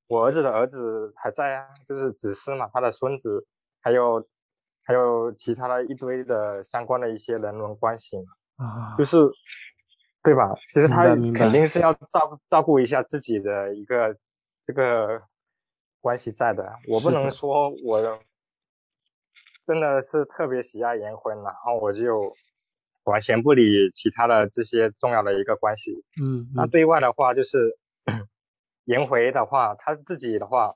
[0.06, 3.46] 我儿子的儿子还在啊，就是子嗣嘛，他的孙子，
[3.80, 4.26] 还有
[4.84, 8.16] 还有其他的一堆的相关的一些人伦关系
[8.56, 9.18] 啊，就是
[10.22, 10.54] 对吧？
[10.66, 11.04] 其实他
[11.34, 14.16] 肯定是要照照顾一下自己的一个
[14.64, 15.22] 这个
[16.00, 18.18] 关系在的，我不能说我。
[19.66, 22.32] 真的是特别喜爱颜回，然后我就
[23.06, 26.04] 完全不理其他的这些重要的一个关系。
[26.22, 27.78] 嗯，那对外的话就是
[28.84, 30.74] 颜回的话，他自己的话，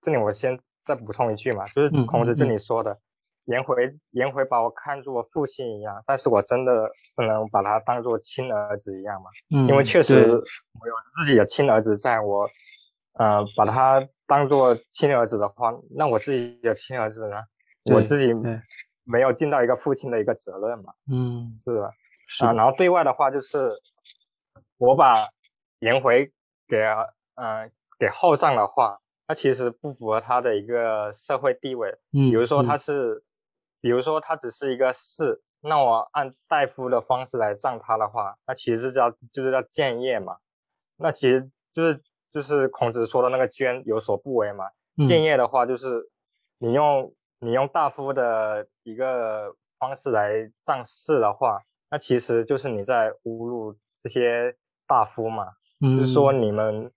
[0.00, 2.98] 这里我先再补充一句嘛，就是孔子这里说的，
[3.44, 9.30] 颜回颜回把我看作父亲一样，但是我真的不能把他当做亲儿子一样嘛。
[9.50, 12.48] 嗯，因为确实我有自己的亲儿子，在我
[13.14, 17.42] 呃把他当做亲儿子的话，那我自己的亲儿子呢？
[17.90, 18.34] 我自己
[19.10, 21.94] 没有尽到一个父亲的一个责任嘛，嗯，是吧？
[22.46, 23.72] 啊，然后对外的话就是
[24.76, 25.28] 我把
[25.78, 26.30] 颜回
[26.68, 26.82] 给
[27.34, 31.96] 呃给后葬的话，那其实不符合他的一个社会地位。
[32.12, 33.24] 嗯，比如说他是，
[33.80, 40.36] 比如说他只是一个士，那我按大夫的方式来葬他的话，那其实叫就是叫建业嘛。
[40.98, 44.66] 那其实就是就是孔子说的那个捐有所不为嘛。
[45.08, 46.10] 建业的话就是
[46.58, 47.14] 你用。
[47.40, 54.56] 你用大夫的一个方式来仗势的话，那其实就是你在侮辱这些
[54.86, 55.48] 大夫嘛。
[55.80, 55.98] 嗯。
[55.98, 56.90] 就是说你们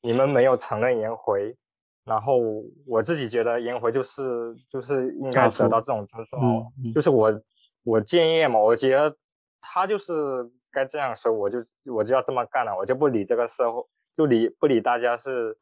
[0.00, 1.56] 你们没有承认颜回，
[2.04, 2.38] 然后
[2.86, 6.72] 我自己觉得颜回就是就是应该得到这种尊重。
[6.82, 6.94] 嗯。
[6.94, 7.42] 就是我
[7.84, 9.16] 我建议嘛，我觉得
[9.60, 13.84] 他就是该这样说，我就我就要这么干了，我就不理这个社会，
[14.16, 15.58] 就理不理大家是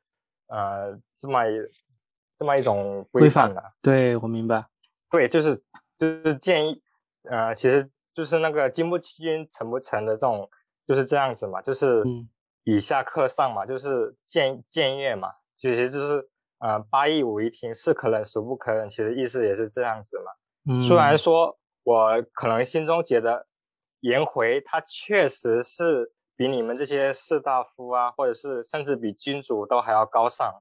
[0.47, 1.41] 呃这么。
[2.37, 4.67] 这么一种规范的，对我明白，
[5.15, 5.63] 对，就是
[5.97, 6.83] 就是建议，
[7.23, 10.51] 呃，其实就是那个经不经成不成的这种，
[10.89, 12.03] 就是这样子嘛，就是
[12.65, 16.29] 以下克上嘛，就是建建业嘛，其实就是
[16.59, 20.33] 呃八义五一听是可忍孰不可忍，其实意思也是这样子嘛。
[20.69, 23.47] 嗯，虽然说我可能心中觉得
[24.01, 30.61] 颜回他确实是比你们这些士大夫啊，或者是甚至比君主都还要高尚。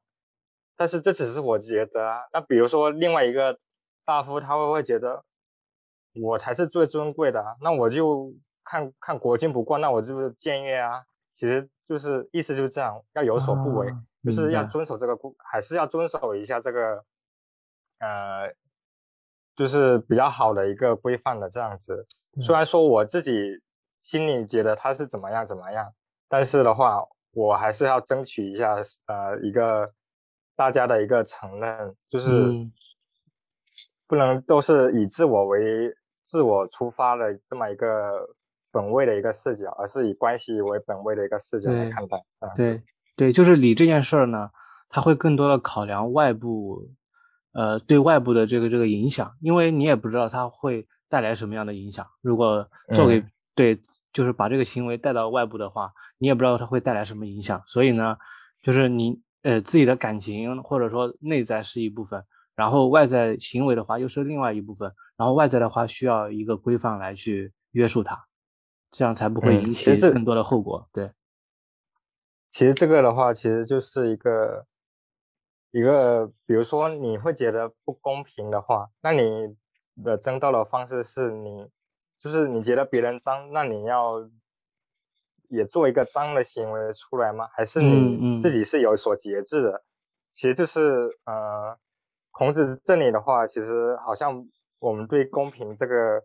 [0.77, 3.57] 但是这只是我觉得啊，那比如说另外一个
[4.05, 5.23] 大夫，他会不会觉得
[6.21, 7.57] 我才是最尊贵的？
[7.61, 11.05] 那我就看看国君不惯，那我就僭越啊。
[11.34, 13.88] 其实就是意思就是这样，要有所不为，
[14.23, 17.03] 就是要遵守这个规，还是要遵守一下这个
[17.99, 18.53] 呃，
[19.55, 22.07] 就是比较好的一个规范的这样子。
[22.41, 23.61] 虽然说我自己
[24.01, 25.93] 心里觉得他是怎么样怎么样，
[26.27, 28.75] 但是的话，我还是要争取一下
[29.05, 29.93] 呃一个。
[30.55, 32.30] 大家的一个承认，就是
[34.14, 35.91] 不能都是以自我为
[36.27, 38.30] 自我出发的这么一个
[38.72, 42.23] 本位的一个视角，而是以关系为本位的一个视角来看待。
[42.56, 42.84] 对
[43.15, 44.52] 对，就是理这件事儿呢，
[44.88, 46.91] 他会更多的考量外部，
[47.53, 52.06] 呃，对外部的这个这个影响，因为你也不知道他会带来什么样的影响。
[52.22, 53.23] 如果做给
[53.56, 53.81] 对，
[54.11, 57.64] 就是把这个行为带到外部的话，你也不知道他会带来什么影响。
[57.65, 58.18] 所以呢，
[58.61, 59.23] 就是你。
[59.45, 62.23] 呃，自己的感情或者说内在是一部分，
[62.55, 68.27] 然后外在行为的话又是另外一部分，然后外在的话需要一个规范来去约束它，
[68.91, 70.88] 这样才不会引起更多的后果。
[70.91, 71.11] 对，
[72.51, 74.65] 其实这个的话，其实就是一个
[75.71, 79.55] 一个，比如说你会觉得不公平的话，那你
[80.03, 81.67] 的争斗的方式是你
[82.19, 84.30] 就是你觉得别人脏，那你要。
[85.49, 87.47] 也做一个脏的行为出来吗？
[87.51, 89.84] 还是你自己是有所节制的？
[90.34, 91.77] 其实就是呃，
[92.34, 94.47] 孔子这里的话，其实好像
[94.80, 96.23] 我们对公平这个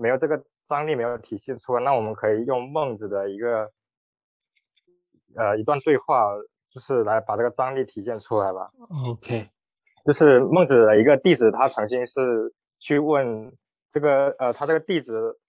[0.00, 3.72] 没有这个张力没有体现出来，那我们可以用孟子的一个
[5.36, 6.30] 呃一段对话，
[6.70, 8.70] 就是来把这个张力体现出来吧。
[9.10, 9.50] OK，
[10.04, 13.52] 就是孟子的一个弟子，他曾经是去问
[13.90, 15.40] 这个呃，他这个弟子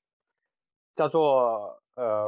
[0.95, 2.27] 叫做呃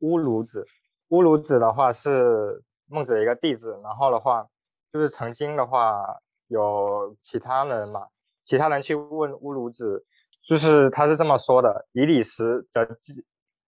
[0.00, 0.66] 乌鲁子，
[1.08, 4.46] 乌鲁子的话是孟子的一个弟子，然后的话
[4.92, 8.08] 就是曾经的话有其他人嘛，
[8.44, 10.04] 其他人去问乌鲁子，
[10.46, 13.24] 就是他是这么说的：以礼食则饥，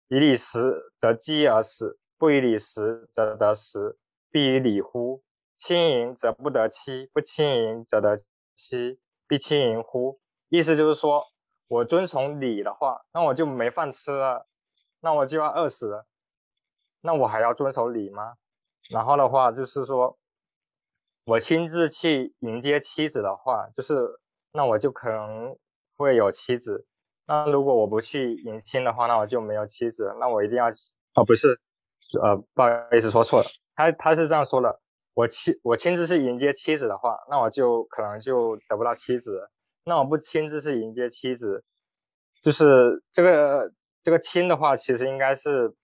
[0.08, 3.98] 以礼食则饥而死，不以礼食则得食，
[4.30, 5.22] 必以礼乎？
[5.56, 8.18] 轻盈则不得妻，不轻盈则得
[8.54, 10.20] 妻，必轻盈乎？
[10.50, 11.24] 意思就是说，
[11.66, 14.46] 我遵从礼的话，那我就没饭吃了，
[15.00, 16.06] 那我就要饿死了，
[17.00, 18.34] 那我还要遵守礼吗？
[18.90, 20.18] 然后的话就是说，
[21.26, 24.20] 我亲自去迎接妻子的话，就是
[24.52, 25.56] 那我就可能
[25.96, 26.86] 会有妻子。
[27.26, 30.14] 那如果我不去迎亲的话，那我就没有妻子。
[30.20, 30.68] 那我一定要
[31.14, 31.58] 哦，不是，
[32.22, 34.80] 呃，不好意思说错了，他他是这样说的。
[35.14, 39.50] 我亲我亲自去迎接妻子的话，那我就可能就得不到妻子。
[39.84, 41.64] 那我不亲自去迎接妻子，
[42.40, 43.72] 就是这个
[44.04, 45.74] 这个亲的话，其实应该是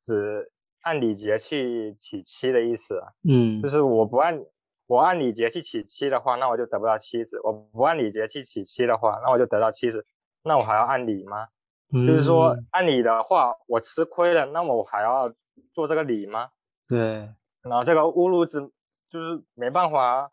[0.00, 0.50] 指
[0.80, 3.12] 按礼节去娶妻的意思啊。
[3.22, 4.40] 嗯，就是我不按
[4.88, 10.04] 我按礼节去娶妻的话，那我就得不到妻子；我不按礼节去娶妻的话，那我就得到妻子。
[10.42, 11.48] 那我还要按礼吗？
[11.92, 15.32] 就是说嗯按理的话，我吃亏了，那么我还要
[15.72, 16.50] 做这个礼吗？
[16.88, 17.30] 对，
[17.62, 18.72] 然后这个乌鲁子
[19.10, 20.30] 就是没办法啊，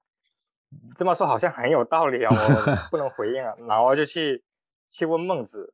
[0.95, 3.56] 这么说好像很有道理啊， 我不能回应啊。
[3.68, 4.44] 然后就去
[4.90, 5.73] 去问孟子，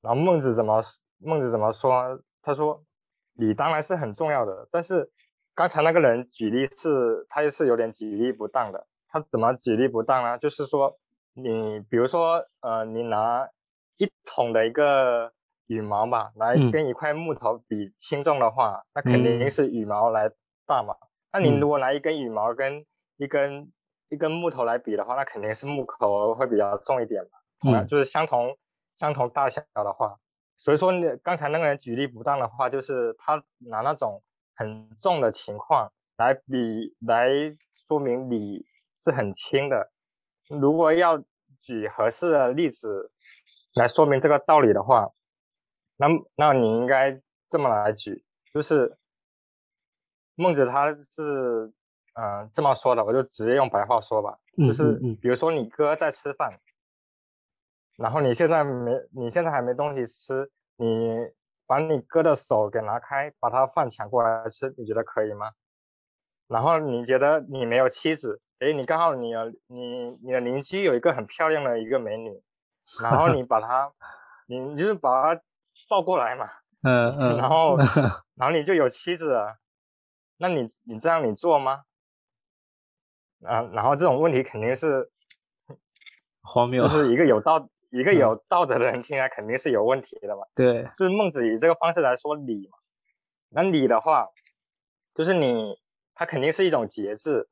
[0.00, 0.82] 然后孟子怎么
[1.18, 2.20] 孟子怎么说？
[2.42, 2.82] 他说
[3.34, 5.10] 礼当然是很重要的，但是
[5.56, 8.86] 刚才那个人举例是他是有点举例不当的。
[9.08, 10.36] 他怎么举例不当呢？
[10.36, 10.98] 就是说
[11.32, 13.48] 你比如说呃，你拿
[13.96, 15.32] 一桶的一个
[15.66, 20.30] 羽毛吧，来嗯跟一块木头比轻重的话，那肯定嗯是羽毛来
[20.66, 20.94] 大嘛。
[21.32, 22.84] 那你嗯如果拿一根羽毛跟
[23.16, 23.72] 一根
[24.10, 27.72] 一根木头来比的话，那肯定是木头会比较重一点嘛。
[27.72, 28.58] 啊，嗯就是相同
[28.96, 30.18] 相同大小的话，
[30.58, 34.22] 所以说你刚才那个人举例不当的话，就是他拿那种
[34.56, 37.28] 很重的情况来比来
[37.86, 38.66] 说明理
[38.98, 39.92] 是很轻的。
[40.48, 41.22] 如果要
[41.60, 43.12] 举合适的例子
[43.74, 45.12] 来说明这个道理的话，
[45.96, 48.96] 那那你应该这么来举，就是
[50.34, 51.72] 孟子他是
[52.14, 56.50] 嗯、呃这么说的，我就直接用白话说吧，嗯就是比如说你哥在吃饭，
[57.96, 61.16] 然后你现在没你现在还没东西吃，你
[61.66, 65.52] 把你哥的手给拿开，把他饭抢过来吃，你觉得可以吗？
[66.48, 72.40] 然后你觉得你没有妻子，诶，你刚好你有你你的邻居有一个很漂亮的一个美女，
[73.02, 73.92] 然后你把她，
[74.46, 75.42] 你你就是把她
[75.88, 76.48] 抱过来嘛，
[76.82, 77.76] 嗯嗯，然后
[78.36, 79.58] 然后你就有妻子了，
[80.36, 81.82] 那你你这样你做吗？
[83.44, 85.10] 啊，然后这种问题肯定是
[86.42, 90.42] 荒谬就，是一个有道一个嗯有道德的人听来肯定是有问题的嘛。
[90.54, 92.78] 对，就是孟子以这个方式来说礼嘛，
[93.50, 94.28] 那礼的话，
[95.14, 95.78] 就是你
[96.14, 97.48] 它肯定是一种节制，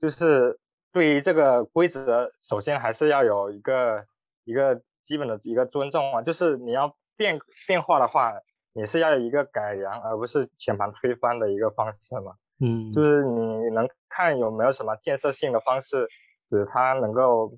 [0.00, 0.58] 就是
[0.92, 4.06] 对于这个规则，首先还是要有一个
[4.44, 8.32] 一个基本的一个尊重啊，就是你要变变化的话，
[8.72, 12.34] 你是要有一个改良，而不是全盘推翻的一个方式嘛。
[12.60, 16.08] 嗯，就是你能看有没有什么建设性的方式，
[16.50, 17.52] 使它能够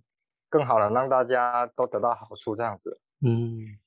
[0.50, 3.00] 更好的让大家都得到好处，这样子。
[3.24, 3.78] 嗯，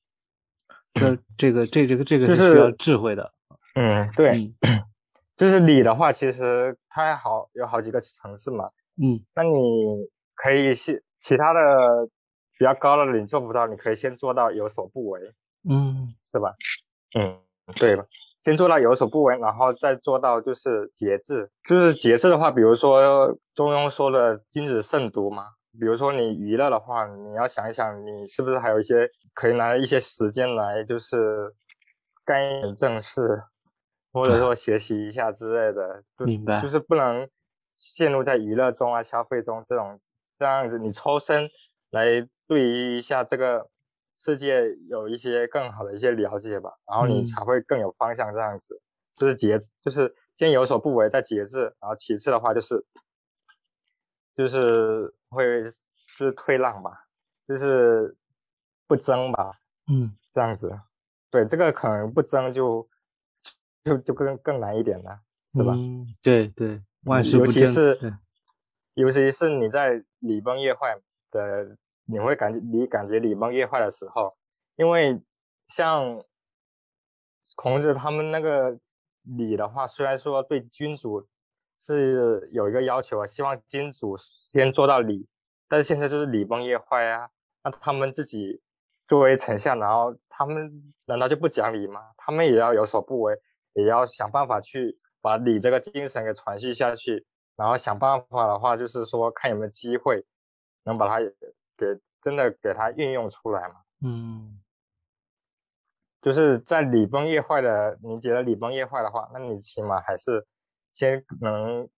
[0.95, 3.31] 这这个这这个这个是需要智慧的，
[3.76, 4.53] 嗯，对。
[4.61, 4.81] 嗯
[5.35, 8.69] 就是礼的话，其实它还好有好几个层次嘛。
[9.02, 12.07] 嗯那你可以先其他的
[12.60, 15.34] 比较高的你做不到，你可以先做到有所不为，
[15.68, 16.53] 嗯是吧？
[17.18, 17.40] 嗯，
[17.76, 18.06] 对吧？
[18.44, 21.49] 先做到有所不为，然后再做到就是节制。
[21.68, 25.45] 就是节制的话，比如说中庸说的君子慎独嘛。
[25.80, 31.54] 比如说你娱乐的话，你要想一想，你是不是还有一些可以拿一些时间来就是
[32.26, 33.44] 干一点正事，
[34.12, 36.04] 或者说学习一下之类的。
[36.18, 37.28] 就明白就是不能
[37.76, 40.00] 陷入在娱乐中啊、消费中这种
[40.38, 41.50] 这样子，你抽身
[41.90, 43.68] 来对于一下这个
[44.16, 48.80] 世界有一些更好的一些了解吧，然后你嗯才会更有方向这样子。
[49.16, 52.84] 就是节，就是先有所不为，再节制，然后其次的话就是
[54.35, 55.45] 就是会
[56.07, 57.05] 是退让吧，
[57.47, 58.18] 就是
[58.88, 60.80] 不争吧，嗯这样子。
[61.30, 62.88] 对，这个可能不争就
[63.84, 65.19] 就就更更难一点了，
[65.53, 65.73] 是吧？
[65.76, 68.18] 嗯，对对，万事尤不争，其是，
[68.93, 70.99] 尤其是你在礼崩乐坏
[71.31, 74.38] 的，你会感觉你感觉礼崩乐坏的时候，
[74.76, 75.22] 因为
[75.68, 76.23] 像
[77.55, 78.80] 孔子他们那个
[79.23, 81.27] 礼的话，虽然说对君主
[81.85, 84.15] 是有一个要求啊，希望金主
[84.53, 85.27] 先做到礼，
[85.68, 87.30] 但是现在就是礼崩乐坏啊，
[87.64, 88.61] 那他们自己
[89.07, 92.01] 作为丞相，然后他们难道就不讲理吗？
[92.18, 93.35] 他们也要有所不为，
[93.73, 97.26] 也要想办法去把礼这个精神给传续下去，
[97.57, 100.26] 然后想办法的话，就是说看有没有机会
[100.85, 101.19] 能把它
[101.77, 103.76] 给真的给它运用出来嘛。
[104.01, 104.61] 嗯，
[106.22, 110.45] 就是在礼崩乐坏的，你觉得礼崩乐坏的话，那你起码还是
[110.94, 111.90] 先能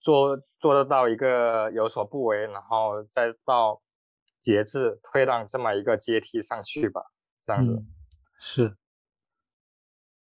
[0.00, 3.80] 做做得到一个有所不为，然后再到
[4.42, 7.02] 节制退让这么一个阶梯上去吧，
[7.40, 7.72] 这样子。
[7.72, 7.86] 嗯，
[8.38, 8.76] 是，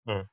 [0.06, 0.28] 嗯，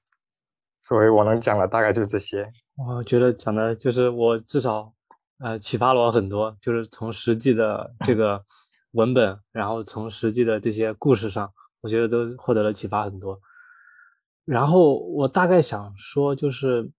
[0.83, 2.51] 所以我能讲的大概就是这些。
[2.75, 4.93] 我觉得讲的就是我至少
[5.39, 8.45] 呃启发了我很多，就是从实际的这个
[8.91, 13.39] 文本，然后从实际的这些故事上，我觉得都获得了启发很多。
[14.45, 16.91] 然后我大概想说，就是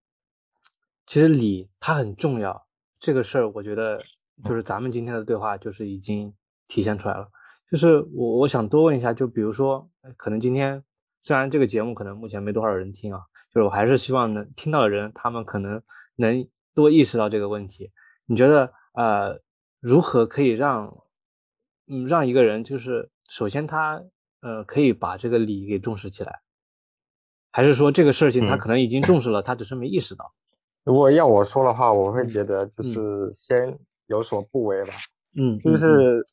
[1.07, 2.67] 其实礼它很重要，
[2.99, 4.03] 这个事儿我觉得
[4.45, 6.35] 就是咱们今天的对话就是已经
[6.69, 7.29] 体现出来了。
[7.71, 10.85] 就是我我想多问一下，就比如说可能今天
[11.23, 13.23] 虽然这个节目可能目前没多少人听啊。
[13.55, 15.83] 就是我还是希望能听到的人，他们可能
[16.17, 17.93] 能多意识到这个问题。
[18.25, 19.43] 你觉得呃，
[19.79, 21.03] 如何可以让
[21.87, 24.03] 嗯让一个人就是首先他
[24.41, 26.41] 呃可以把这个礼给重视起来，
[27.51, 30.33] 还是说这个事情他可能已经重视了，他只是没意识到？
[30.85, 34.93] 如果要我说的话，我会觉得就是先有所不为吧。
[35.37, 36.25] 嗯，就是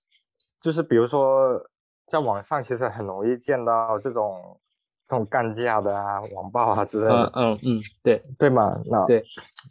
[0.61, 1.69] 就是比如说
[2.07, 4.59] 在网上其实很容易见到这种。
[5.05, 9.23] 这种干架的啊，网暴啊之类的，嗯嗯，对对嘛，那对，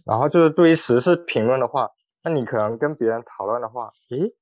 [0.05, 1.92] 然后就是对于时事评论的话，
[2.24, 4.34] 那你可能跟别人讨论的话，诶，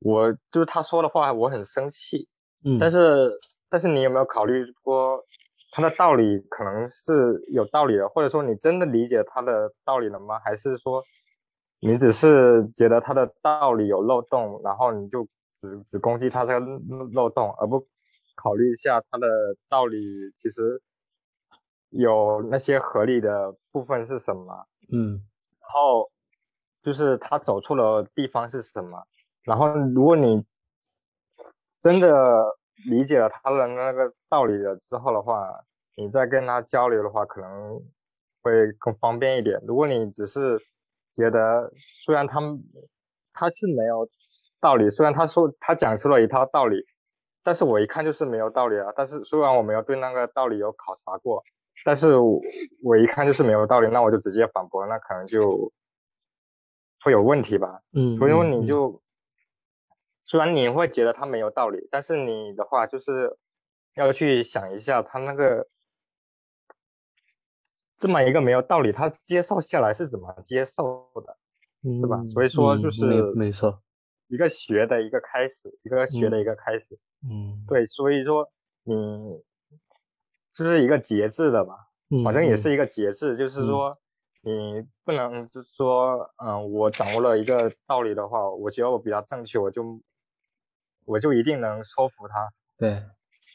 [0.00, 2.28] 我就是他说的话，我很生气，
[2.62, 3.40] 嗯，但是
[3.70, 5.24] 但是你有没有考虑过
[5.74, 10.38] 他的道理可能是有道理的，或者说你真的理解他的道理了吗？
[10.38, 11.02] 还是说
[11.80, 15.26] 你只是觉得他的道理有漏洞，然后你就
[15.58, 16.66] 只只攻击他这个
[17.12, 17.86] 漏洞，而不？
[18.36, 19.26] 考虑一下他的
[19.68, 19.96] 道理，
[20.36, 20.82] 其实
[21.90, 24.66] 有那些合理的部分是什么？
[24.92, 25.22] 嗯，
[25.60, 26.10] 然后
[26.82, 29.04] 就是他走错了地方是什么？
[29.44, 30.44] 然后如果你
[31.80, 32.08] 真的
[32.88, 35.64] 理解了他的那个道理了之后的话，
[35.96, 37.80] 你再跟他交流的话，可能
[38.42, 39.60] 会更方便一点。
[39.66, 40.58] 如果你只是
[41.14, 41.72] 觉得
[42.04, 42.40] 虽然他
[43.32, 44.08] 他是没有
[44.60, 46.84] 道理，虽然他说他讲出了一套道理。
[47.46, 48.90] 但是我一看就是没有道理啊！
[48.96, 51.42] 但是虽然我没有对那个道理有考察过，
[51.84, 52.40] 但是我
[52.82, 55.70] 我一看就是没有道理，那我就直接反驳，那可能就
[57.02, 57.82] 会有问题吧。
[57.92, 58.16] 嗯。
[58.16, 58.98] 所以说你就，
[60.24, 63.36] 虽然你会觉得他没有道理，但是你的话就是
[63.94, 65.68] 要去想一下他那个
[67.96, 71.36] 这么一个没有道理，他接受下来是怎么接受的，
[71.82, 72.24] 是吧？
[72.32, 73.80] 所以说就是没错。
[74.28, 78.50] 一个学的一个开始，一个学的一个开始，嗯，对，所以说
[78.82, 79.42] 你
[80.54, 81.90] 就是一个节制的吧，
[82.24, 83.98] 反正也是一个节制，就是说
[84.40, 90.00] 你不能就是说，嗯，我掌握了一个道理的话，我觉得我比较正确，我就
[91.04, 92.52] 我就一定能说服他。
[92.78, 93.02] 对，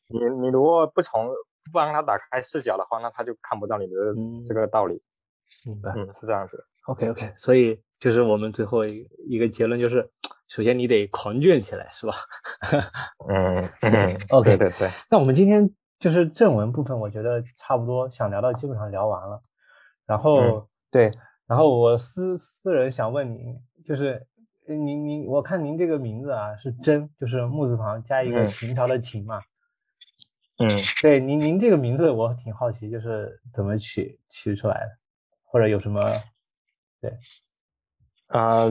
[0.07, 1.27] 你你如果不从
[1.71, 3.93] 不让他打开视角的话，那他就看不到你的
[4.47, 5.01] 这个道理。
[5.65, 6.65] 明白，嗯，是这样子。
[6.85, 10.11] OK OK，所以就是我们最后一一个结论就是。
[10.47, 12.15] 首先你得狂卷起来，是吧？
[13.29, 13.69] 嗯
[14.31, 14.89] ，OK，对对。
[15.11, 15.69] 那我们今天
[15.99, 19.43] 就是正文部分，我觉得差不多想聊到基本上聊完了。
[20.07, 21.11] 然后对，
[21.45, 24.25] 然后我私私人想问你，就是
[24.75, 29.41] 您您我看您这个名字啊是真，就是木字旁加一个秦朝的秦嘛。
[30.57, 30.69] 嗯。
[31.01, 34.89] 对，您您这个名字我挺好奇，就是怎么取取出来的，
[35.43, 36.05] 或者有什么？
[37.01, 37.17] 对。
[38.27, 38.69] 啊，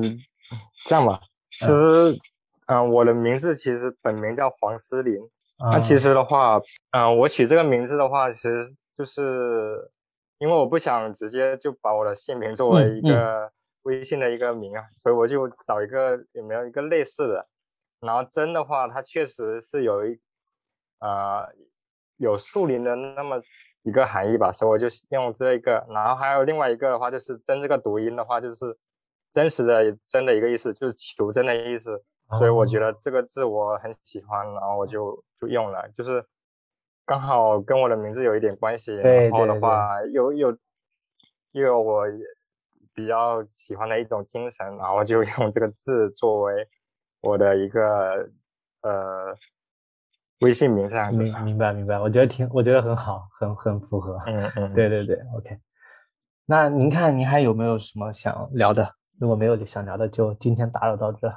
[0.86, 1.20] 这样吧。
[1.58, 2.18] 其实，
[2.66, 5.16] 嗯，我的名字其实本名叫黄思林。
[5.58, 6.60] 那其实的话，
[6.92, 9.90] 嗯，我取这个名字的话，其实就是
[10.38, 13.50] 因为我不想直接就把我的姓名作为一个
[13.82, 17.48] 微信的一个名啊，所以我就找一个有没有一个类似的。
[18.00, 20.20] 然后真的话，它确实是有一，
[21.00, 21.52] 呃，
[22.16, 23.40] 有树林的那么
[23.82, 25.86] 一个含义吧，所以我就用这一个。
[25.90, 28.78] 然后还有另外一个的话，就是真这个读音的话，就是。
[29.30, 32.02] 真实的真的一个意思就是求真的意思，
[32.38, 36.24] 所以我觉得这个字我很喜欢，然后我就就用了，就是
[37.04, 40.56] 刚好跟我的名字有一点关系，然后的话又又
[41.52, 42.06] 又有我
[42.98, 46.66] 比较喜欢的一种精神，然后就用这个字作为
[47.20, 48.28] 我的一个
[48.82, 49.36] 呃
[50.40, 51.22] 微信名这样子。
[51.22, 54.18] 明明白明白，我觉得挺，我觉得很好，很很符合。
[54.26, 54.74] 嗯嗯。
[54.74, 55.60] 对对对，OK。
[56.44, 58.96] 那您看，您还有没有什么想聊的？
[59.20, 61.32] 如果没有想聊的，就今天打扰到这。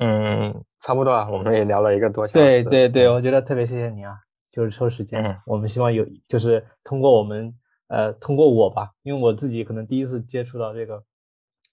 [0.00, 2.38] 嗯，差不多啊，我们也聊了一个多小时。
[2.38, 4.16] 对对对，我觉得特别谢谢你啊，
[4.50, 5.22] 就是抽时间。
[5.22, 5.36] 嗯。
[5.44, 7.54] 我们希望有，就是通过我们，
[7.94, 11.04] 呃，通过我吧，因为我自己可能第一次接触到这个，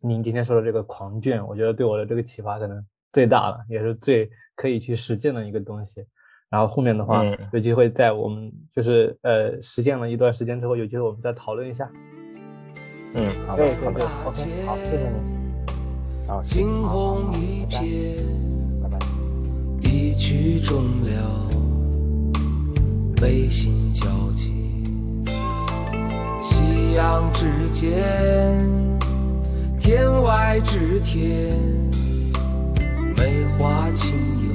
[0.02, 6.06] 您今天说的这个狂卷，我觉得对我的这个启发可能最大了，也是最可以去实践的一个东西。
[6.52, 7.24] 然后后面的话，
[7.54, 11.90] 有机会在我们就是呃实践了一段时间之后，有机会我们再讨论一下。
[13.16, 15.18] 嗯，好的，好的，OK，好，谢谢你。
[16.46, 18.16] 惊鸿一瞥，
[18.84, 19.00] 拜拜。
[19.82, 21.50] 一曲终了，
[23.20, 24.08] 悲心交
[24.38, 24.61] 集。
[26.62, 27.98] 夕阳之间，
[29.80, 31.58] 天外之天，
[33.18, 34.12] 梅花清
[34.44, 34.50] 幽，